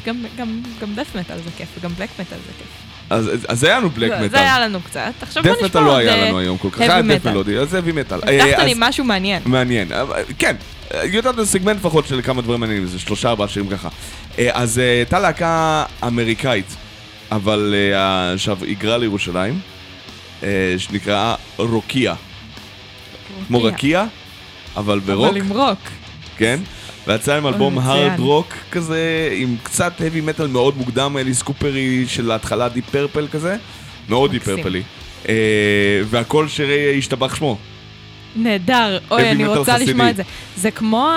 גם 0.82 0.94
דף 0.96 1.16
מטאל 1.16 1.38
זה 1.38 1.50
כיף, 1.58 1.68
וגם 1.80 1.92
בלק 1.98 2.10
מטאל 2.20 2.38
זה 2.38 2.52
כיף. 2.58 2.85
אז 3.10 3.30
אז 3.48 3.64
היה 3.64 3.77
לנו 3.80 3.90
בלק 3.90 4.10
זה- 4.10 4.15
מטאל. 4.18 4.27
זה 4.30 4.40
היה 4.40 4.60
לנו 4.60 4.80
קצת. 4.82 5.11
עכשיו 5.22 5.44
בוא 5.44 5.52
דף 5.52 5.57
נשמע 5.57 5.68
מטאל 5.68 5.82
עוד... 5.82 5.91
לא 5.91 5.98
היה 5.98 6.14
אה, 6.15 6.27
לנו 6.27 6.40
היום 6.40 6.57
כל 6.57 6.69
כך, 6.72 6.80
heavy 6.80 6.84
היה 6.91 7.02
דף. 7.02 7.26
מלודי, 7.26 7.57
אז 7.57 7.76
אבי 7.76 7.91
מטאל. 7.91 8.18
הבטחת 8.18 8.30
אה, 8.60 8.65
לי 8.65 8.73
משהו 8.77 9.03
מעניין. 9.03 9.41
מעניין, 9.45 9.91
כן, 10.40 10.56
אה, 10.94 11.06
יודעת 11.06 11.38
על 11.38 11.45
סגמנט 11.45 11.77
לפחות 11.80 12.07
של 12.07 12.22
כמה 12.22 12.41
דברים 12.41 12.60
מעניינים, 12.60 12.86
זה 12.88 12.99
שלושה 12.99 13.30
ארבעה 13.30 13.48
שירים 13.48 13.69
ככה. 13.69 13.90
אז 14.52 14.77
הייתה 14.77 15.19
להקה 15.19 15.84
אמריקאית, 16.07 16.76
אבל 17.32 17.73
עכשיו 18.34 18.57
היגרה 18.61 18.98
לירושלים, 18.98 19.60
אה, 20.44 20.49
שנקראה 20.77 21.36
רוקיה. 21.57 22.15
כמו 23.48 23.64
רקיע, 23.64 24.06
אבל 24.77 24.99
ברוק, 24.99 25.27
אבל 25.30 25.38
עם 25.38 25.49
רוק. 25.52 25.80
כן? 26.38 26.60
ויצא 27.07 27.36
עם 27.36 27.48
אלבום 27.48 27.76
מצוין. 27.76 27.90
הארד 27.90 28.19
רוק 28.19 28.53
כזה, 28.72 29.30
עם 29.32 29.56
קצת 29.64 29.94
heavy 29.99 30.22
מטאל 30.23 30.48
מאוד 30.48 30.77
מוקדם, 30.77 31.18
אליס 31.19 31.41
קופר 31.41 32.06
של 32.07 32.32
ההתחלה 32.32 32.69
דיפ 32.69 32.90
פרפל 32.90 33.27
כזה, 33.32 33.56
מאוד 34.10 34.32
דיפ. 34.32 34.44
פרפלי. 34.44 34.84
אה, 35.30 35.34
והכל 36.06 36.48
שירי 36.48 36.98
השתבח 36.98 37.36
שמו. 37.36 37.57
נהדר. 38.36 38.98
אוי, 39.11 39.32
אני 39.32 39.45
metal 39.45 39.57
רוצה. 39.57 39.77
לשמוע 39.77 40.10
את 40.10 40.15
זה. 40.15 40.23
זה 40.57 40.72
כמו 40.72 41.10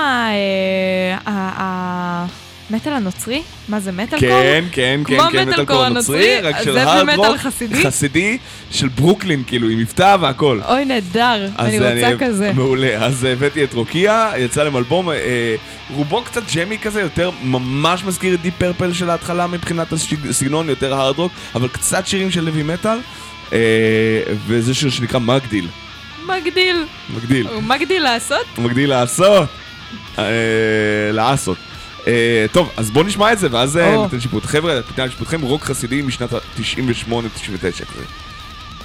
ה... 1.26 2.26
המטאל 2.70 2.92
הנוצרי? 2.92 3.42
מה 3.68 3.80
זה, 3.80 3.92
מטאל 3.92 4.20
קור? 4.20 4.28
כן, 4.28 4.64
כן, 4.72 5.00
כן, 5.06 5.16
כן, 5.16 5.26
מטאל 5.28 5.44
מטאל 5.44 5.64
קור 5.64 5.84
הנוצרי, 5.84 6.16
נוצרי, 6.18 6.40
רק 6.40 6.62
של 6.62 6.78
הארד 6.78 7.36
חסידי? 7.36 7.84
חסידי 7.84 8.38
של 8.70 8.88
ברוקלין, 8.88 9.42
כאילו, 9.46 9.68
עם 9.68 9.78
מבטא 9.78 10.16
והכל. 10.20 10.60
אוי, 10.68 10.84
נהדר. 10.84 11.48
אני 11.58 11.78
רוצה 11.78 12.26
כזה. 12.26 12.52
מעולה. 12.52 13.04
אז 13.04 13.24
הבאתי 13.24 13.64
את 13.64 13.74
רוקיה, 13.74 14.30
יצא 14.36 14.62
להם 14.64 14.76
אלבום, 14.76 15.10
אה, 15.10 15.54
רובו 15.94 16.22
קצת 16.22 16.42
jammy 16.56 16.78
כזה, 16.78 17.00
יותר 17.00 17.30
ממש 17.42 18.04
מזכיר 18.04 18.34
את 18.34 18.40
Deep 18.40 18.54
Purple 18.58 18.92
של 18.92 19.10
ההתחלה 19.10 19.46
מבחינת 19.46 19.92
הסגנון, 20.28 20.68
יותר 20.68 20.94
hard 20.94 21.18
rock, 21.18 21.32
אבל 21.54 21.68
קצת 21.68 22.06
שירים 22.06 22.30
של 22.30 22.44
heavy 22.44 22.62
metal, 22.62 22.98
אה, 23.52 23.58
וזה 24.46 24.74
שיר 24.74 24.90
שנקרא 24.90 25.18
מגדיל. 25.18 25.68
מגדיל. 26.26 26.84
מגדיל. 27.16 27.46
הוא 27.46 27.62
מגדיל 27.62 28.02
לעשות? 28.02 28.46
הוא 28.56 28.64
מגדיל 28.64 28.90
לעשות. 28.90 29.48
אה, 30.18 30.24
לעשות. 31.12 31.58
אה, 32.06 32.46
טוב, 32.52 32.70
אז 32.76 32.90
בואו 32.90 33.04
נשמע 33.06 33.32
את 33.32 33.38
זה, 33.38 33.48
ואז 33.50 33.76
אה. 33.76 34.02
ניתן 34.02 34.20
שיפוט. 34.20 34.44
חבר'ה, 34.44 34.74
ניתן 34.90 35.06
לשיפוטכם 35.06 35.40
רוק 35.40 35.64
חסידי 35.64 36.02
משנת 36.02 36.32
ה-98-99 36.32 37.84
כזה. 37.84 38.04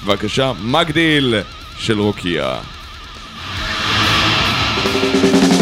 בבקשה, 0.06 0.52
מגדיל 0.64 1.36
של 1.78 2.00
רוקיה. 2.00 2.56
מגדיל 4.78 5.53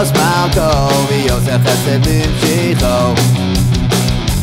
rozmachą 0.00 0.88
I 1.10 1.28
Józefa 1.28 1.70
se 1.84 1.98
wyprzyczą 1.98 3.14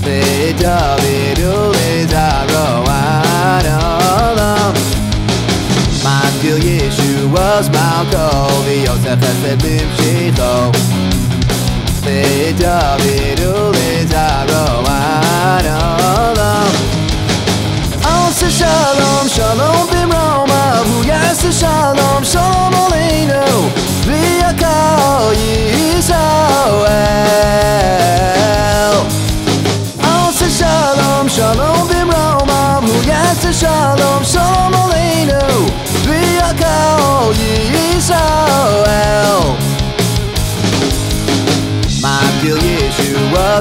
Bytowi 0.02 1.36
były 1.36 2.08
zawołaną 2.10 3.78
Matkę 6.04 6.48
Jezu 6.48 7.12
rozmachą 7.34 8.48
I 8.76 8.84
Józefa 8.84 9.32
se 9.44 9.58
wyprzyczą 9.58 10.72
Bytowi 12.04 13.36
były 13.36 14.08
zawołaną 14.10 14.97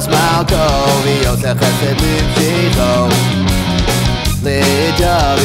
ישוע 0.06 0.08
מלכו, 0.08 1.02
ויוסף 1.04 1.54
חסד 1.58 1.94
ממשיכו. 1.94 3.08
לדוד 4.44 5.40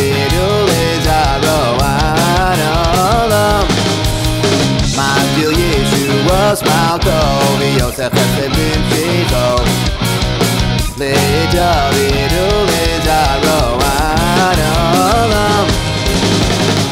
ולזרעו 0.69 1.81
עד 1.81 2.59
עולם. 2.99 3.67
מגדיל 4.97 5.51
ישוע 5.59 6.53
מלכו 6.63 7.59
ויוסף 7.59 8.13
חסד 8.13 8.49
ממשיכו. 8.49 9.63
לדוד 10.97 11.95
ולזרעו 12.33 13.79
עד 13.81 14.59
עולם. 14.59 15.65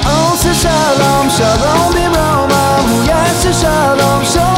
עושה 0.04 0.54
שלום, 0.54 1.28
שלום 1.36 1.92
במרומיו, 1.94 2.84
הוא 2.90 3.04
יעשה 3.04 3.52
שלום, 3.52 4.24
שלום 4.24 4.57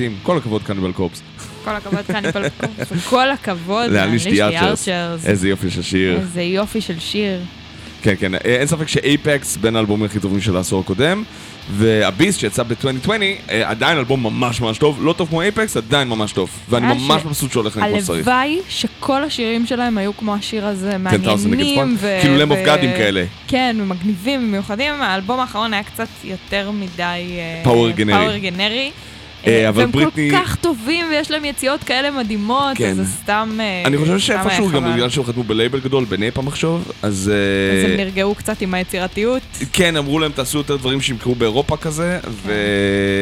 זיתים, 0.00 0.16
כל 0.22 0.36
הכבוד 0.36 0.62
Cannibal 0.62 0.92
Corpse. 0.92 1.22
כל 1.64 1.70
הכבוד 1.70 2.04
Cannibal 2.06 2.48
Corpse, 2.48 2.92
וכל 2.92 3.30
הכבוד 3.30 3.90
ל 3.90 3.94
Unleash 3.94 4.26
the 4.26 4.42
Archers. 4.42 5.26
איזה 5.26 5.48
יופי 5.48 5.70
של 5.70 5.82
שיר. 5.82 6.16
איזה 6.20 6.42
יופי 6.42 6.80
של 6.80 6.98
שיר. 6.98 7.40
כן, 8.02 8.14
כן, 8.20 8.34
אה, 8.34 8.40
אין 8.44 8.66
ספק 8.66 8.88
ש 8.88 9.11
Apex 9.11 9.56
בין 9.56 9.76
האלבומים 9.76 10.06
הכי 10.06 10.20
טובים 10.20 10.40
של 10.40 10.56
העשור 10.56 10.80
הקודם, 10.80 11.22
ו 11.72 11.83
Abyss 11.83 12.40
שיצא 12.40 12.62
ב-2020, 12.62 13.10
אה, 13.50 13.70
עדיין 13.70 13.98
אלבום 13.98 14.22
ממש 14.22 14.60
ממש 14.60 14.78
טוב, 14.78 14.98
לא 15.02 15.12
טוב 15.12 15.28
כמו 15.28 15.42
Apex, 15.42 15.76
עדיין 15.76 16.08
ממש 16.08 16.32
טוב. 16.32 16.50
ואני 16.68 16.86
ממש 16.86 17.24
מבסוט 17.24 17.52
שהולך 17.52 17.76
להם 17.76 17.90
כמו 17.90 18.00
שצריך. 18.00 18.28
הלוואי 18.28 18.58
שכל 18.68 19.24
השירים 19.24 19.66
שלהם 19.66 19.98
היו 19.98 20.16
כמו 20.16 20.34
השיר 20.34 20.66
הזה, 20.66 20.96
10,000 20.96 21.24
Against 21.24 21.41
One 21.41 21.48
מעניינים. 21.48 21.96
ו- 21.98 22.18
כאילו 22.20 22.48
ו- 22.48 22.52
אוף 22.52 22.58
גאדים 22.64 22.90
כאלה. 22.90 23.24
כן, 23.48 23.76
ומגניבים 23.80 24.44
ומיוחדים. 24.44 24.94
האלבום 25.02 25.40
האחרון 25.40 25.74
היה 25.74 25.82
קצת 25.82 26.08
יותר 26.24 26.70
מדי... 26.70 27.02
אה. 27.02 27.60
power 27.64 27.90
גנרי. 27.90 28.90
אה, 29.46 29.68
אבל 29.68 29.80
והם 29.80 29.92
בריטני- 29.92 30.30
כל 30.30 30.36
כך 30.36 30.56
טובים 30.56 31.06
ויש 31.10 31.30
להם 31.30 31.44
יציאות 31.44 31.84
כאלה 31.84 32.10
מדהימות, 32.10 32.76
כן. 32.76 32.90
אז 32.90 32.96
זה 32.96 33.04
סתם... 33.22 33.58
אה, 33.60 33.82
אני 33.86 33.98
חושב 33.98 34.18
שאיפשהו, 34.18 34.68
גם. 34.70 34.92
בגלל 34.94 35.08
שהם 35.10 35.24
חתמו 35.24 35.42
בלייבל 35.44 35.80
גדול, 35.80 36.04
בנייפ 36.04 36.38
המחשוב, 36.38 36.92
אז... 37.02 37.12
אז 37.12 37.30
אה, 37.84 37.90
הם 37.90 37.96
נרגעו 37.96 38.34
קצת 38.34 38.62
עם 38.62 38.74
היצירתיות. 38.74 39.42
כן, 39.72 39.96
אמרו 39.96 40.18
להם 40.18 40.32
תעשו 40.32 40.58
יותר 40.58 40.76
דברים 40.76 41.00
שימכרו 41.00 41.34
באירופה 41.34 41.76
כזה, 41.76 42.18
ו... 42.28 42.52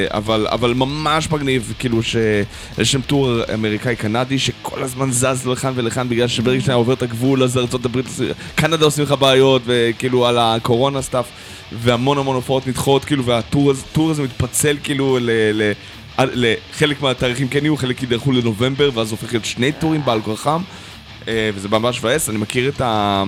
אבל, 0.08 0.46
אבל 0.50 0.74
ממש 0.74 1.30
מגניב, 1.30 1.74
כאילו 1.78 2.02
שיש 2.02 2.92
שם 2.92 3.00
tour 3.00 3.40
אמריקאי-קנדי 3.54 4.38
שכל 4.38 4.82
הזמן 4.82 5.10
זז 5.12 5.46
לכאן 5.46 5.72
ולכאן 5.74 6.08
בגלל 6.08 6.28
שברגע 6.28 6.60
שאתה 6.60 6.74
עובר 6.74 6.92
את 6.92 7.02
הגבול 7.02 7.42
אז 7.42 7.58
ארצות 7.58 7.84
הברית, 7.84 8.06
קנדה 8.54 8.84
עושים 8.84 9.04
לך 9.04 9.12
בעיות, 9.12 9.62
וכאילו 9.66 10.26
על 10.26 10.38
הקורונה 10.38 11.02
stuff, 11.02 11.26
והמון 11.72 12.18
המון 12.18 12.36
הופעות 12.36 12.66
נדחות, 12.66 13.04
כאילו, 13.04 13.24
והטור 13.24 13.70
הזה, 13.70 13.82
הטור 13.90 14.10
הזה 14.10 14.22
מתפצל 14.22 14.76
כאילו 14.82 15.18
לחלק 16.18 17.02
מהתאריכים 17.02 17.48
כן 17.48 17.64
יהיו, 17.64 17.76
חלק 17.76 18.02
יידחו 18.02 18.32
לנובמבר, 18.32 18.90
ואז 18.94 19.10
הופך 19.10 19.32
להיות 19.32 19.44
שני 19.44 19.72
טורים 19.72 20.04
בעל 20.04 20.20
כורחם, 20.20 20.62
אה, 21.28 21.50
וזה 21.54 21.68
ממש 21.68 21.98
מבאס. 21.98 22.30
אני 22.30 22.38
מכיר 22.38 22.68
את 22.68 22.80
ה... 22.80 23.24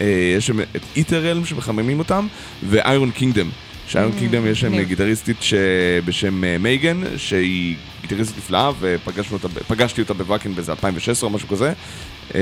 אה, 0.00 0.34
יש 0.36 0.46
שם 0.46 0.60
את 0.60 0.82
איטרלם 0.96 1.44
שמחממים 1.44 1.98
אותם, 1.98 2.26
ואיירון 2.68 3.10
קינגדם. 3.10 3.50
שאיירון 3.88 4.12
קינגדם 4.18 4.46
יש 4.46 4.60
שם 4.60 4.72
מגניב. 4.72 4.88
גיטריסטית. 4.88 5.36
בשם 6.04 6.44
אה, 6.44 6.56
מייגן, 6.58 7.00
שהיא 7.16 7.76
גיטריסטית 8.02 8.38
נפלאה, 8.38 8.70
ופגשנו 8.80 9.36
אותה, 9.36 9.48
ב- 9.48 9.58
פגשתי 9.68 10.00
אותה 10.00 10.14
בוואקן 10.14 10.54
באיזה 10.54 10.72
2016 10.72 11.30
או 11.30 11.34
משהו 11.34 11.48
כזה. 11.48 11.72
אה, 12.34 12.40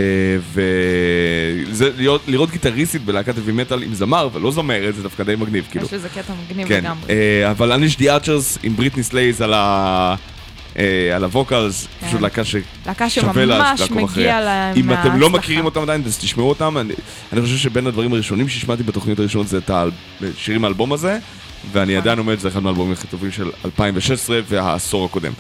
ולראות 2.27 2.51
גיטריסטית 2.51 3.05
בלהקת 3.05 3.35
heavy 3.36 3.52
metal 3.52 3.82
עם 3.82 3.94
זמר 3.94 4.28
ולא 4.32 4.51
זמרת, 4.51 4.94
זה 4.94 5.02
דווקא 5.02 5.24
די 5.24 5.36
מגניב, 5.36 5.64
כאילו. 5.70 5.86
יש 5.86 5.93
לזה 5.93 6.09
קטע 6.09 6.32
מגניב 6.47 6.68
כן, 6.68 6.78
לגמרי. 6.85 7.10
אה, 7.10 7.51
אבל 7.51 7.73
Unleash 7.73 7.97
the 7.97 8.10
Archers 8.10 8.59
עם 8.62 8.77
Brittney 8.77 9.02
Slayes 9.02 9.40
על 9.40 9.55
ה... 9.55 10.14
אה, 10.78 11.16
על 11.16 11.24
ה 11.24 11.32
vocals, 11.32 11.86
כן. 12.01 12.07
פשוט 12.07 12.20
להקה 12.20 12.44
ש... 12.44 12.57
להקה 12.86 13.11
שווה 13.11 13.44
לה- 13.44 13.66
שממש 13.77 13.81
לעקוב 13.81 13.97
מגיע 13.97 14.07
אחריה. 14.07 14.40
להם 14.40 14.77
אם 14.77 14.93
אתם 14.93 15.20
לא. 15.20 15.31
מכירים 15.31 15.65
אותם 15.65 15.82
עדיין, 15.82 16.03
אז 16.07 16.19
תשמעו 16.19 16.48
אותם. 16.48 16.78
אני, 16.78 16.94
אני 17.32 17.40
חושב 17.40 17.57
שבין 17.57 17.86
הדברים 17.86 18.12
הראשונים 18.12 18.48
שהשמעתי 18.48 18.82
בתוכניות 18.82 19.19
הראשונות 19.19 19.48
זה 19.48 19.59
את 19.59 19.70
השירים 20.36 20.61
מהאלבום 20.62 20.93
הזה, 20.93 21.19
ואני 21.73 21.93
נכון. 21.93 22.03
עדיין 22.03 22.19
אומר 22.19 22.36
שזה 22.39 22.48
אחד 22.48 22.62
מהאלבומים 22.62 22.93
הכי 22.93 23.07
טובים 23.07 23.32
של 23.32 23.51
2016 23.65 24.40
והעשור 24.48 25.05
הקודם. 25.05 25.32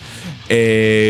אה, 0.50 0.56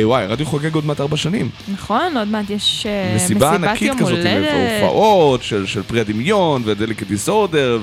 וואי, 0.05 0.27
רדיו 0.27 0.47
חוגג 0.47 0.75
עוד 0.75 0.87
מעט 0.87 1.01
ארבע 1.01 1.17
שנים. 1.17 1.51
נכון, 1.73 2.17
עוד 2.17 2.29
מעט 2.29 2.51
יש 2.51 2.87
אה, 2.89 3.13
מסיבה 3.17 3.51
מסיבת 3.51 3.69
ענקית 3.71 3.89
יום 3.89 3.99
כזאת, 3.99 4.11
עם 4.11 4.17
הולדת. 4.19 4.83
הופעות 4.83 5.43
של, 5.43 5.67
של 5.67 5.83
פרי 5.83 6.01
הדמיון 6.01 6.63
ודליקט 6.65 7.07
דיסורדר 7.07 7.81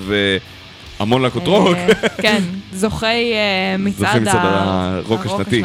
והמון 0.99 1.21
להקות 1.21 1.47
רוק. 1.47 1.75
אה, 1.77 1.87
כן, 2.21 2.43
זוכי 2.73 3.05
אה, 3.05 3.75
מצעד 3.79 4.23
הרוק 4.27 5.25
השנתי. 5.25 5.63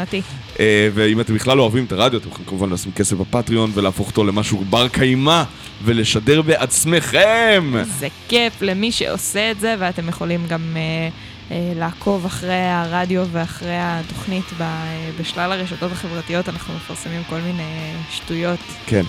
אה, 0.60 0.88
ואם 0.94 1.20
אתם 1.20 1.34
בכלל 1.34 1.56
לא 1.56 1.62
אוהבים 1.62 1.84
את 1.84 1.92
הרדיו, 1.92 2.20
אתם 2.20 2.28
יכולים 2.28 2.48
כמובן 2.48 2.70
לשים 2.70 2.92
כסף 2.92 3.16
בפטריון 3.16 3.70
ולהפוך 3.74 4.08
אותו 4.08 4.24
למשהו 4.24 4.64
בר 4.70 4.88
קיימא 4.88 5.42
ולשדר 5.84 6.42
בעצמכם. 6.42 7.72
זה 7.98 8.08
כיף 8.28 8.62
למי 8.62 8.92
שעושה 8.92 9.50
את 9.50 9.60
זה, 9.60 9.74
ואתם 9.78 10.08
יכולים 10.08 10.46
גם 10.48 10.76
אה, 10.76 11.08
אה, 11.50 11.72
לעקוב 11.76 12.26
אחרי 12.26 12.68
הרדיו 12.70 13.24
ואחרי 13.32 13.76
התוכנית 13.76 14.44
ב, 14.58 14.62
אה, 14.62 15.10
בשלל 15.20 15.52
הרשתות 15.52 15.92
החברתיות, 15.92 16.48
אנחנו 16.48 16.74
מפרסמים 16.74 17.22
כל 17.28 17.38
מיני 17.40 17.92
שטויות. 18.10 18.60
כן. 18.86 19.02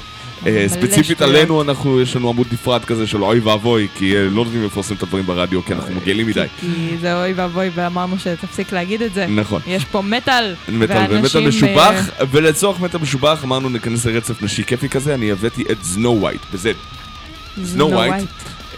אה, 0.47 0.65
ספציפית. 0.67 1.21
עלינו, 1.21 1.61
אנחנו, 1.61 2.01
יש 2.01 2.15
לנו 2.15 2.29
עמוד 2.29 2.47
נפרד 2.51 2.85
כזה 2.85 3.07
של 3.07 3.23
אוי 3.23 3.39
ואבוי, 3.39 3.87
כי 3.95 4.15
אה, 4.15 4.21
לא 4.21 4.29
נותנים 4.29 4.65
לפרסם 4.65 4.95
את 4.95 5.03
הדברים 5.03 5.25
ברדיו, 5.25 5.65
כי 5.65 5.73
אנחנו 5.73 5.95
מגעילים 5.95 6.27
מדי. 6.27 6.45
כי 6.59 6.97
זה 7.01 7.21
אוי 7.21 7.33
ואבוי, 7.33 7.69
ואמרנו 7.75 8.19
שתפסיק 8.19 8.73
להגיד 8.73 9.01
את 9.01 9.13
זה. 9.13 9.27
נכון. 9.27 9.61
יש 9.67 9.85
פה 9.85 10.01
מטאל, 10.01 10.55
מטאל 10.69 11.05
ואנשים, 11.09 11.47
משובח, 11.47 12.09
אה, 12.19 12.25
ולצורך 12.31 12.79
מטאל 12.79 12.99
משובח 13.01 13.43
אמרנו 13.43 13.69
ניכנס 13.69 14.05
לרצף 14.05 14.41
נשי 14.41 14.63
כיפי 14.63 14.89
כזה, 14.89 15.13
אני 15.13 15.31
הבאתי 15.31 15.63
את 15.71 15.77
Znowhite, 15.83 16.41
בזה. 16.53 16.71
Znowhite, 17.65 18.29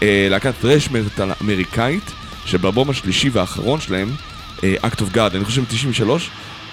אה, 0.02 0.26
להקת 0.30 0.54
thrash 0.60 0.90
metal 0.90 1.28
אמריקאית, 1.42 2.12
שבאלבום 2.46 2.90
השלישי 2.90 3.28
והאחרון 3.32 3.80
שלהם, 3.80 4.10
אה, 4.64 4.74
Act 4.82 4.98
of 4.98 5.16
God, 5.16 5.36
אני 5.36 5.44
חושב 5.44 5.60
מ-93, 5.60 6.10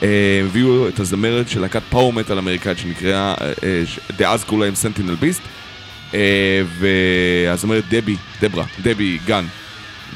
הביאו 0.01 0.87
את 0.87 0.99
הזמרת 0.99 1.49
של 1.49 1.61
להקת 1.61 1.81
power 1.89 2.13
metal 2.13 2.37
אמריקאית 2.37 2.77
שנקראה, 2.77 3.33
אה, 3.41 3.51
אה, 3.63 3.83
דאז 4.17 4.43
קראו 4.43 4.59
להם 4.59 4.75
Sentinel 4.75 5.15
Beast, 5.15 5.41
והזמרת 6.79 7.83
דבי, 7.89 8.15
דברה, 8.41 8.65
Debbie 8.81 9.19
Gunn, 9.25 9.45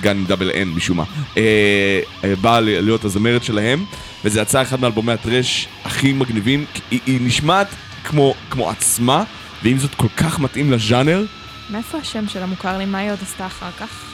Gunn 0.02 0.18
עם 0.18 0.26
double 0.26 0.52
N 0.52 0.68
משום 0.68 0.98
מה, 0.98 1.04
אה, 1.38 2.00
אה, 2.24 2.36
באה 2.36 2.60
להיות 2.60 3.06
הזמרת 3.06 3.44
שלהם, 3.44 3.86
וזה 4.26 4.42
יצא 4.42 4.62
אחד 4.62 4.80
מאלבומי 4.80 5.12
ה 5.12 5.20
thrash 5.20 5.68
הכי 5.86 6.14
מגניבים, 6.14 6.66
היא, 6.92 7.00
היא 7.06 7.20
נשמעת 7.22 7.68
כמו, 8.04 8.34
כמו 8.50 8.70
עצמה, 8.70 9.24
ועם 9.64 9.78
זאת 9.78 9.96
כל 9.96 10.08
כך 10.18 10.40
מתאים 10.40 10.72
לז'אנר. 10.72 11.24
מאיפה 11.70 11.98
השם 11.98 12.28
שלה 12.28 12.46
מוכר 12.46 12.78
לי? 12.78 12.86
מה 12.86 12.98
היא 12.98 13.12
עוד 13.12 13.20
עשתה 13.22 13.46
אחר 13.46 13.72
כך? 13.80 14.13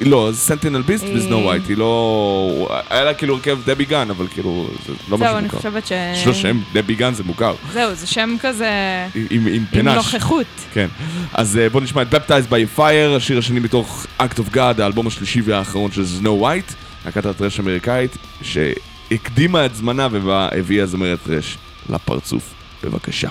לא, 0.00 0.30
Sentinel 0.32 0.82
Beast. 0.82 1.04
ו 1.14 1.44
Znowhite, 1.44 1.68
היא 1.68 1.76
לא... 1.76 2.80
היה 2.90 3.04
לה 3.04 3.14
כאילו 3.14 3.34
הרכב 3.34 3.58
Debbie 3.66 3.84
Gunn, 3.84 4.10
אבל 4.10 4.26
כאילו, 4.28 4.68
זה 4.86 4.92
לא 5.08 5.18
משהו 5.18 5.28
זהו, 5.28 5.38
אני 5.38 5.44
מוכר. 5.44 5.56
חושבת 5.56 5.86
ש... 5.86 5.92
יש 6.12 6.26
לו 6.26 6.34
שם, 6.34 6.60
Debbie 6.72 6.94
Gunn 6.94 7.14
זה 7.14 7.22
מוכר, 7.24 7.54
זהו, 7.72 7.94
זה 7.94 8.06
שם 8.06 8.36
כזה 8.40 8.70
עם, 9.14 9.26
עם, 9.30 9.46
עם 9.46 9.64
פנש. 9.70 9.96
נוכחות. 9.96 10.46
כן. 10.72 10.88
אז 11.34 11.58
אה, 11.58 11.68
בואו 11.68 11.84
נשמע 11.84 12.02
את 12.02 12.14
Baptized 12.14 12.50
by 12.50 12.78
Fire, 12.78 13.16
השיר 13.16 13.38
השני 13.38 13.60
מתוך 13.60 14.06
Act 14.20 14.38
of 14.38 14.54
God, 14.54 14.82
האלבום 14.82 15.06
השלישי 15.06 15.40
והאחרון 15.40 15.92
של 15.92 16.06
סנואו 16.06 16.38
ווייט, 16.40 16.72
להקת 17.04 17.26
הטרש 17.26 17.58
האמריקאית, 17.58 18.16
שהקדימה 18.42 19.66
את 19.66 19.74
זמנה 19.74 20.08
והביאה 20.12 20.86
זמרת 20.86 21.18
טרש 21.26 21.58
לפרצוף. 21.90 22.54
בבקשה. 22.84 23.28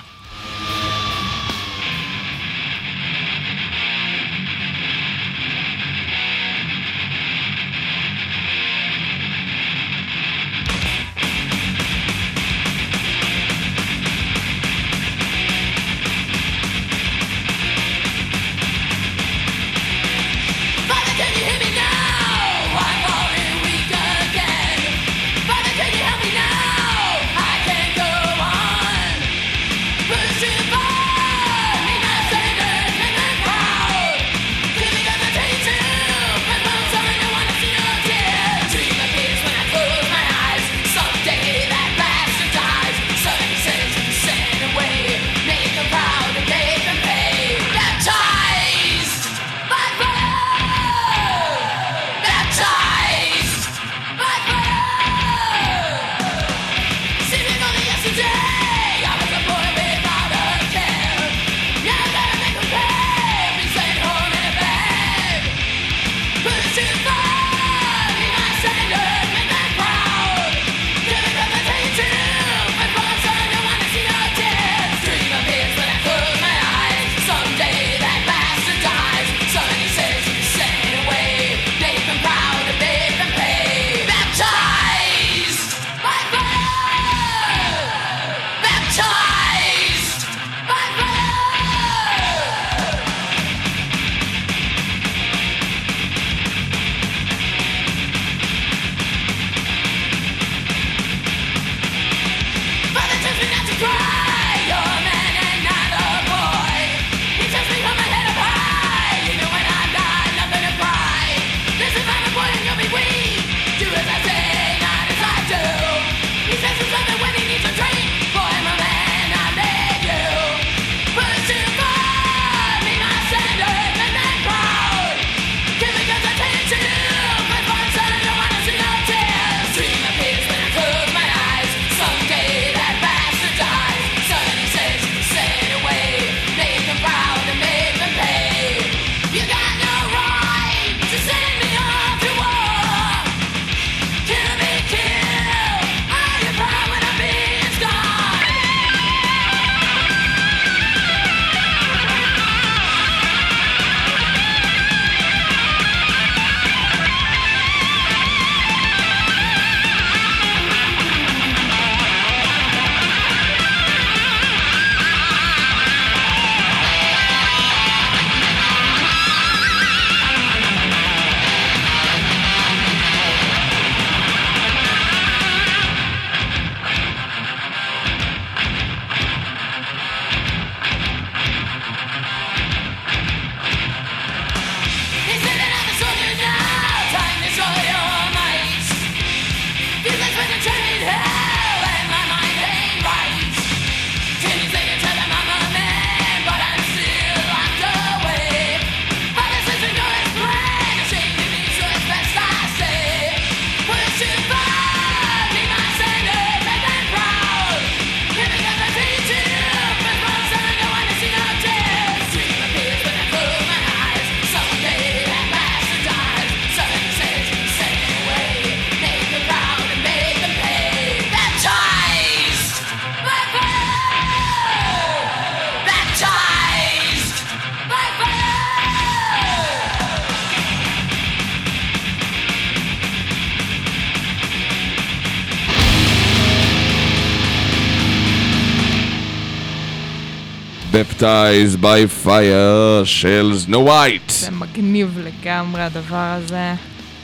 Baptized 241.18 241.82
by 241.82 242.26
Fire 242.26 243.06
של 243.06 243.54
סנו 243.58 243.86
ווייט. 243.86 244.30
זה 244.30 244.52
מגניב 244.52 245.20
לגמרי 245.24 245.82
הדבר 245.82 246.36
הזה. 246.38 246.74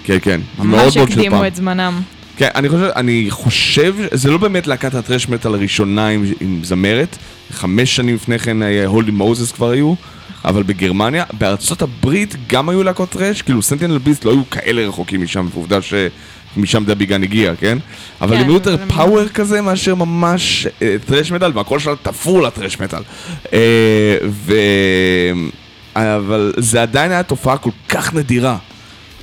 כן, 0.04 0.18
כן. 0.22 0.42
ממש 0.60 0.98
הקדימו. 0.98 1.48
את 1.48 1.56
זמנם. 1.56 2.02
כן, 2.38 2.50
אני 2.56 2.70
חושב, 2.70 2.90
אני 2.96 3.26
חושב, 3.30 3.96
זה 4.12 4.32
לא 4.32 4.38
באמת 4.38 4.68
להקת 4.68 4.94
הטרש 4.96 5.30
מטאל 5.30 5.54
הראשונה 5.54 6.08
עם, 6.08 6.26
עם 6.42 6.60
זמרת, 6.64 7.18
חמש 7.52 7.96
שנים 7.96 8.16
לפני 8.16 8.40
כן 8.40 8.58
הולדי 8.86 9.12
מוזס 9.12 9.52
כבר 9.52 9.70
היו, 9.70 9.94
אבל 10.46 10.64
בגרמניה, 10.64 11.24
בארצות 11.38 11.82
הברית 11.82 12.36
גם 12.48 12.70
היו 12.70 12.84
להקות 12.84 13.10
טרש, 13.10 13.42
כאילו 13.42 13.62
סנטינל 13.62 13.98
ביסט 13.98 14.26
לא 14.26 14.32
היו 14.32 14.50
כאלה 14.50 14.88
רחוקים 14.88 15.24
משם, 15.24 15.48
ועובדה 15.54 15.82
שמשם 16.56 16.84
דבי 16.86 17.06
גן 17.06 17.24
הגיע, 17.24 17.56
כן? 17.56 17.78
אבל 18.22 18.36
כן, 18.36 18.42
הם 18.42 18.48
היו 18.48 18.54
יותר 18.54 18.78
פאוור 18.88 19.28
כזה 19.28 19.62
מאשר 19.62 19.96
ממש 19.96 20.68
אה, 20.82 20.96
טרש 21.06 21.32
מטאל, 21.32 21.52
והקול 21.54 21.80
שלה 21.80 21.94
תפור 22.02 22.42
לטרש 22.42 22.80
מטאל. 22.80 23.02
אה, 23.54 24.18
ו... 24.30 24.54
אבל 25.96 26.54
זה 26.58 26.82
עדיין 26.82 27.12
היה 27.12 27.24
תופעה 27.24 27.58
כל 27.58 27.70
כך 27.90 28.14
נדירה. 28.14 28.58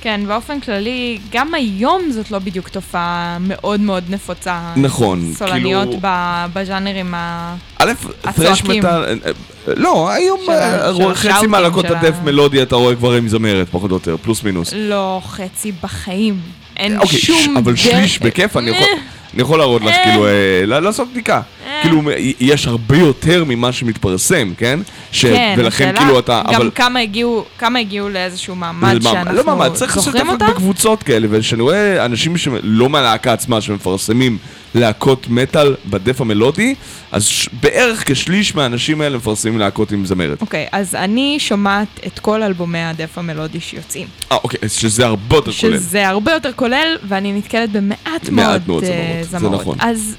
כן, 0.01 0.21
באופן 0.27 0.59
כללי, 0.59 1.19
גם 1.31 1.53
היום 1.53 2.01
זאת 2.11 2.31
לא 2.31 2.39
בדיוק 2.39 2.69
תופעה 2.69 3.37
מאוד 3.39 3.79
מאוד 3.79 4.03
נפוצה. 4.09 4.59
נכון, 4.75 5.33
סולניות 5.35 5.87
כאילו- 5.87 5.99
ב- 6.01 6.45
בז'אנרים 6.53 7.13
ה... 7.13 7.55
א', 7.77 7.91
טרש 8.21 8.61
הצועקים. 8.61 8.79
מטאל, 8.79 9.03
אה, 9.03 9.13
אה, 9.25 9.31
לא, 9.75 10.09
היום 10.09 10.39
אה, 10.49 11.13
חצי 11.13 11.47
מהלהקות 11.47 11.85
של 11.87 11.95
הדף 11.95 12.15
מלודי 12.23 12.61
אתה 12.61 12.75
רואה 12.75 12.95
כבר 12.95 13.11
עם 13.13 13.27
זמרת, 13.27 13.67
פחות 13.71 13.91
או 13.91 13.95
יותר, 13.95 14.15
פלוס 14.21 14.43
מינוס. 14.43 14.73
לא 14.75 15.21
חצי 15.25 15.71
בחיים. 15.83 16.60
אין 16.77 16.97
אוקיי, 16.99 17.19
שום... 17.19 17.57
אבל 17.57 17.75
שליש 17.75 18.19
בכיף, 18.19 18.57
אני 18.57 18.69
יכול... 18.69 18.83
אה, 18.83 18.93
אני 19.33 19.41
יכול 19.41 19.59
להראות 19.59 19.81
לך, 19.81 19.95
אה. 19.95 20.03
כאילו, 20.03 20.27
אה, 20.27 20.79
לעשות 20.79 21.11
בדיקה. 21.11 21.41
אה. 21.65 21.79
כאילו, 21.81 22.01
יש 22.39 22.67
הרבה 22.67 22.97
יותר 22.97 23.43
ממה 23.47 23.71
שמתפרסם, 23.71 24.53
כן? 24.57 24.79
ש- 25.11 25.25
כן, 25.25 25.55
ולכן 25.57 25.83
השאלה 25.87 25.99
כאילו 25.99 26.19
אתה... 26.19 26.41
גם 26.47 26.55
אבל- 26.55 26.71
כמה 26.75 26.99
הגיעו, 26.99 27.45
כמה 27.57 27.79
הגיעו 27.79 28.09
לאיזשהו 28.09 28.55
מעמד 28.55 29.01
זה 29.01 29.09
שאנחנו 29.09 29.33
לא 29.33 29.43
מעמד, 29.45 29.73
צריך 29.73 29.97
לשתף 29.97 30.05
זוכרים 30.11 30.29
אותה? 30.29 30.47
בקבוצות 30.47 31.03
כאלה, 31.03 31.27
וכשאני 31.29 31.61
רואה 31.61 32.05
אנשים 32.05 32.37
שלא 32.37 32.89
מהלהקה 32.89 33.33
עצמה 33.33 33.61
שמפרסמים 33.61 34.37
להקות 34.75 35.27
מטאל 35.29 35.75
בדף 35.89 36.21
המלודי, 36.21 36.75
אז 37.11 37.25
ש- 37.25 37.49
בערך 37.61 38.03
כשליש 38.11 38.55
מהאנשים 38.55 39.01
האלה 39.01 39.17
מפרסמים 39.17 39.59
להקות 39.59 39.91
עם 39.91 40.05
זמרת. 40.05 40.41
אוקיי, 40.41 40.67
אז 40.71 40.95
אני 40.95 41.35
שומעת 41.39 41.87
את 42.07 42.19
כל 42.19 42.43
אלבומי 42.43 42.79
הדף 42.83 43.17
המלודי 43.17 43.59
שיוצאים. 43.59 44.07
אה, 44.31 44.37
אוקיי, 44.43 44.59
אז 44.63 44.73
שזה 44.73 45.05
הרבה 45.05 45.35
יותר 45.35 45.51
כולל. 45.51 45.77
שזה 45.77 46.07
הרבה 46.07 46.31
יותר 46.33 46.51
כולל, 46.55 46.97
ואני 47.07 47.33
נתקלת 47.33 47.71
במעט 47.71 47.97
מעט 48.07 48.29
מאוד 48.29 48.61
מאוד 48.67 48.83
זמרות, 48.85 48.97
זה 49.21 49.37
זמרות. 49.39 49.61
נכון. 49.61 49.77
אז, 49.79 50.15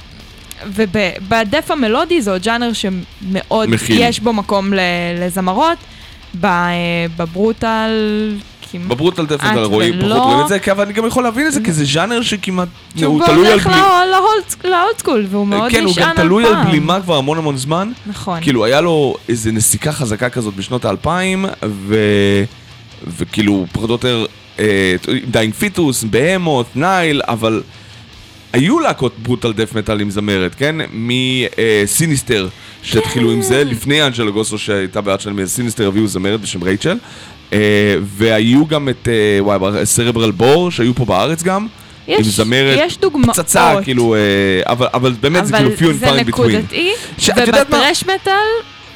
ובדף 0.67 1.71
המלודי 1.71 2.23
זה 2.23 2.31
עוד 2.31 2.43
ג'אנר 2.43 2.71
שמאוד, 2.73 3.69
מכיל. 3.71 3.97
יש 4.01 4.21
בו 4.21 4.33
מקום 4.33 4.75
ל- 4.75 4.79
לזמרות. 5.21 5.79
אה, 6.45 6.51
בברוטל. 7.17 7.91
בברוטל 8.89 9.27
דף 9.27 9.41
את 9.41 9.67
רואים 9.67 9.95
ולא. 9.99 10.15
פחות 10.15 10.23
רואים 10.27 10.41
את 10.43 10.49
זה, 10.49 10.73
אבל 10.73 10.85
אני 10.85 10.93
גם 10.93 11.07
יכול 11.07 11.23
להבין 11.23 11.47
את 11.47 11.53
זה, 11.53 11.61
כי 11.65 11.73
זה 11.73 11.85
ז'אנר 11.85 12.23
שכמעט, 12.23 12.69
הוא 13.05 13.27
תלוי 13.27 13.47
על 13.47 13.53
הולך 13.53 13.67
בלי... 13.67 13.77
לה- 13.77 14.03
להולד- 14.11 14.65
להולד 14.73 14.99
סקול, 14.99 15.27
והוא 15.31 15.47
מאוד 15.47 15.71
כן, 15.71 15.83
הוא 15.85 15.91
נשען 15.91 16.03
גם 16.05 16.11
על 16.11 16.17
תלוי 16.17 16.45
על 16.47 16.53
פעם. 16.55 16.67
בלימה 16.67 17.01
כבר 17.01 17.17
המון 17.17 17.39
המון 17.39 17.57
זמן. 17.57 17.93
נכון. 18.07 18.41
כאילו, 18.41 18.65
היה 18.65 18.81
לו 18.81 19.15
איזה 19.29 19.53
נסיקה 19.53 19.93
חזקה 19.93 20.29
כזאת 20.31 20.55
בשנות 20.57 20.85
האלפיים. 20.85 21.45
וכאילו, 23.07 23.67
פחות 23.73 23.89
או 23.91 23.95
יותר, 23.95 24.27
Dying 25.31 25.55
Fetus, 25.55 26.05
בהמות, 26.05 26.67
Nile, 26.77 27.23
אבל 27.25 27.63
היו 28.53 28.81
להקות 28.81 29.13
brutal 29.19 29.53
death 29.53 29.75
metal 29.75 30.01
עם 30.01 30.11
זמרת, 30.11 30.55
כן? 30.55 30.77
מ 30.93 31.09
Sinister, 31.09 32.49
שהתחילו 32.83 33.31
עם 33.31 33.37
כן. 33.43 33.49
זה, 33.49 33.65
לפני 33.65 34.03
Angela 34.07 34.31
Gossow 34.31 34.59
שהייתה 34.59 35.01
בעד 35.01 35.21
שלהם, 35.21 35.47
Sinister 35.47 35.89
הביאו 35.89 36.07
זמרת 36.07 36.41
בשם 36.41 36.63
רייצ'ל. 36.65 36.97
אה, 37.53 37.59
והיו 38.03 38.67
גם 38.67 38.89
את, 38.89 39.09
אה, 39.09 39.45
וואי, 39.45 39.87
Cerebral 39.87 40.31
Bore, 40.31 40.71
שהיו 40.71 40.95
פה 40.95 41.05
בארץ 41.05 41.43
גם. 41.43 41.67
עם 42.07 42.21
יש- 42.21 42.27
זמרת 42.27 42.79
יש 42.79 42.99
דוגמאות. 42.99 43.37
פצצה, 43.37 43.75
כאילו, 43.83 44.15
אה, 44.15 44.19
אבל, 44.67 44.87
אבל 44.95 45.13
באמת 45.21 45.47
זה 45.47 45.53
כאילו 45.57 45.71
few 45.71 46.01
and 46.01 46.05
far 46.05 46.09
אבל 46.09 46.17
זה. 46.17 46.23
נקודתי? 46.23 46.93
וב 47.47 47.61
thrash 47.61 48.05
metal, 48.05 48.33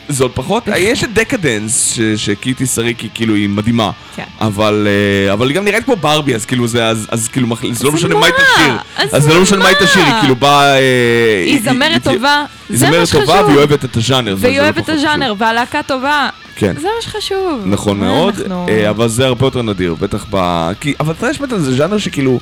זה 0.08 0.24
עוד 0.24 0.32
פחות, 0.34 0.68
יש 0.76 1.04
את 1.04 1.12
Decadence, 1.12 1.98
ש 2.16 2.30
Kitty 2.30 2.66
Saric 2.66 3.08
כאילו 3.14 3.34
היא 3.34 3.48
מדהימה, 3.48 3.90
כן. 4.16 4.24
אבל 4.40 4.86
אה, 5.26 5.32
אבל 5.32 5.48
היא 5.48 5.56
גם 5.56 5.64
נראית 5.64 5.84
כמו 5.84 5.96
ברבי, 5.96 6.34
אז 6.34 6.46
כאילו 6.46 6.66
זה, 6.68 6.86
אז 6.86 7.06
אז 7.10 7.28
כאילו, 7.28 7.56
זה 7.72 7.84
לא 7.84 7.92
משנה 7.92 8.14
מה? 8.14 8.26
היא 8.26 8.34
תשאיר, 8.34 8.76
אז 8.96 9.22
זה 9.22 9.34
לא 9.34 9.42
משנה 9.42 9.58
מה 9.58 9.68
היא? 9.68 9.76
תשאיר, 9.80 10.04
היא 10.04 10.14
כאילו 10.20 10.36
באה... 10.36 10.78
אה, 10.78 11.42
היא 11.46 11.60
זמרת 11.62 12.04
טובה, 12.04 12.44
היא 12.68 12.78
זה 12.78 12.86
מה 12.86 12.92
זמרת 12.92 13.08
טובה 13.10 13.26
שחשוב. 13.26 13.46
והיא 13.46 13.56
אוהבת 13.58 13.84
את 13.84 13.96
הז'אנר, 13.96 14.36
והיא 14.38 14.58
לא 14.58 14.62
אוהבת 14.62 14.84
את. 14.84 14.88
הז'אנר, 14.88 15.34
והלהקה 15.38 15.82
טובה. 15.82 16.28
כן. 16.56 16.74
זה 16.80 16.88
מה 16.96 17.02
שחשוב. 17.02 17.62
נכון 17.64 18.00
מאוד, 18.00 18.34
אה, 18.68 18.90
אבל 18.90 19.08
זה 19.08 19.26
הרבה 19.26 19.46
יותר 19.46 19.62
נדיר, 19.62 19.94
בטח 19.94 20.26
ב... 20.30 20.36
אבל 21.00 21.14
thrash 21.14 21.40
metal 21.40 21.58
זה 21.58 21.76
ז'אנר 21.76 21.98
שכאילו 21.98 22.40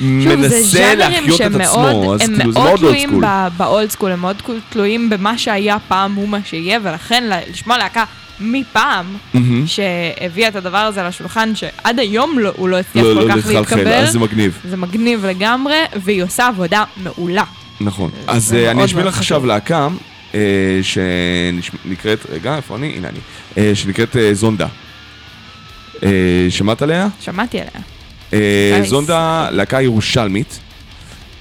מנסה 0.00 0.94
להחיות 0.94 1.40
את 1.40 1.54
עצמו, 1.60 1.82
מאוד- 1.82 2.20
אז 2.20 2.28
הם 2.28 2.36
כאילו 2.36 2.52
זה 2.52 2.58
מאוד 2.58 2.64
מאוד 2.64 2.66
old 2.68 2.78
תלויים 2.80 3.08
school. 3.10 3.24
ב- 3.26 3.48
באולד 3.56 3.90
סקול, 3.90 4.12
הם 4.12 4.20
מאוד 4.20 4.42
תלויים 4.70 5.10
במה 5.10 5.38
שהיה 5.38 5.76
פעם 5.88 6.14
הוא 6.14 6.28
מה 6.28 6.38
שיהיה, 6.44 6.78
ולכן 6.82 7.24
לשמוע 7.50 7.78
להקה 7.78 8.04
מפעם. 8.40 9.06
שהביאה 9.66 10.48
את 10.48 10.56
הדבר 10.56 10.78
הזה 10.78 11.02
לשולחן, 11.02 11.54
שעד 11.54 11.98
היום 11.98 12.38
לא- 12.38 12.52
הוא 12.56 12.68
לא 12.68 12.76
הצליח 12.78 13.04
לא, 13.04 13.14
כל 13.14 13.26
לא 13.26 13.30
כך 13.32 13.36
לחלחל, 13.36 13.58
להתקבל. 13.76 13.92
אז 13.92 14.12
זה 14.12 14.18
מגניב. 14.18 14.58
זה 14.68 14.76
מגניב 14.76 15.26
לגמרי, 15.26 15.74
והיא 15.96 16.22
עושה 16.22 16.46
עבודה 16.46 16.84
מעולה. 16.96 17.44
נכון. 17.80 18.10
אז 18.26 18.54
אה, 18.54 18.58
מאוד 18.64 18.76
אני 18.76 18.84
אשמיע 18.84 19.02
מאוד 19.04 19.12
לך 19.14 19.18
עכשיו. 19.18 19.46
להקה 19.46 19.88
אה, 20.34 20.40
שנקראת, 20.82 22.26
רגע, 22.32 22.56
איפה 22.56 22.76
אני? 22.76 22.92
הנה 22.96 23.08
אני. 23.08 23.18
אה, 23.58 23.70
שנקראת 23.74 24.16
זונדה. 24.32 24.66
שמעת 26.50 26.82
עליה? 26.82 27.08
שמעתי 27.20 27.58
עליה. 27.60 27.70
אה, 28.32 28.80
זונדה, 28.84 29.48
להקה 29.50 29.82
ירושלמית, 29.82 30.58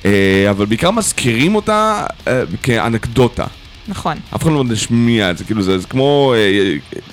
אה, 0.05 0.11
אבל 0.49 0.65
בעיקר 0.65 0.91
מזכירים 0.91 1.55
אותה 1.55 2.03
אה, 2.27 2.41
כאנקדוטה. 2.63 3.45
נכון. 3.87 4.17
אף 4.35 4.43
אחד 4.43 4.51
לא 4.51 4.63
משמיע 4.63 5.31
את 5.31 5.37
זה, 5.37 5.43
כאילו 5.43 5.61
זה, 5.61 5.77
זה 5.79 5.87
כמו, 5.87 6.33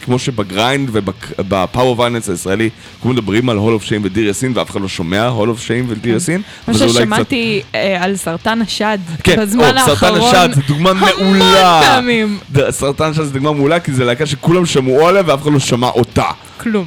כמו 0.05 0.19
שב 0.19 0.40
grind 0.40 0.75
וב 0.75 0.89
powerviolence 0.93 2.31
הישראלי, 2.31 2.71
כולם 3.01 3.15
מדברים 3.15 3.49
על 3.49 3.57
הול 3.57 3.75
אוף 3.75 3.85
שיין 3.85 4.01
ודיר 4.05 4.27
יאסין 4.27 4.53
ואף 4.55 4.71
אחד 4.71 4.81
לא 4.81 4.89
שומע 4.89 5.27
הול 5.27 5.49
אוף 5.51 5.61
שיין 5.63 5.85
ודיר 5.89 6.15
יאסין. 6.15 6.43
קצת- 6.71 6.89
ששמעתי 6.89 7.63
על 8.01 8.17
סרטן 8.17 8.63
השד 8.63 8.99
כן, 9.25 9.37
בזמן 9.41 9.65
או, 9.79 9.87
סרטן 9.87 10.07
האחרון, 10.07 10.35
השד 10.35 10.49
זה 10.55 10.61
דוגמה 10.69 10.91
המון 10.91 11.09
מעולה. 11.19 11.81
פעמים. 11.85 12.39
ד- 12.53 12.71
סרטן 12.71 13.11
השד 13.11 13.23
זה 13.25 13.31
דוגמה 13.33 13.53
מעולה 13.53 13.81
כי 13.81 13.93
זה 13.93 14.05
להקה 14.05 14.27
שכולם 14.27 14.67
שמעו 14.67 15.09
עליה 15.09 15.23
ואף 15.27 15.43
אחד 15.43 15.53
לא 15.53 15.59
שמע 15.59 15.87
אותה. 15.89 16.25
כלום. 16.61 16.85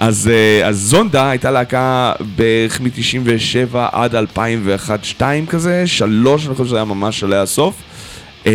אז, 0.00 0.30
אה, 0.32 0.68
אז 0.68 0.80
זונדה 0.80 1.30
הייתה 1.30 1.50
להקה 1.50 2.12
בערך 2.36 2.80
מ-97 2.80 3.76
עד 3.92 4.14
2001-2002 4.14 5.22
כזה, 5.48 5.86
שלוש, 5.86 6.46
אני 6.46 6.54
חושב 6.54 6.68
שזה 6.68 6.76
היה 6.76 6.84
ממש 6.84 7.24
עלי 7.24 7.36
הסוף. 7.36 7.74
אה, 8.46 8.52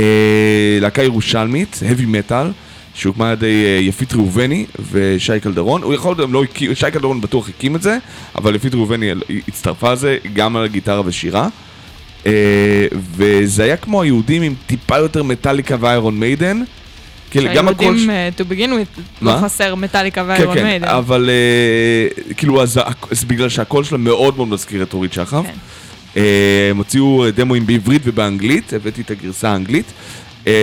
להקה 0.81 1.03
ירושלמית, 1.03 1.79
heavy 1.89 2.03
metal, 2.03 2.45
שהוקמה 2.93 3.27
על 3.27 3.33
ידי 3.33 3.65
אה, 3.65 3.79
יפית 3.81 4.13
ראובני 4.13 4.65
ושי 4.91 5.39
קלדרון. 5.39 5.83
הוא 5.83 5.93
יכול 5.93 6.15
להיות, 6.17 6.29
לא 6.31 6.43
הקים, 6.43 6.75
שי 6.75 6.91
קלדרון 6.91 7.21
בטוח 7.21 7.49
הקים 7.49 7.75
את 7.75 7.81
זה, 7.81 7.97
אבל 8.35 8.55
יפית 8.55 8.73
ראובני 8.73 9.11
הצטרפה 9.47 9.93
לזה 9.93 10.17
גם 10.33 10.55
על 10.55 10.63
הגיטרה 10.63 11.01
ושירה. 11.05 11.47
וזה 13.15 13.63
היה 13.63 13.77
כמו 13.77 14.01
היהודים 14.01 14.41
עם 14.41 14.53
טיפה 14.67 14.97
יותר 14.97 15.23
מטאליקה 15.23 15.75
ואיירון 15.79 16.19
מיידן. 16.19 16.63
כאילו, 17.31 17.49
גם 17.55 17.67
הקול... 17.67 17.77
שהיהודים, 17.85 18.05
ש- 18.05 18.09
אה, 18.09 18.29
to 18.37 18.51
begin 18.51 18.69
with, 18.97 19.01
מה? 19.21 19.35
לא 19.35 19.41
חסר 19.41 19.75
מטאליקה 19.75 20.21
כן, 20.23 20.29
ו 20.29 20.34
Iron 20.34 20.55
כן, 20.57 20.63
Maiden. 20.63 20.87
אבל 20.87 21.29
אה, 21.29 22.33
כאילו, 22.33 22.61
אז 22.63 22.79
זה 23.11 23.25
בגלל 23.25 23.49
שהקול 23.49 23.83
שלה 23.83 23.97
מאוד 23.97 24.35
מאוד 24.37 24.47
מזכיר 24.47 24.83
את 24.83 24.93
אורית 24.93 25.13
שחף. 25.13 25.43
כן. 25.45 25.51
אה, 26.17 26.67
הם 26.71 26.77
הוציאו 26.77 27.25
דמואים 27.35 27.65
בעברית 27.65 28.01
ובאנגלית, 28.05 28.73
הבאתי 28.73 29.01
את 29.01 29.11
הגרסה 29.11 29.49
האנגלית. 29.51 29.85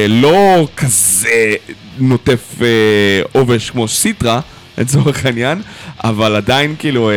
לא 0.09 0.69
כזה 0.77 1.55
נוטף 1.99 2.55
עובש 3.33 3.71
כמו 3.71 3.89
סיטרה, 3.89 4.41
לצורך 4.79 5.27
העניין, 5.27 5.63
אבל 6.05 6.37
עדיין 6.37 6.75
כאילו, 6.79 7.11
אה, 7.11 7.15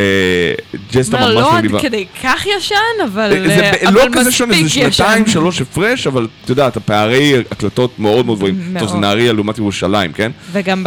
just 0.93 1.17
אומר, 1.17 1.27
ממש 1.35 1.41
לא 1.43 1.49
עד 1.51 1.57
מגניבה. 1.57 1.79
כדי 1.79 2.05
כך 2.23 2.45
ישן, 2.57 2.75
אבל 3.05 3.33
אה, 3.33 3.47
זה 3.47 3.61
אה, 3.65 3.71
ב- 3.83 3.87
אבל 3.87 3.93
לא 3.95 4.05
כזה 4.13 4.31
שונה, 4.31 4.53
זה 4.53 4.63
מספיק 4.63 4.91
שנתיים, 4.91 5.23
ישן. 5.23 5.31
שלוש 5.31 5.61
הפרש, 5.61 6.07
אבל 6.07 6.27
את 6.45 6.49
יודעת, 6.49 6.77
הפערי 6.77 7.33
הקלטות 7.51 7.99
מאוד 7.99 8.25
מאוד 8.25 8.37
גבוהים. 8.37 8.75
טוב, 8.79 8.89
זה 8.89 8.97
נהריה 8.97 9.33
לעומת 9.33 9.57
ירושלים, 9.57 10.11
כן? 10.13 10.31
וגם 10.51 10.83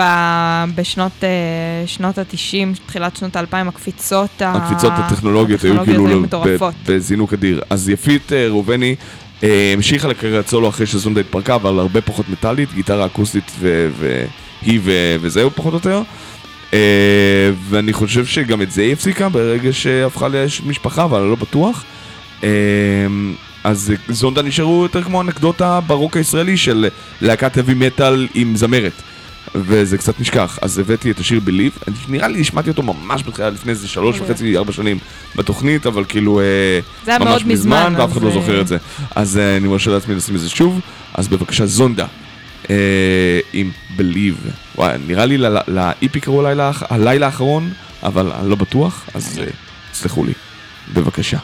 בשנות 0.75 1.13
אה, 1.23 1.29
שנות 1.87 2.19
ה-90, 2.19 2.55
תחילת 2.87 3.17
שנות 3.17 3.37
ה-2000, 3.37 3.57
הקפיצות 3.69 4.43
ה- 4.43 4.53
הקפיצות 4.53 4.93
הטכנולוגיות 4.97 5.65
היו 5.65 5.85
כאילו. 5.85 6.23
בזינוק 6.89 7.33
אדיר. 7.33 7.61
אז 7.71 7.89
יפית 7.89 8.33
אה, 8.33 8.47
ראובני 8.49 8.95
אה, 9.45 9.71
המשיכה 9.77 10.09
לקריירת 10.09 10.49
סולו 10.49 10.69
אחרי 10.69 10.87
שזונדה 10.87 11.21
התפרקה, 11.21 11.55
אבל 11.55 11.79
הרבה 11.79 12.01
פחות 12.01 12.29
מטאלית, 12.29 12.75
גיטרה 12.75 13.07
אקוסטית 13.07 13.53
והיא 13.61 14.81
וזהו 15.21 15.51
פחות 15.51 15.73
או 15.73 15.79
יותר. 15.79 16.03
אה, 16.75 17.51
ואני 17.69 17.93
חושב 17.93 18.27
שגם 18.27 18.63
את 18.63 18.71
זה 18.71 18.83
היא 18.83 18.93
הפסיקה 18.93 19.29
ברגע 19.29 19.73
שהפכה 19.73 20.29
למשפחה, 20.29 21.05
אבל 21.05 21.21
אני 21.21 21.31
לא 21.31 21.37
בטוח. 21.37 21.85
אה, 22.45 22.49
אז 23.65 23.93
זונדה 24.09 24.43
נשארו 24.43 24.83
יותר 24.83 25.03
כמו 25.03 25.21
אנקדוטה 25.21 25.81
ברוק 25.81 26.17
הישראלי 26.17 26.57
של 26.57 26.89
להקת 27.21 27.57
heavy 27.57 27.75
מטאל 27.75 28.29
עם 28.35 28.57
זמרת. 28.57 29.03
וזה 29.55 29.99
קצת 29.99 30.21
נשכח, 30.21 30.59
אז 30.63 30.79
הבאתי 30.79 31.11
את 31.11 31.19
השיר 31.19 31.41
בליב, 31.41 31.79
נראה 32.09 32.29
לי 32.29 32.41
השמעתי 32.41 32.71
אותו 32.71 32.83
ממש 32.83 33.23
בתחילה 33.23 33.51
לפני 33.51 33.71
איזה 33.71 33.89
שלוש 33.89 34.21
אוקיי. 34.21 34.33
וחצי, 34.33 34.57
ארבע 34.57 34.73
שנים 34.73 34.99
בתוכנית, 35.37 35.87
אבל 35.87 36.05
כאילו 36.05 36.41
אה, 36.41 36.45
זה 37.05 37.19
ממש 37.19 37.45
מזמן, 37.45 37.95
ואף 37.97 38.13
אחד 38.13 38.17
אז, 38.17 38.25
לא 38.25 38.33
זוכר 38.33 38.61
את 38.61 38.67
זה. 38.67 38.77
אז 39.15 39.39
אני 39.39 39.69
מרשה 39.69 39.91
לעצמי 39.91 40.15
לשים 40.15 40.35
את 40.35 40.41
זה 40.41 40.51
שוב, 40.51 40.81
אז 41.15 41.29
בבקשה 41.29 41.67
זונדה. 41.67 42.07
אה, 42.70 43.41
עם 43.53 43.70
בליב. 43.97 44.51
וואי, 44.74 44.99
נראה 45.07 45.27
לי 45.27 45.39
לאיפי 45.69 46.20
קראו 46.20 46.47
הלילה 46.91 47.27
האחרון, 47.27 47.73
אבל 48.03 48.32
אני 48.32 48.51
לא 48.51 48.57
בטוח, 48.57 49.05
אז 49.15 49.39
אה, 49.39 49.47
סלחו 49.95 50.24
לי. 50.24 50.32
בבקשה. 50.95 51.39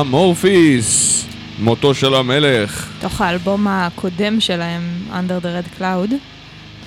אמורפיס, 0.00 1.24
מותו 1.58 1.94
של 1.94 2.14
המלך. 2.14 2.88
תוך 3.00 3.20
האלבום 3.20 3.66
הקודם 3.68 4.40
שלהם, 4.40 4.82
Under 5.10 5.44
the 5.44 5.46
Red 5.46 5.80
Cloud, 5.80 6.12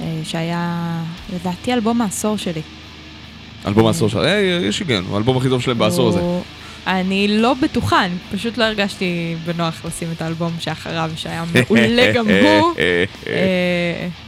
אה, 0.02 0.20
שהיה 0.24 1.00
לדעתי 1.34 1.74
אלבום 1.74 2.02
העשור 2.02 2.38
שלי. 2.38 2.62
אלבום 3.68 3.88
העשור 3.88 4.10
שלו, 4.10 4.24
אה, 4.24 4.60
יש 4.64 4.80
היגיון, 4.80 5.06
הוא 5.08 5.16
האלבום 5.16 5.38
הכי 5.38 5.50
טוב 5.50 5.62
שלהם 5.62 5.78
בעשור 5.78 6.10
הזה. 6.10 6.20
אני 6.88 7.28
לא 7.28 7.54
בטוחה, 7.62 8.06
אני 8.06 8.16
פשוט 8.32 8.58
לא 8.58 8.64
הרגשתי 8.64 9.36
בנוח 9.46 9.86
לשים 9.86 10.08
את 10.16 10.22
האלבום 10.22 10.52
שאחריו, 10.60 11.12
שהיה 11.16 11.44
מעולה 11.54 12.12
גם 12.14 12.26
הוא. 12.30 12.74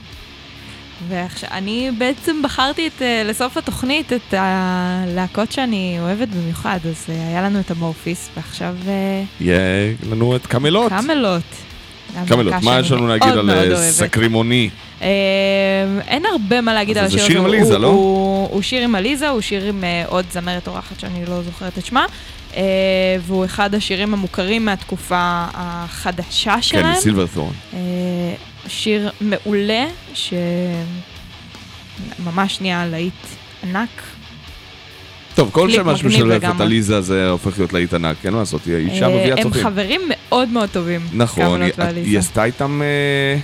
אה, 1.01 1.05
ועכשיו, 1.09 1.49
אני 1.51 1.91
בעצם 1.97 2.41
בחרתי 2.43 2.87
את, 2.87 3.01
אה, 3.01 3.23
לסוף 3.25 3.57
התוכנית 3.57 4.13
את 4.13 4.33
הלהקות 4.37 5.51
שאני 5.51 5.97
אוהבת 5.99 6.27
במיוחד, 6.27 6.79
אז 6.89 7.05
אה, 7.09 7.27
היה 7.27 7.41
לנו 7.41 7.59
את 7.59 7.71
המורפיס, 7.71 8.29
ועכשיו 8.37 8.75
אה, 8.87 9.23
יהיה 9.41 9.59
לנו 10.09 10.35
את 10.35 10.47
קמלות. 10.47 10.91
קמלות, 12.27 12.45
להקה 12.45 12.59
מה 12.65 12.79
יש 12.79 12.91
לנו 12.91 13.07
להגיד 13.07 13.29
על. 13.29 13.75
סקרימוני? 13.91 14.69
אה, 15.01 15.07
אין 16.07 16.23
הרבה 16.31 16.61
מה 16.61 16.73
להגיד 16.73 16.97
על 16.97 17.07
זה 17.07 17.15
השיר 17.15 17.27
שיר 17.27 17.39
עם 17.39 17.45
הזה. 17.45 17.55
עליזה, 17.57 17.77
לא? 17.77 17.87
הוא- 17.87 18.61
שיר 18.61 18.83
עם 18.83 18.95
עליזה, 18.95 19.29
הוא 19.29 19.41
שיר 19.41 19.63
עם 19.65 19.83
עוד 20.07 20.25
זמרת 20.31 20.67
אורחת 20.67 20.99
שאני 20.99 21.25
לא 21.25 21.41
זוכרת 21.43 21.77
את 21.77 21.85
שמה, 21.85 22.05
והוא 23.21 23.45
אחד 23.45 23.75
השירים 23.75 24.13
המוכרים 24.13 24.65
מהתקופה 24.65 25.45
החדשה 25.53 26.55
כן, 26.55 26.61
שלהם. 26.61 26.95
סילברתורן. 26.95 27.51
אה, 27.73 27.79
שיר 28.67 29.11
מעולה, 29.21 29.85
שממש 32.23 32.61
נהיה 32.61 32.85
להיט 32.85 33.13
ענק. 33.63 33.89
טוב, 35.35 35.49
כל 35.51 35.71
שמה 35.71 35.83
מגניב 35.93 35.97
שמשלב 36.11 36.43
את. 36.45 36.61
עליזה 36.61 37.01
זה 37.01 37.29
הופך 37.29 37.57
להיות 37.59 37.73
להיט 37.73 37.93
ענק, 37.93 38.17
אין 38.25 38.33
מה 38.33 38.39
לעשות, 38.39 38.65
היא 38.65 38.75
אישה 38.75 39.05
אה, 39.09 39.15
מביאה 39.21 39.37
הם 39.37 39.43
צופים. 39.43 39.63
חברים 39.63 40.01
מאוד 40.09 40.49
מאוד 40.49 40.69
טובים. 40.69 41.01
נכון, 41.13 41.43
קמלוט 41.45 41.79
היא- 41.95 42.19
עשתה 42.19 42.43
איתם... 42.43 42.81
אה. 42.81 43.39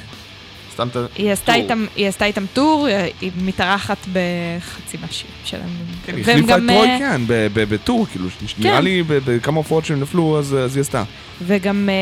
היא 1.16 1.32
עשתה 1.32 1.46
טור. 1.54 1.62
איתם, 1.62 1.86
היא 1.96 2.08
עשתה 2.08 2.26
איתם 2.26 2.46
טור, 2.54 2.88
אה, 2.90 3.08
היא 3.22 3.32
מתארחת 3.42 3.98
בחצי 4.14 4.98
מהשירים 5.02 5.34
שלהם. 5.46 5.70
כן, 6.06 6.16
היא 6.16 6.22
החליפה 6.22 6.40
את 6.56 6.60
גם, 6.62 6.68
טרוי 6.68 6.88
אה, 6.90 7.00
כן, 7.00 7.22
ב- 7.28 7.48
ב- 7.54 7.74
בטור, 7.74 8.08
כאילו, 8.12 8.26
נראה 8.60 8.78
כן. 8.78 8.84
לי 8.84 9.04
ב- 9.04 9.20
בכמה 9.26 9.58
הופעות 9.58 9.86
שהם 9.86 10.00
נפלו, 10.02 10.40
אז 10.40 10.76
היא 10.76 10.82
עשתה. 10.82 11.04
וגם, 11.48 11.90
אה, 11.90 11.94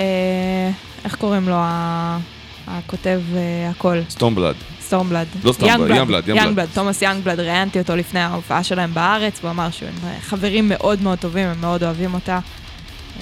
אה, 0.00 0.70
איך 1.04 1.14
קוראים 1.16 1.48
לו, 1.48 1.56
הכותב 2.66 3.20
אה, 3.36 3.70
הכל? 3.70 3.98
Stormblood. 4.10 4.54
Stormblood. 4.80 5.26
לא 5.44 5.52
Stormblood, 5.52 5.96
Youngblood, 5.96 6.28
Youngblood, 6.28 6.68
Thomas 6.74 7.02
Youngblood, 7.02 7.40
ראיינתי 7.40 7.78
אותו 7.78 7.96
לפני 7.96 8.20
ההופעה 8.20 8.64
שלהם 8.64 8.94
בארץ, 8.94 9.38
והוא 9.40 9.50
אמר 9.50 9.70
שהם 9.70 9.94
חברים 10.20 10.68
מאוד 10.68 11.02
מאוד 11.02 11.18
טובים, 11.18 11.46
הם 11.48 11.60
מאוד 11.60 11.84
אוהבים 11.84 12.14
אותה. 12.14 12.38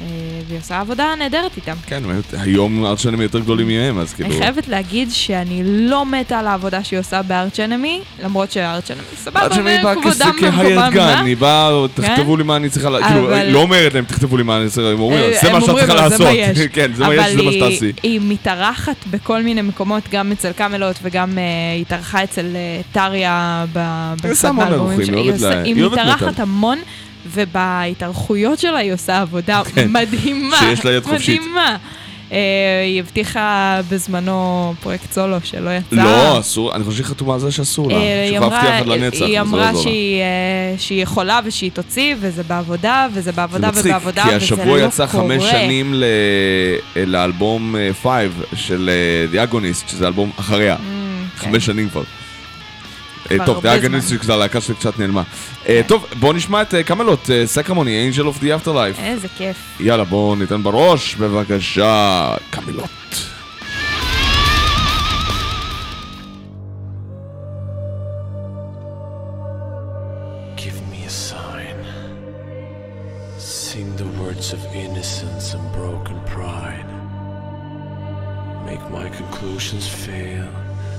אה, 0.01 0.05
והיא 0.49 0.59
עושה 0.59 0.81
עבודה 0.81 1.05
נהדרת 1.19 1.57
איתם. 1.57 1.75
כן, 1.87 2.03
היום 2.33 2.85
שנים 2.97 3.21
יותר 3.21 3.39
גדולים 3.39 3.67
מהם, 3.69 3.99
אז 3.99 4.15
כאילו... 4.15 4.31
אני 4.31 4.39
חייבת 4.39 4.69
להגיד 4.69 5.09
שאני 5.11 5.63
לא 5.65 6.07
מתה 6.07 6.39
על 6.39 6.47
העבודה 6.47 6.85
שהיא 6.85 7.01
עושה 7.01 7.23
ב 7.23 7.31
Arch 7.31 7.61
Enemy, 7.61 8.01
למרות 8.25 8.51
ש 8.53 8.66
Arch 8.66 8.91
Enemy 8.91 9.03
סבבה, 9.17 9.49
באה 9.83 9.99
וכבודם 9.99 10.31
במקומם 10.33 10.53
כ 10.57 10.67
hired 10.67 10.93
gun, 10.93 11.01
מונח. 11.07 11.21
היא 11.25 11.37
באה, 11.37 11.71
תכתבו 11.95 12.37
לי 12.37 12.43
מה 12.45 12.57
אני 12.57 12.69
צריכה, 12.69 12.91
לה- 12.91 13.07
כאילו, 13.09 13.27
אבל- 13.27 13.33
היא 13.35 13.53
לא 13.53 13.59
אומרת 13.63 13.95
להם, 13.95 14.05
תכתבו 14.05 14.37
לי 14.37 14.43
מה 14.43 14.57
אני 14.61 14.69
צריכה, 14.71 14.91
הם 14.91 15.01
אומרים, 15.01 15.21
אה, 15.21 15.39
זה 15.43 15.53
מה 15.53 15.61
שאת 15.61 15.77
צריכה 15.77 15.95
לעשות. 15.95 16.27
כן, 16.73 16.91
זה 16.95 17.05
מה 17.07 17.15
יש, 17.15 17.31
זה 17.31 17.37
מה 17.37 17.43
אבל 17.43 17.53
שתעשי. 17.53 17.85
היא- 17.85 17.93
היא 18.03 18.21
מתארחת 18.25 18.97
בכל 19.11 19.43
מיני 19.43 19.63
מקומות, 19.63 20.03
גם 20.13 20.33
אצל 20.33 20.53
קאמלוט 20.53 20.97
וגם 21.03 21.39
אה, 21.39 21.43
היא 21.75 21.83
התארחה 21.83 22.25
אצל 22.25 22.47
טריה 22.93 23.65
היא 24.25 24.33
עושה 24.33 24.49
המון 24.49 25.05
שלה. 25.05 25.63
היא 25.63 25.85
אוהבת. 25.85 26.41
המון, 26.41 26.79
ובהתארחויות 27.35 28.59
שלה 28.59 28.79
היא 28.79 28.93
עושה 28.93 29.21
עבודה 29.21 29.63
כן. 29.75 29.89
מדהימה. 29.93 30.57
שיש 30.61 30.85
לה 30.85 30.93
יד 30.93 31.03
חופשית. 31.05 31.41
מדהימה. 31.41 31.77
אה, 32.33 32.39
היא 32.87 33.01
הבטיחה 33.01 33.81
בזמנו 33.91 34.75
פרויקט 34.81 35.13
סולו 35.13 35.37
שלא 35.45 35.71
יצא. 35.71 35.97
לא, 35.97 36.41
אסור, 36.41 36.75
אני 36.77 36.85
חושב 36.85 36.97
שהיא 36.97 37.07
חתומה 37.07 37.35
על 37.35 37.41
זה 37.41 37.53
שאסור 37.53 37.89
לה. 37.91 37.95
אה, 37.97 38.23
היא 38.23 38.31
שיכולה 38.33 38.51
להבטיח 38.63 38.83
אמרה, 38.87 38.97
לנצח, 38.97 39.23
היא 39.27 39.35
לא 39.37 39.41
אמרה 39.41 39.73
לה. 39.73 39.79
שהיא, 39.79 40.21
אה, 40.21 40.27
שהיא 40.79 41.03
יכולה 41.03 41.41
ושהיא 41.45 41.71
תוציא, 41.75 42.15
וזה 42.21 42.43
בעבודה, 42.43 43.07
וזה 43.15 43.33
בעבודה 43.33 43.61
זה 43.61 43.69
מצחיק, 43.79 43.87
ובעבודה, 43.87 44.23
כי 44.23 44.29
וזה 44.29 44.37
השבוע 44.37 44.65
לא 44.79 44.85
יצא 44.85 45.07
קורה. 45.07 45.25
חמש 45.25 45.43
שנים 45.51 45.95
ל- 45.95 46.05
לאלבום 47.07 47.75
5 48.03 48.27
של 48.55 48.91
אה, 49.35 49.45
The 49.47 49.53
Agonist, 49.53 49.91
שזה 49.91 50.07
אלבום 50.07 50.31
אחריה. 50.41 50.77
כן. 50.77 50.83
חמש 51.51 51.67
שנים 51.67 51.89
כבר. 51.89 52.03
אה, 53.31 53.37
כבר 53.37 53.47
טוב, 53.47 53.57
הרבה 53.57 53.61
זמן. 53.61 53.81
טוב, 53.81 53.83
דאגניסטיק 53.83 54.23
זה 54.23 54.35
הלהקה 54.35 54.61
שקצת 54.61 54.99
נעלמה. 54.99 55.23
Okay. 55.65 55.69
טוב, 55.87 56.07
בואו 56.21 56.33
נשמע 56.33 56.63
את 56.63 56.75
אה, 56.75 56.83
קמלות, 56.83 57.29
לא, 57.29 57.47
סקרמוני, 57.47 58.11
Angel 58.11 58.23
of 58.23 58.43
the 58.43 58.65
Afterlife. 58.65 59.01
איזה 59.01 59.29
כיף. 59.37 59.57
יאללה, 59.81 60.05
בואו 60.05 60.37
ניתן 60.37 60.63
בראש, 60.63 61.15
בבקשה, 61.15 62.35
קמלות. 62.51 62.89
Of 74.51 74.75
innocence 74.75 75.53
and 75.53 75.73
broken 75.75 76.19
pride. 76.25 76.91
Make 78.65 78.85
my 78.91 79.11
conclusions 79.11 79.87
fail, 79.87 80.49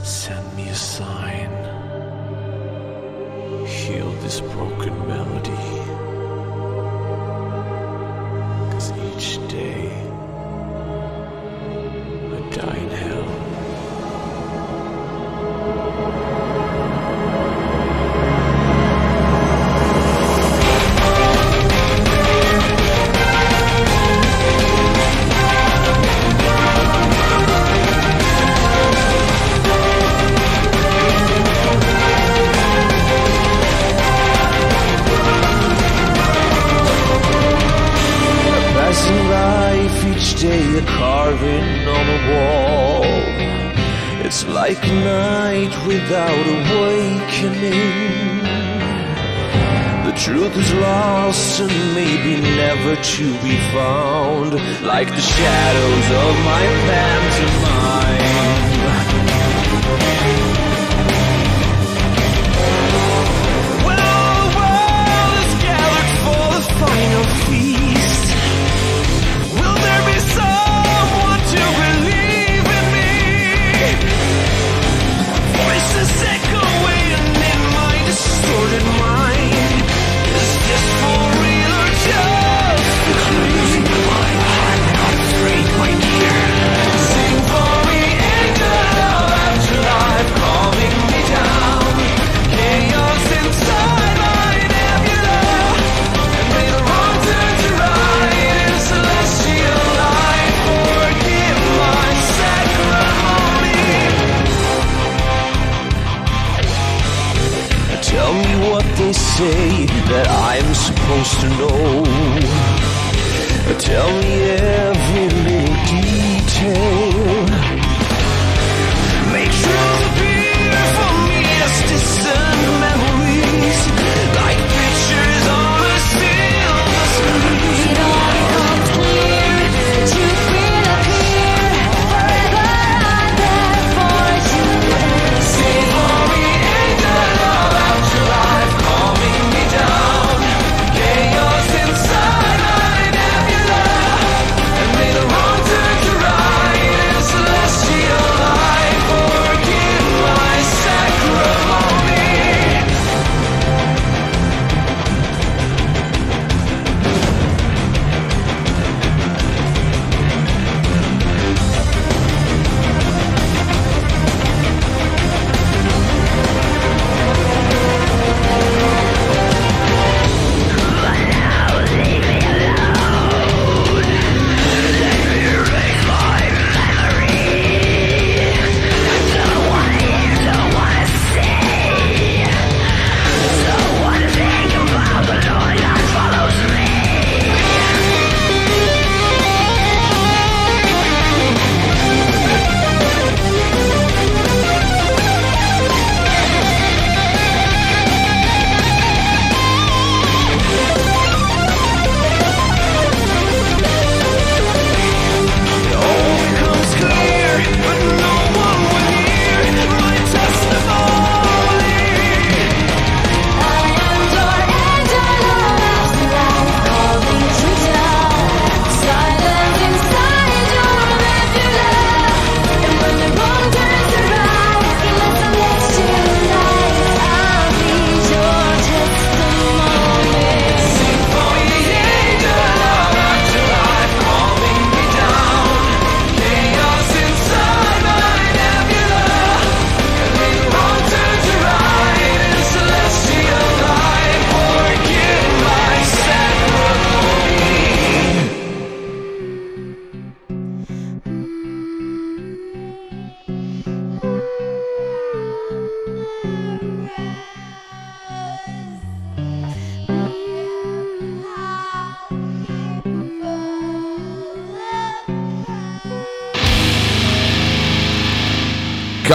send 0.03 0.45
me 0.55 0.69
a 0.69 0.75
sign. 0.75 1.78
Heal 3.89 4.11
this 4.21 4.39
broken 4.39 4.95
melody. 5.07 5.88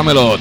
Kamelot. 0.05 0.41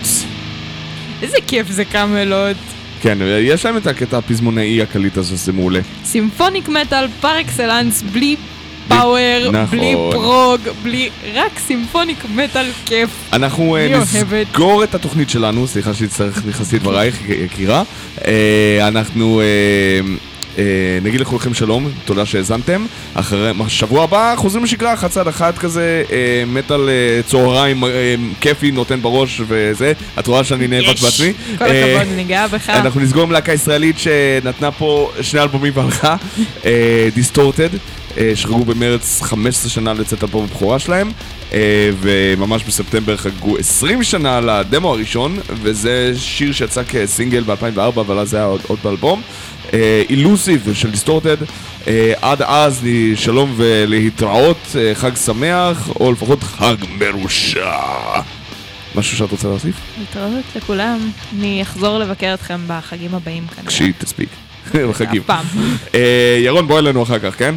איזה 1.21 1.37
כיף 1.47 1.71
זה 1.71 1.85
Kamelot. 1.85 2.57
כן, 3.01 3.17
יש 3.39 3.65
להם 3.65 3.77
את 3.77 3.87
הקטע 3.87 4.17
הפזמונאי 4.17 4.81
הקליט 4.81 5.17
הזה, 5.17 5.35
זה 5.35 5.53
מעולה. 5.53 5.79
symphonic 6.05 6.69
metal 6.69 7.07
par 7.21 7.41
excellence, 7.41 8.01
בלי 8.01 8.35
power, 8.87 9.51
נכון. 9.51 9.79
בלי 9.79 9.95
prog, 10.11 10.61
בלי... 10.83 11.09
רק 11.33 11.59
symphonic 11.59 12.17
metal 12.35 12.65
כיף. 12.85 13.09
אנחנו 13.33 13.75
אה, 13.75 13.95
אוהבת. 13.95 14.47
נסגור 14.47 14.83
את 14.83 14.95
התוכנית 14.95 15.29
שלנו, 15.29 15.67
סליחה 15.67 15.93
שהצטרך 15.93 16.45
נכנסתי 16.45 16.75
לדברייך, 16.75 17.29
יקירה. 17.29 17.83
אה, 18.27 18.87
אנחנו 18.87 19.41
אה, 19.41 19.45
נגיד 21.03 21.21
לכולכם 21.21 21.53
שלום, 21.53 21.89
תודה 22.05 22.25
שהאזנתם. 22.25 22.85
אחרי, 23.13 23.51
שבוע 23.67 24.03
הבא 24.03 24.33
חוזרים 24.37 24.63
לשגרה, 24.63 24.93
אחת 24.93 25.11
צד 25.11 25.27
אחת 25.27 25.57
כזה, 25.57 26.03
אה, 26.11 26.43
מטאל 26.47 26.89
אה, 26.89 27.21
צהריים 27.25 27.83
אה, 27.83 27.89
כיפי, 28.41 28.71
נותן 28.71 29.01
בראש 29.01 29.41
וזה. 29.47 29.93
את 30.19 30.27
רואה 30.27 30.43
שאני 30.43 30.67
נאבק. 30.67 30.99
בעצמי. 31.01 31.33
כל 31.57 31.63
אה, 31.63 31.95
הכבוד, 31.95 32.13
אני 32.13 32.23
גאה 32.23 32.47
בך. 32.47 32.69
אנחנו 32.69 33.01
נסגור 33.01 33.23
עם 33.23 33.31
להקה 33.31 33.53
ישראלית 33.53 33.99
שנתנה 33.99 34.71
פה 34.71 35.11
שני 35.21 35.41
אלבומים 35.41 35.73
והלכה, 35.75 36.15
דיסטורטד, 37.13 37.69
שחגגו 38.35 38.65
במרץ 38.65 39.21
15 39.21 39.69
שנה 39.69 39.93
לצאת 39.93 40.23
אלבום 40.23 40.43
הבכורה 40.43 40.79
שלהם, 40.79 41.11
אה, 41.53 41.89
וממש 42.01 42.63
בספטמבר 42.63 43.17
חגגו 43.17 43.57
20 43.57 44.03
שנה 44.03 44.41
לדמו 44.41 44.93
הראשון, 44.93 45.39
וזה 45.49 46.13
שיר 46.17 46.51
שיצא 46.51 46.83
כסינגל 46.83 47.43
ב-2004, 47.43 47.79
אבל 47.99 48.19
אז 48.19 48.29
זה 48.29 48.37
היה 48.37 48.45
עוד, 48.45 48.61
עוד 48.67 48.79
באלבום. 48.83 49.21
אילוסיב 50.09 50.73
של 50.73 50.91
דיסטורטד, 50.91 51.37
עד 52.21 52.41
אז 52.41 52.87
שלום 53.15 53.53
ולהתראות, 53.57 54.57
אה, 54.75 54.95
חג 54.95 55.15
שמח, 55.15 55.89
או 55.99 56.11
לפחות 56.11 56.43
חג 56.43 56.75
מרושע. 56.99 57.71
משהו 58.95 59.17
שאת 59.17 59.31
רוצה 59.31 59.47
להוסיף? 59.47 59.75
להתראות 59.99 60.45
לכולם. 60.55 61.11
אני 61.33 61.61
אחזור 61.61 61.99
לבקר 61.99 62.33
אתכם 62.33 62.61
בחגים 62.67 63.15
הבאים 63.15 63.47
כנראה. 63.47 63.67
כשהיא 63.67 63.93
תספיק. 63.97 64.29
בחגים. 64.89 65.21
אף 65.21 65.27
פעם. 65.27 65.45
אה, 65.95 66.37
ירון, 66.43 66.67
בוא 66.67 66.79
אלינו 66.79 67.03
אחר 67.03 67.19
כך, 67.19 67.37
כן? 67.37 67.55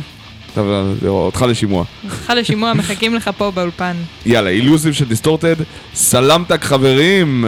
אותך 1.06 1.42
לשימוע. 1.48 1.84
אותך 2.04 2.32
לשימוע, 2.36 2.74
מחכים 2.74 3.14
לך 3.14 3.30
פה 3.36 3.50
באולפן. 3.50 3.96
יאללה, 4.26 4.50
אילוזיב 4.50 4.92
של 4.92 5.04
דיסטורטד, 5.04 5.56
סלמתק 5.94 6.64
חברים! 6.64 7.44